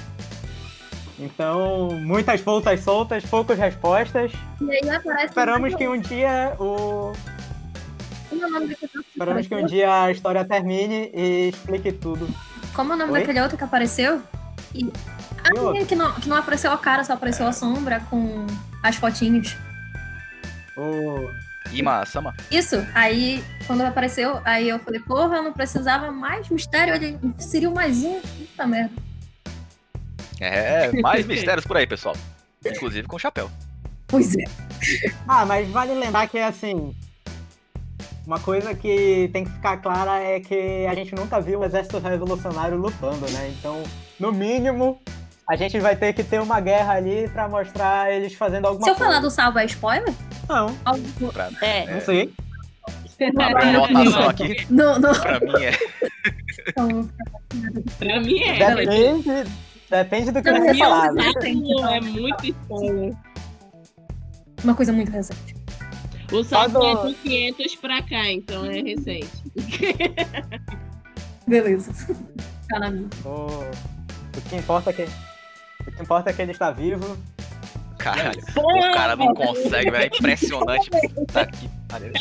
Então, 1.17 1.89
muitas 2.01 2.41
voltas 2.41 2.79
soltas, 2.81 3.23
poucas 3.25 3.57
respostas. 3.57 4.31
E 4.61 4.71
aí 4.71 4.89
aparece. 4.89 5.25
Esperamos 5.25 5.75
que 5.75 5.88
um 5.88 5.99
dia 5.99 6.55
o. 6.59 7.13
Como 8.29 8.43
é 8.43 8.47
o 8.47 8.51
nome 8.51 8.67
daquele 8.67 8.91
outro 8.95 9.03
que 9.03 9.09
Esperamos 9.09 9.47
que 9.47 9.55
um 9.55 9.65
dia 9.65 10.03
a 10.03 10.11
história 10.11 10.45
termine 10.45 11.11
e 11.13 11.49
explique 11.49 11.91
tudo. 11.93 12.27
Como 12.75 12.91
é 12.91 12.95
o 12.95 12.99
nome 12.99 13.13
Oi? 13.13 13.19
daquele 13.21 13.41
outro 13.41 13.57
que 13.57 13.63
apareceu? 13.63 14.21
E... 14.73 14.86
Que 14.86 14.91
Ah, 15.45 15.86
que 15.86 15.95
não, 15.95 16.13
que 16.13 16.29
não 16.29 16.38
apareceu 16.38 16.71
a 16.71 16.77
cara, 16.77 17.03
só 17.03 17.13
apareceu 17.13 17.45
a 17.45 17.51
sombra 17.51 18.01
com 18.09 18.45
as 18.81 18.95
fotinhos. 18.95 19.55
O... 20.78 21.30
Ima 21.71 22.05
Sama. 22.05 22.36
Isso, 22.51 22.86
aí 22.93 23.43
quando 23.65 23.82
apareceu, 23.82 24.41
aí 24.43 24.69
eu 24.69 24.80
falei, 24.80 24.99
porra, 24.99 25.38
eu 25.38 25.43
não 25.43 25.53
precisava 25.53 26.11
mais 26.11 26.49
mistério, 26.49 26.93
ele 26.93 27.17
inseriu 27.24 27.71
mais 27.71 28.03
um. 28.03 28.19
Puta 28.19 28.67
merda. 28.67 28.93
É, 30.39 30.91
mais 31.01 31.26
mistérios 31.26 31.65
por 31.65 31.78
aí, 31.78 31.88
pessoal. 31.88 32.15
Inclusive 32.65 33.07
com 33.07 33.17
chapéu. 33.17 33.49
Pois 34.07 34.36
é. 34.36 34.43
Ah, 35.28 35.45
mas 35.45 35.69
vale 35.69 35.93
lembrar 35.93 36.28
que, 36.28 36.38
assim. 36.38 36.95
Uma 38.26 38.39
coisa 38.39 38.74
que 38.74 39.30
tem 39.34 39.43
que 39.43 39.51
ficar 39.51 39.78
clara 39.78 40.21
é 40.21 40.39
que 40.39 40.86
a 40.86 40.95
gente 40.95 41.13
nunca 41.13 41.41
viu 41.41 41.59
o 41.59 41.65
exército 41.65 41.97
revolucionário 41.99 42.78
lutando, 42.78 43.30
né? 43.32 43.53
Então, 43.57 43.84
no 44.19 44.32
mínimo, 44.32 45.01
a 45.50 45.56
gente 45.56 45.80
vai 45.80 45.96
ter 45.96 46.14
que 46.14 46.24
ter 46.24 46.41
uma 46.41 46.60
guerra 46.60 46.94
ali 46.94 47.28
pra 47.30 47.48
mostrar 47.50 48.12
eles 48.12 48.34
fazendo 48.34 48.66
alguma 48.66 48.84
Se 48.86 48.89
eu 48.91 48.96
coisa. 48.96 49.10
falar 49.12 49.22
do 49.22 49.30
salvo 49.32 49.60
é 49.60 49.66
spoiler? 49.66 50.14
Não, 50.48 50.76
Algo- 50.86 51.32
Pra... 51.34 51.50
É, 51.62 51.94
não 51.94 52.02
sei. 52.02 52.34
Uma 53.34 53.80
votação 53.88 54.30
aqui. 54.30 54.66
Não, 54.70 55.00
não. 55.00 55.14
Pra 55.14 55.39
mim 55.39 55.64
é. 55.64 55.72
não. 56.76 57.10
Pra 58.00 58.20
mim 58.20 58.39
é. 58.41 58.76
Depende, 58.76 59.44
depende 59.89 60.32
do 60.32 60.41
que 60.41 60.52
Não, 60.52 60.60
você 60.62 60.72
eu- 60.72 60.76
falar. 60.78 61.14
né? 61.14 61.24
Não, 61.54 61.94
é 61.94 62.02
muito 62.02 62.46
spoiler. 62.46 63.14
Uma 64.64 64.76
coisa 64.76 64.91
muito 64.91 65.12
recente. 65.12 65.56
O 66.32 66.44
saldo 66.44 66.82
é 66.84 67.08
de 67.08 67.14
500 67.16 67.76
pra 67.76 68.02
cá, 68.02 68.32
então 68.32 68.66
é 68.66 68.82
recente. 68.82 69.30
Beleza. 71.48 71.91
Tá 72.70 72.80
na 72.80 72.89
minha. 72.89 73.08
O, 73.26 73.48
o 74.38 74.41
que 74.50 74.56
importa 74.56 74.89
é 74.89 74.94
que 74.94 75.06
o 75.88 75.91
que 75.91 76.01
importa 76.01 76.29
é 76.29 76.34
que 76.34 76.41
ele 76.41 76.51
está 76.51 76.71
vivo. 76.71 77.17
Caralho. 77.97 78.41
O 78.57 78.93
cara 78.93 79.15
não 79.15 79.34
consegue, 79.34 79.89
velho. 79.91 80.03
É 80.03 80.07
impressionante. 80.07 80.89
Puta 80.89 81.45
que 81.45 81.69
pariu. 81.88 82.11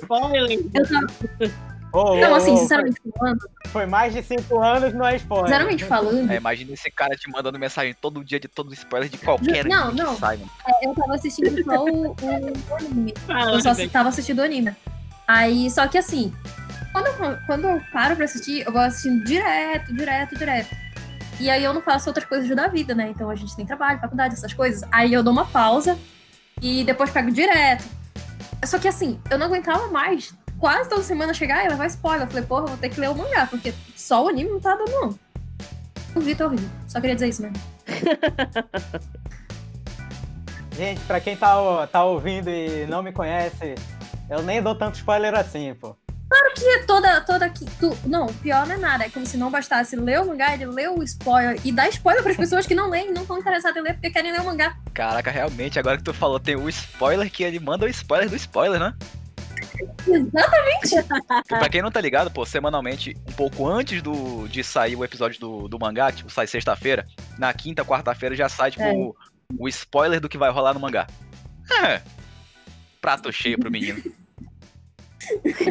Spoiler. 0.00 0.58
Eu 0.74 0.88
tava, 0.88 1.06
Ô, 1.90 2.16
não, 2.16 2.34
assim, 2.34 2.54
sinceramente 2.56 3.00
falando, 3.18 3.38
foi, 3.68 3.86
mais 3.86 4.12
de 4.12 4.22
5 4.22 4.58
anos, 4.62 4.92
não 4.92 5.06
é 5.06 5.16
spoiler. 5.16 5.46
sinceramente 5.48 5.84
falando, 5.84 6.30
É, 6.30 6.36
imagina 6.36 6.72
esse 6.74 6.90
cara 6.90 7.16
te 7.16 7.30
mandando 7.30 7.58
mensagem 7.58 7.94
todo 7.98 8.22
dia 8.22 8.38
de 8.38 8.46
todo 8.46 8.72
spoiler 8.74 9.08
de 9.08 9.16
qualquer 9.16 9.64
Não, 9.64 9.92
não. 9.94 10.14
que 10.14 10.20
sai, 10.20 10.36
mano. 10.36 10.50
eu 10.82 10.94
tava 10.94 11.14
assistindo 11.14 11.64
só 11.64 11.84
o, 11.84 12.10
o 12.10 12.74
anime. 12.78 13.14
Fala, 13.26 13.52
Eu 13.52 13.60
só 13.62 13.70
Rebeca. 13.70 13.90
tava 13.90 14.08
assistindo 14.10 14.38
o 14.40 14.42
anime. 14.42 14.70
Aí, 15.26 15.70
só 15.70 15.86
que 15.88 15.96
assim, 15.96 16.30
quando 16.92 17.06
eu, 17.06 17.38
quando 17.46 17.64
eu 17.68 17.80
paro 17.90 18.16
pra 18.16 18.26
assistir, 18.26 18.66
eu 18.66 18.72
vou 18.72 18.82
assistindo 18.82 19.24
direto, 19.24 19.92
direto, 19.94 20.36
direto. 20.36 20.76
E 21.40 21.48
aí 21.48 21.62
eu 21.62 21.72
não 21.72 21.80
faço 21.80 22.08
outras 22.10 22.26
coisas 22.26 22.48
da 22.54 22.66
vida, 22.66 22.94
né? 22.94 23.10
Então 23.10 23.30
a 23.30 23.34
gente 23.34 23.54
tem 23.54 23.64
trabalho, 23.64 24.00
faculdade, 24.00 24.34
essas 24.34 24.52
coisas. 24.52 24.82
Aí 24.90 25.12
eu 25.12 25.22
dou 25.22 25.32
uma 25.32 25.44
pausa 25.46 25.98
e 26.60 26.82
depois 26.84 27.10
pego 27.10 27.30
direto. 27.30 27.84
Só 28.64 28.78
que 28.78 28.88
assim, 28.88 29.20
eu 29.30 29.38
não 29.38 29.46
aguentava 29.46 29.86
mais. 29.88 30.34
Quase 30.58 30.88
toda 30.88 31.02
semana 31.02 31.32
chegar 31.32 31.64
e 31.64 31.68
levar 31.68 31.86
spoiler. 31.86 32.26
Eu 32.26 32.30
falei, 32.30 32.44
porra, 32.44 32.66
vou 32.66 32.76
ter 32.76 32.88
que 32.88 33.00
ler 33.00 33.10
o 33.10 33.14
mangá, 33.14 33.46
porque 33.46 33.72
só 33.94 34.24
o 34.24 34.28
anime 34.28 34.50
não 34.50 34.60
tá 34.60 34.74
dando, 34.74 34.90
não. 34.90 35.18
O 36.16 36.20
Vitor 36.20 36.48
horrível. 36.48 36.68
Só 36.88 37.00
queria 37.00 37.14
dizer 37.14 37.28
isso 37.28 37.42
mesmo. 37.42 37.56
Gente, 40.76 41.00
pra 41.02 41.20
quem 41.20 41.36
tá, 41.36 41.86
tá 41.88 42.04
ouvindo 42.04 42.48
e 42.50 42.86
não 42.86 43.02
me 43.02 43.12
conhece, 43.12 43.74
eu 44.30 44.42
nem 44.42 44.62
dou 44.62 44.74
tanto 44.74 44.94
spoiler 44.94 45.34
assim, 45.34 45.74
pô. 45.74 45.96
E 46.30 46.84
toda, 46.84 47.20
toda 47.22 47.46
aqui. 47.46 47.64
Tu, 47.80 47.96
não, 48.04 48.26
pior 48.26 48.66
não 48.66 48.74
é 48.74 48.78
nada. 48.78 49.04
É 49.04 49.08
como 49.08 49.24
se 49.24 49.36
não 49.36 49.50
bastasse 49.50 49.96
ler 49.96 50.20
o 50.20 50.26
mangá, 50.26 50.52
ele 50.52 50.66
ler 50.66 50.90
o 50.90 51.02
spoiler 51.02 51.58
e 51.64 51.72
dar 51.72 51.88
spoiler 51.88 52.22
pras 52.22 52.36
pessoas 52.36 52.66
que 52.66 52.74
não 52.74 52.90
leem, 52.90 53.12
não 53.12 53.22
estão 53.22 53.38
interessadas 53.38 53.76
em 53.76 53.82
ler 53.82 53.94
porque 53.94 54.10
querem 54.10 54.32
ler 54.32 54.40
o 54.40 54.44
mangá. 54.44 54.76
Caraca, 54.92 55.30
realmente, 55.30 55.78
agora 55.78 55.96
que 55.96 56.02
tu 56.02 56.12
falou, 56.12 56.38
tem 56.38 56.56
o 56.56 56.68
spoiler 56.68 57.30
que 57.30 57.42
ele 57.42 57.58
manda 57.58 57.86
o 57.86 57.88
spoiler 57.88 58.28
do 58.28 58.36
spoiler, 58.36 58.78
né? 58.78 58.94
Exatamente. 60.06 60.94
E 60.96 61.48
pra 61.48 61.68
quem 61.68 61.82
não 61.82 61.90
tá 61.90 62.00
ligado, 62.00 62.30
pô, 62.30 62.44
semanalmente, 62.44 63.16
um 63.28 63.32
pouco 63.32 63.66
antes 63.66 64.02
do, 64.02 64.46
de 64.48 64.62
sair 64.62 64.96
o 64.96 65.04
episódio 65.04 65.40
do, 65.40 65.68
do 65.68 65.78
mangá, 65.78 66.10
tipo, 66.12 66.30
sai 66.30 66.46
sexta-feira, 66.46 67.06
na 67.38 67.52
quinta, 67.52 67.84
quarta-feira 67.84 68.34
já 68.34 68.48
sai, 68.48 68.70
tipo, 68.70 68.82
É. 68.82 68.92
o, 68.92 69.14
o 69.58 69.68
spoiler 69.68 70.20
do 70.20 70.28
que 70.28 70.36
vai 70.38 70.50
rolar 70.50 70.74
no 70.74 70.80
mangá. 70.80 71.06
É. 71.84 72.02
Prato 73.00 73.32
cheio 73.32 73.58
pro 73.58 73.70
menino. 73.70 74.02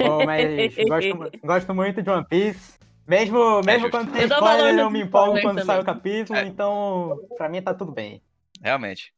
Pô, 0.06 0.26
mas 0.26 0.76
gosto, 0.88 1.40
gosto 1.44 1.74
muito 1.76 2.02
de 2.02 2.10
One 2.10 2.26
Piece. 2.30 2.78
Mesmo, 3.08 3.62
mesmo 3.64 3.84
justo. 3.84 3.92
quando 3.92 4.12
tem 4.12 4.22
Eu 4.24 4.28
spoiler, 4.28 4.78
eu 4.80 4.90
me 4.90 5.02
empolgo 5.02 5.38
spoiler 5.38 5.44
quando 5.44 5.66
sai 5.66 5.80
o 5.80 5.84
também. 5.84 5.96
capítulo, 5.96 6.40
É. 6.40 6.44
então 6.46 7.20
pra 7.38 7.48
mim 7.48 7.62
tá 7.62 7.74
tudo 7.74 7.92
bem. 7.92 8.22
Realmente. 8.62 9.14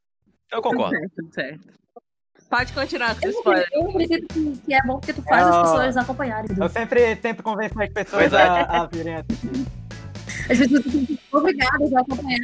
Eu 0.52 0.62
concordo. 0.62 0.96
Certo, 0.96 1.34
certo. 1.34 1.80
Pode 2.50 2.74
continuar 2.74 3.16
com 3.20 3.26
Eu, 3.26 3.30
os 3.32 3.36
spoilers. 3.38 3.68
eu 3.72 3.90
acredito 3.90 4.28
que, 4.34 4.58
que 4.66 4.74
é 4.74 4.82
bom 4.84 5.00
porque 5.00 5.14
tu 5.14 5.22
faz 5.24 5.46
É, 5.46 5.50
as 5.50 5.56
ó. 5.56 5.62
pessoas 5.64 5.98
acompanharem. 5.98 6.50
Eu 6.60 6.70
sempre 6.70 7.16
tento 7.16 7.42
convencer 7.44 7.82
as 7.82 7.90
pessoas 7.94 8.34
é. 8.34 8.38
a, 8.42 8.62
a 8.82 8.86
virem 8.88 9.16
assistir. 9.16 9.66
As 10.52 10.58
pessoas 10.58 10.84
ficam 10.84 11.18
obrigadas 11.40 11.94
a 11.94 12.00
acompanhar. 12.02 12.40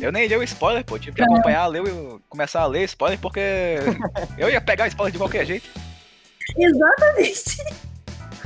Eu 0.00 0.12
nem 0.12 0.26
li 0.26 0.36
o 0.36 0.42
spoiler, 0.42 0.84
pô. 0.84 0.98
Tive 0.98 1.16
que 1.16 1.22
acompanhar, 1.22 1.66
ler, 1.68 1.82
o- 1.82 2.20
começar 2.28 2.60
a 2.62 2.66
ler 2.66 2.84
spoiler, 2.84 3.18
porque 3.18 3.40
eu 4.38 4.50
ia 4.50 4.60
pegar 4.60 4.88
spoiler 4.88 5.12
de 5.12 5.18
qualquer 5.18 5.44
jeito. 5.46 5.68
Exatamente. 6.56 7.56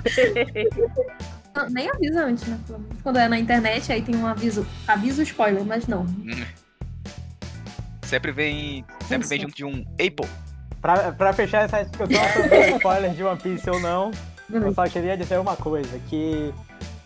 Nem 1.70 1.90
avisa 1.90 2.24
antes, 2.24 2.46
né? 2.46 2.58
Quando 3.02 3.18
é 3.18 3.28
na 3.28 3.38
internet, 3.38 3.92
aí 3.92 4.02
tem 4.02 4.16
um 4.16 4.26
aviso. 4.26 4.66
Aviso 4.86 5.22
spoiler, 5.22 5.64
mas 5.64 5.86
não. 5.86 6.06
Sempre 8.02 8.32
vem. 8.32 8.84
Sempre 9.06 9.28
vem 9.28 9.40
junto 9.40 9.54
de 9.54 9.64
um 9.64 9.84
Apple. 9.92 10.28
Pra, 10.80 11.12
pra 11.12 11.32
fechar 11.32 11.64
essa 11.64 11.82
discussão 11.82 12.22
sobre 12.32 12.70
spoiler 12.76 13.12
de 13.12 13.22
One 13.22 13.38
Piece 13.38 13.68
ou 13.68 13.78
não, 13.80 14.10
eu 14.50 14.72
só 14.72 14.88
queria 14.88 15.14
dizer 15.14 15.38
uma 15.38 15.54
coisa, 15.54 15.98
que 16.08 16.54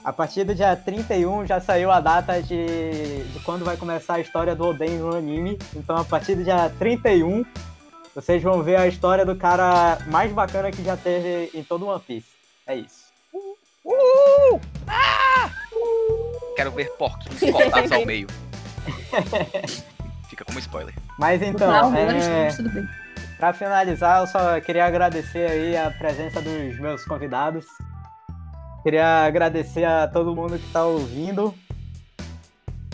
a 0.05 0.13
partir 0.13 0.45
do 0.45 0.55
dia 0.55 0.77
31 0.77 1.47
já 1.47 1.61
saiu 1.61 1.91
a 1.91 1.99
data 1.99 2.41
de, 2.41 3.25
de 3.25 3.41
quando 3.41 3.65
vai 3.65 3.77
começar 3.77 4.15
a 4.15 4.21
história 4.21 4.55
do 4.55 4.69
Oden 4.69 4.99
no 4.99 5.17
anime. 5.17 5.59
Então 5.75 5.97
a 5.97 6.05
partir 6.05 6.37
do 6.37 6.45
dia 6.45 6.71
31, 6.79 7.45
vocês 8.15 8.43
vão 8.43 8.63
ver 8.63 8.77
a 8.77 8.87
história 8.87 9.25
do 9.25 9.35
cara 9.35 9.99
mais 10.07 10.33
bacana 10.33 10.71
que 10.71 10.85
já 10.85 10.97
teve 10.97 11.51
em 11.53 11.65
todo 11.65 11.87
One 11.87 12.01
Piece. 12.01 12.29
É 12.67 12.77
isso. 12.77 13.05
Uh! 13.85 14.61
Ah! 14.87 15.51
Quero 16.57 16.71
ver 16.71 16.91
porquinhos 16.93 17.53
cortados 17.53 17.91
ao 17.91 18.07
meio. 18.07 18.29
Fica 20.31 20.45
como 20.45 20.59
spoiler. 20.61 20.95
Mas 21.19 21.41
Não, 21.41 21.49
então, 21.49 21.71
agora 21.75 22.17
é, 22.17 22.49
estamos 22.49 22.57
tudo 22.57 22.71
bem. 22.71 22.89
Pra 23.37 23.53
finalizar, 23.53 24.21
eu 24.21 24.27
só 24.27 24.61
queria 24.61 24.87
agradecer 24.87 25.51
aí 25.51 25.77
a 25.77 25.91
presença 25.91 26.41
dos 26.41 26.79
meus 26.79 27.05
convidados. 27.05 27.67
Queria 28.83 29.25
agradecer 29.25 29.85
a 29.85 30.07
todo 30.07 30.37
mundo 30.37 30.59
que 30.59 30.71
tá 30.71 30.85
ouvindo. 30.85 31.55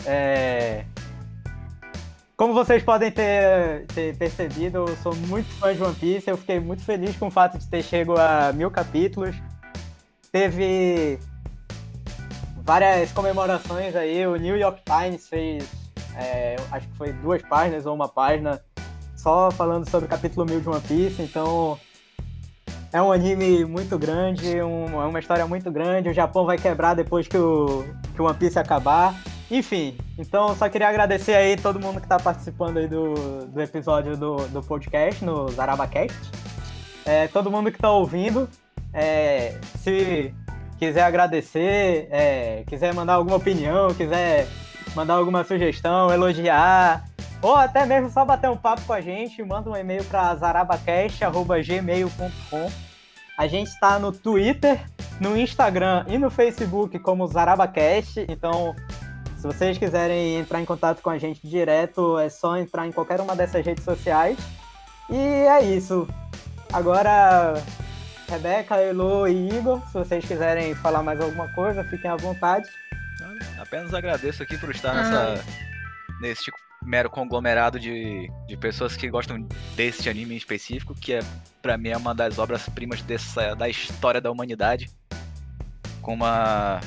É, 0.05 0.83
Como 2.41 2.55
vocês 2.55 2.81
podem 2.81 3.11
ter, 3.11 3.85
ter 3.93 4.17
percebido, 4.17 4.79
eu 4.79 4.97
sou 5.03 5.15
muito 5.15 5.47
fã 5.59 5.75
de 5.75 5.83
One 5.83 5.93
Piece. 5.93 6.27
Eu 6.27 6.35
fiquei 6.35 6.59
muito 6.59 6.83
feliz 6.83 7.15
com 7.15 7.27
o 7.27 7.29
fato 7.29 7.59
de 7.59 7.67
ter 7.67 7.83
chego 7.83 8.15
a 8.17 8.51
mil 8.51 8.71
capítulos. 8.71 9.35
Teve 10.31 11.19
várias 12.63 13.11
comemorações 13.11 13.95
aí. 13.95 14.25
O 14.25 14.37
New 14.37 14.57
York 14.57 14.81
Times 14.83 15.29
fez, 15.29 15.69
é, 16.17 16.55
acho 16.71 16.87
que 16.87 16.97
foi 16.97 17.13
duas 17.13 17.43
páginas 17.43 17.85
ou 17.85 17.93
uma 17.93 18.09
página 18.09 18.59
só 19.15 19.51
falando 19.51 19.87
sobre 19.87 20.07
o 20.07 20.09
capítulo 20.09 20.43
1000 20.47 20.61
de 20.61 20.67
One 20.69 20.81
Piece, 20.81 21.21
então 21.21 21.77
é 22.91 22.99
um 22.99 23.11
anime 23.11 23.65
muito 23.65 23.99
grande, 23.99 24.59
um- 24.63 24.99
é 24.99 25.05
uma 25.05 25.19
história 25.19 25.45
muito 25.45 25.69
grande, 25.69 26.09
o 26.09 26.13
Japão 26.13 26.43
vai 26.47 26.57
quebrar 26.57 26.95
depois 26.95 27.27
que 27.27 27.37
o, 27.37 27.85
que 28.15 28.19
o 28.19 28.25
One 28.25 28.35
Piece 28.35 28.57
acabar. 28.57 29.13
Enfim, 29.51 29.95
então 30.17 30.55
só 30.55 30.67
queria 30.69 30.87
agradecer 30.87 31.35
aí 31.35 31.57
todo 31.57 31.77
mundo 31.77 31.99
que 31.99 32.05
está 32.05 32.17
participando 32.17 32.77
aí 32.77 32.87
do, 32.87 33.45
do 33.47 33.61
episódio 33.61 34.15
do, 34.15 34.37
do 34.47 34.63
podcast, 34.63 35.25
no 35.25 35.49
ZarabaCast. 35.49 36.17
É, 37.05 37.27
todo 37.27 37.51
mundo 37.51 37.69
que 37.69 37.75
está 37.75 37.91
ouvindo, 37.91 38.47
é, 38.93 39.57
se 39.79 40.33
quiser 40.79 41.03
agradecer, 41.03 42.07
é, 42.09 42.63
quiser 42.65 42.93
mandar 42.93 43.15
alguma 43.15 43.35
opinião, 43.35 43.93
quiser 43.93 44.47
mandar 44.95 45.15
alguma 45.15 45.43
sugestão, 45.43 46.13
elogiar, 46.13 47.03
ou 47.41 47.53
até 47.53 47.85
mesmo 47.85 48.09
só 48.09 48.23
bater 48.23 48.49
um 48.49 48.55
papo 48.55 48.83
com 48.83 48.93
a 48.93 49.01
gente, 49.01 49.43
manda 49.43 49.69
um 49.69 49.75
e-mail 49.75 50.05
para 50.05 50.33
zarabacast.gmail.com. 50.33 52.71
A 53.37 53.47
gente 53.47 53.67
está 53.67 53.99
no 53.99 54.13
Twitter, 54.13 54.79
no 55.19 55.35
Instagram 55.35 56.05
e 56.07 56.17
no 56.17 56.29
Facebook 56.29 56.97
como 56.99 57.27
Zarabacast. 57.27 58.25
Então, 58.29 58.73
se 59.41 59.47
vocês 59.47 59.75
quiserem 59.75 60.35
entrar 60.37 60.61
em 60.61 60.65
contato 60.65 61.01
com 61.01 61.09
a 61.09 61.17
gente 61.17 61.47
direto, 61.47 62.19
é 62.19 62.29
só 62.29 62.55
entrar 62.57 62.85
em 62.85 62.91
qualquer 62.91 63.19
uma 63.19 63.35
dessas 63.35 63.65
redes 63.65 63.83
sociais. 63.83 64.37
E 65.09 65.17
é 65.17 65.63
isso. 65.63 66.07
Agora, 66.71 67.55
Rebeca, 68.29 68.75
Elo 68.75 69.27
e 69.27 69.49
Igor, 69.49 69.81
se 69.87 69.93
vocês 69.93 70.23
quiserem 70.23 70.75
falar 70.75 71.01
mais 71.01 71.19
alguma 71.19 71.51
coisa, 71.53 71.83
fiquem 71.83 72.11
à 72.11 72.15
vontade. 72.15 72.69
Apenas 73.59 73.95
agradeço 73.95 74.43
aqui 74.43 74.59
por 74.59 74.69
estar 74.69 74.91
Ah. 74.91 75.01
nessa, 75.01 75.45
nesse 76.21 76.51
mero 76.83 77.09
conglomerado 77.09 77.79
de, 77.79 78.31
de 78.47 78.57
pessoas 78.57 78.95
que 78.95 79.09
gostam 79.09 79.47
deste 79.75 80.07
anime 80.07 80.35
em 80.35 80.37
específico, 80.37 80.93
que 80.93 81.13
é 81.13 81.19
pra 81.63 81.79
mim 81.79 81.89
é 81.89 81.97
uma 81.97 82.13
das 82.13 82.37
obras-primas 82.37 83.01
dessa 83.01 83.55
da 83.55 83.67
história 83.67 84.21
da 84.21 84.29
humanidade, 84.29 84.87
com 85.99 86.13
uma 86.13 86.79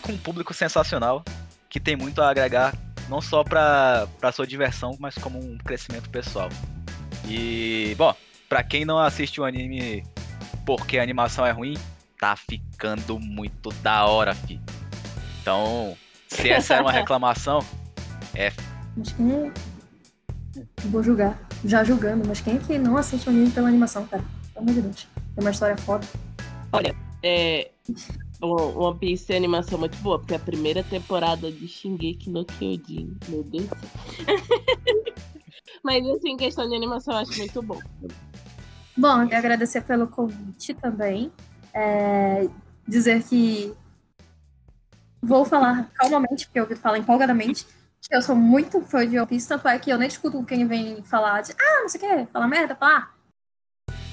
com 0.00 0.12
um 0.12 0.18
público 0.18 0.54
sensacional 0.54 1.24
que 1.68 1.80
tem 1.80 1.96
muito 1.96 2.20
a 2.22 2.30
agregar 2.30 2.74
não 3.08 3.20
só 3.20 3.44
pra, 3.44 4.06
pra 4.18 4.32
sua 4.32 4.46
diversão, 4.46 4.96
mas 4.98 5.14
como 5.14 5.38
um 5.38 5.56
crescimento 5.58 6.10
pessoal. 6.10 6.48
E 7.28 7.94
bom, 7.96 8.14
pra 8.48 8.62
quem 8.62 8.84
não 8.84 8.98
assiste 8.98 9.40
o 9.40 9.44
anime 9.44 10.04
porque 10.64 10.98
a 10.98 11.02
animação 11.02 11.46
é 11.46 11.52
ruim, 11.52 11.76
tá 12.18 12.34
ficando 12.36 13.18
muito 13.18 13.70
da 13.82 14.06
hora, 14.06 14.34
fi. 14.34 14.60
Então, 15.40 15.96
se 16.28 16.50
essa 16.50 16.74
era 16.74 16.82
uma 16.82 16.90
reclamação, 16.92 17.64
Mas 18.96 19.12
quem 19.12 19.32
é... 19.32 19.52
Vou 20.86 21.02
julgar. 21.02 21.38
Já 21.64 21.84
julgando, 21.84 22.26
mas 22.26 22.40
quem 22.40 22.56
é 22.56 22.58
que 22.58 22.78
não 22.78 22.96
assiste 22.96 23.26
o 23.26 23.30
anime 23.30 23.50
pela 23.50 23.68
animação, 23.68 24.06
cara? 24.06 24.24
pelo 24.56 24.70
amor 24.70 24.74
de 24.74 24.82
Deus. 24.82 25.08
Tem 25.34 25.44
uma 25.44 25.50
história 25.50 25.76
foda. 25.76 26.06
Olha, 26.72 26.94
é. 27.22 27.70
One 28.40 28.98
Piece 28.98 29.26
tem 29.26 29.36
animação 29.36 29.78
muito 29.78 29.96
boa, 29.98 30.18
porque 30.18 30.34
a 30.34 30.38
primeira 30.38 30.82
temporada 30.82 31.50
de 31.50 31.66
Shingeki 31.66 32.30
no 32.30 32.44
Kyojin, 32.44 33.16
meu 33.28 33.42
Deus. 33.42 33.66
Mas 35.82 36.06
assim, 36.08 36.36
questão 36.36 36.68
de 36.68 36.74
animação 36.74 37.14
eu 37.14 37.20
acho 37.20 37.38
muito 37.38 37.62
bom. 37.62 37.80
Bom, 38.96 39.22
eu 39.22 39.36
agradecer 39.36 39.82
pelo 39.82 40.08
convite 40.08 40.74
também. 40.74 41.30
É, 41.72 42.48
dizer 42.88 43.22
que 43.22 43.74
vou 45.22 45.44
falar 45.44 45.90
calmamente, 45.94 46.46
porque 46.46 46.58
eu 46.58 46.64
ouvi 46.64 46.76
falar 46.76 46.98
empolgadamente, 46.98 47.66
que 48.00 48.14
eu 48.14 48.22
sou 48.22 48.36
muito 48.36 48.80
fã 48.82 49.06
de 49.06 49.18
One 49.18 49.26
Piece, 49.26 49.48
tanto 49.48 49.68
é 49.68 49.78
que 49.78 49.90
eu 49.90 49.98
nem 49.98 50.08
escuto 50.08 50.42
quem 50.44 50.66
vem 50.66 51.02
falar 51.02 51.42
de 51.42 51.52
ah, 51.52 51.82
não 51.82 51.88
sei 51.88 52.00
o 52.00 52.26
que, 52.26 52.32
falar 52.32 52.48
merda, 52.48 52.74
falar. 52.74 53.14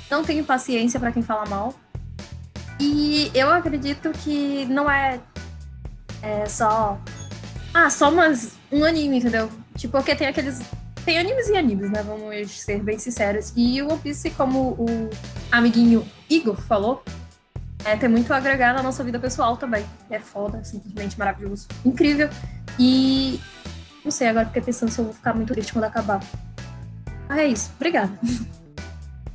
Não 0.09 0.23
tenho 0.23 0.43
paciência 0.43 0.99
para 0.99 1.11
quem 1.11 1.23
fala 1.23 1.45
mal. 1.45 1.73
E 2.79 3.31
eu 3.33 3.49
acredito 3.49 4.11
que 4.11 4.65
não 4.65 4.89
é, 4.89 5.19
é 6.21 6.45
só. 6.45 6.99
Ah, 7.73 7.89
só 7.89 8.09
umas, 8.11 8.53
um 8.71 8.83
anime, 8.83 9.17
entendeu? 9.17 9.49
Tipo, 9.77 9.97
porque 9.97 10.15
tem 10.15 10.27
aqueles. 10.27 10.61
Tem 11.05 11.17
animes 11.17 11.49
e 11.49 11.57
animes, 11.57 11.91
né? 11.91 12.01
Vamos 12.03 12.51
ser 12.51 12.81
bem 12.81 12.97
sinceros. 12.97 13.51
E 13.55 13.81
o 13.81 13.89
One 13.89 13.99
Piece, 13.99 14.29
como 14.31 14.71
o 14.71 15.09
amiguinho 15.51 16.07
Igor 16.29 16.55
falou, 16.55 17.03
é, 17.83 17.97
tem 17.97 18.07
muito 18.07 18.31
a 18.31 18.37
agregar 18.37 18.73
na 18.73 18.81
nossa 18.81 19.03
vida 19.03 19.19
pessoal 19.19 19.57
também. 19.57 19.85
É 20.09 20.19
foda, 20.19 20.63
simplesmente 20.63 21.19
maravilhoso. 21.19 21.67
Incrível. 21.85 22.29
E 22.79 23.39
não 24.03 24.11
sei, 24.11 24.29
agora 24.29 24.45
fiquei 24.45 24.61
pensando 24.61 24.91
se 24.91 24.99
eu 24.99 25.05
vou 25.05 25.13
ficar 25.13 25.33
muito 25.33 25.53
triste 25.53 25.73
quando 25.73 25.85
acabar. 25.85 26.21
Ah, 27.27 27.41
é 27.41 27.47
isso. 27.47 27.71
Obrigada. 27.75 28.17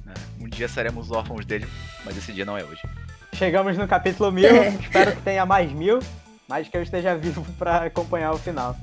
É, 0.07 0.43
um 0.43 0.49
dia 0.49 0.66
seremos 0.68 1.11
órfãos 1.11 1.45
dele, 1.45 1.68
mas 2.03 2.16
esse 2.16 2.32
dia 2.32 2.45
não 2.47 2.57
é 2.57 2.64
hoje. 2.64 2.80
Chegamos 3.39 3.78
no 3.78 3.86
capítulo 3.86 4.32
mil. 4.32 4.49
É. 4.49 4.70
Espero 4.70 5.14
que 5.14 5.22
tenha 5.22 5.47
mais 5.47 5.70
mil, 5.70 6.01
mas 6.49 6.66
que 6.66 6.76
eu 6.76 6.82
esteja 6.82 7.14
vivo 7.16 7.47
para 7.57 7.84
acompanhar 7.84 8.32
o 8.32 8.36
final. 8.39 8.76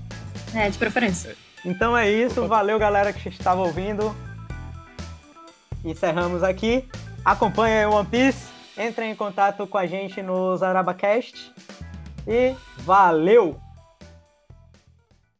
É, 0.53 0.69
de 0.69 0.77
preferência. 0.77 1.35
Então 1.65 1.97
é 1.97 2.09
isso. 2.09 2.47
Valeu, 2.47 2.79
galera 2.79 3.11
que 3.11 3.27
estava 3.27 3.61
ouvindo. 3.61 4.15
Encerramos 5.83 6.41
aqui. 6.41 6.87
Acompanhe 7.25 7.85
o 7.85 7.91
One 7.95 8.07
Piece. 8.07 8.47
Entrem 8.77 9.11
em 9.11 9.15
contato 9.15 9.67
com 9.67 9.77
a 9.77 9.85
gente 9.85 10.21
no 10.21 10.55
ZarabaCast. 10.55 11.51
E 12.25 12.55
valeu! 12.77 13.59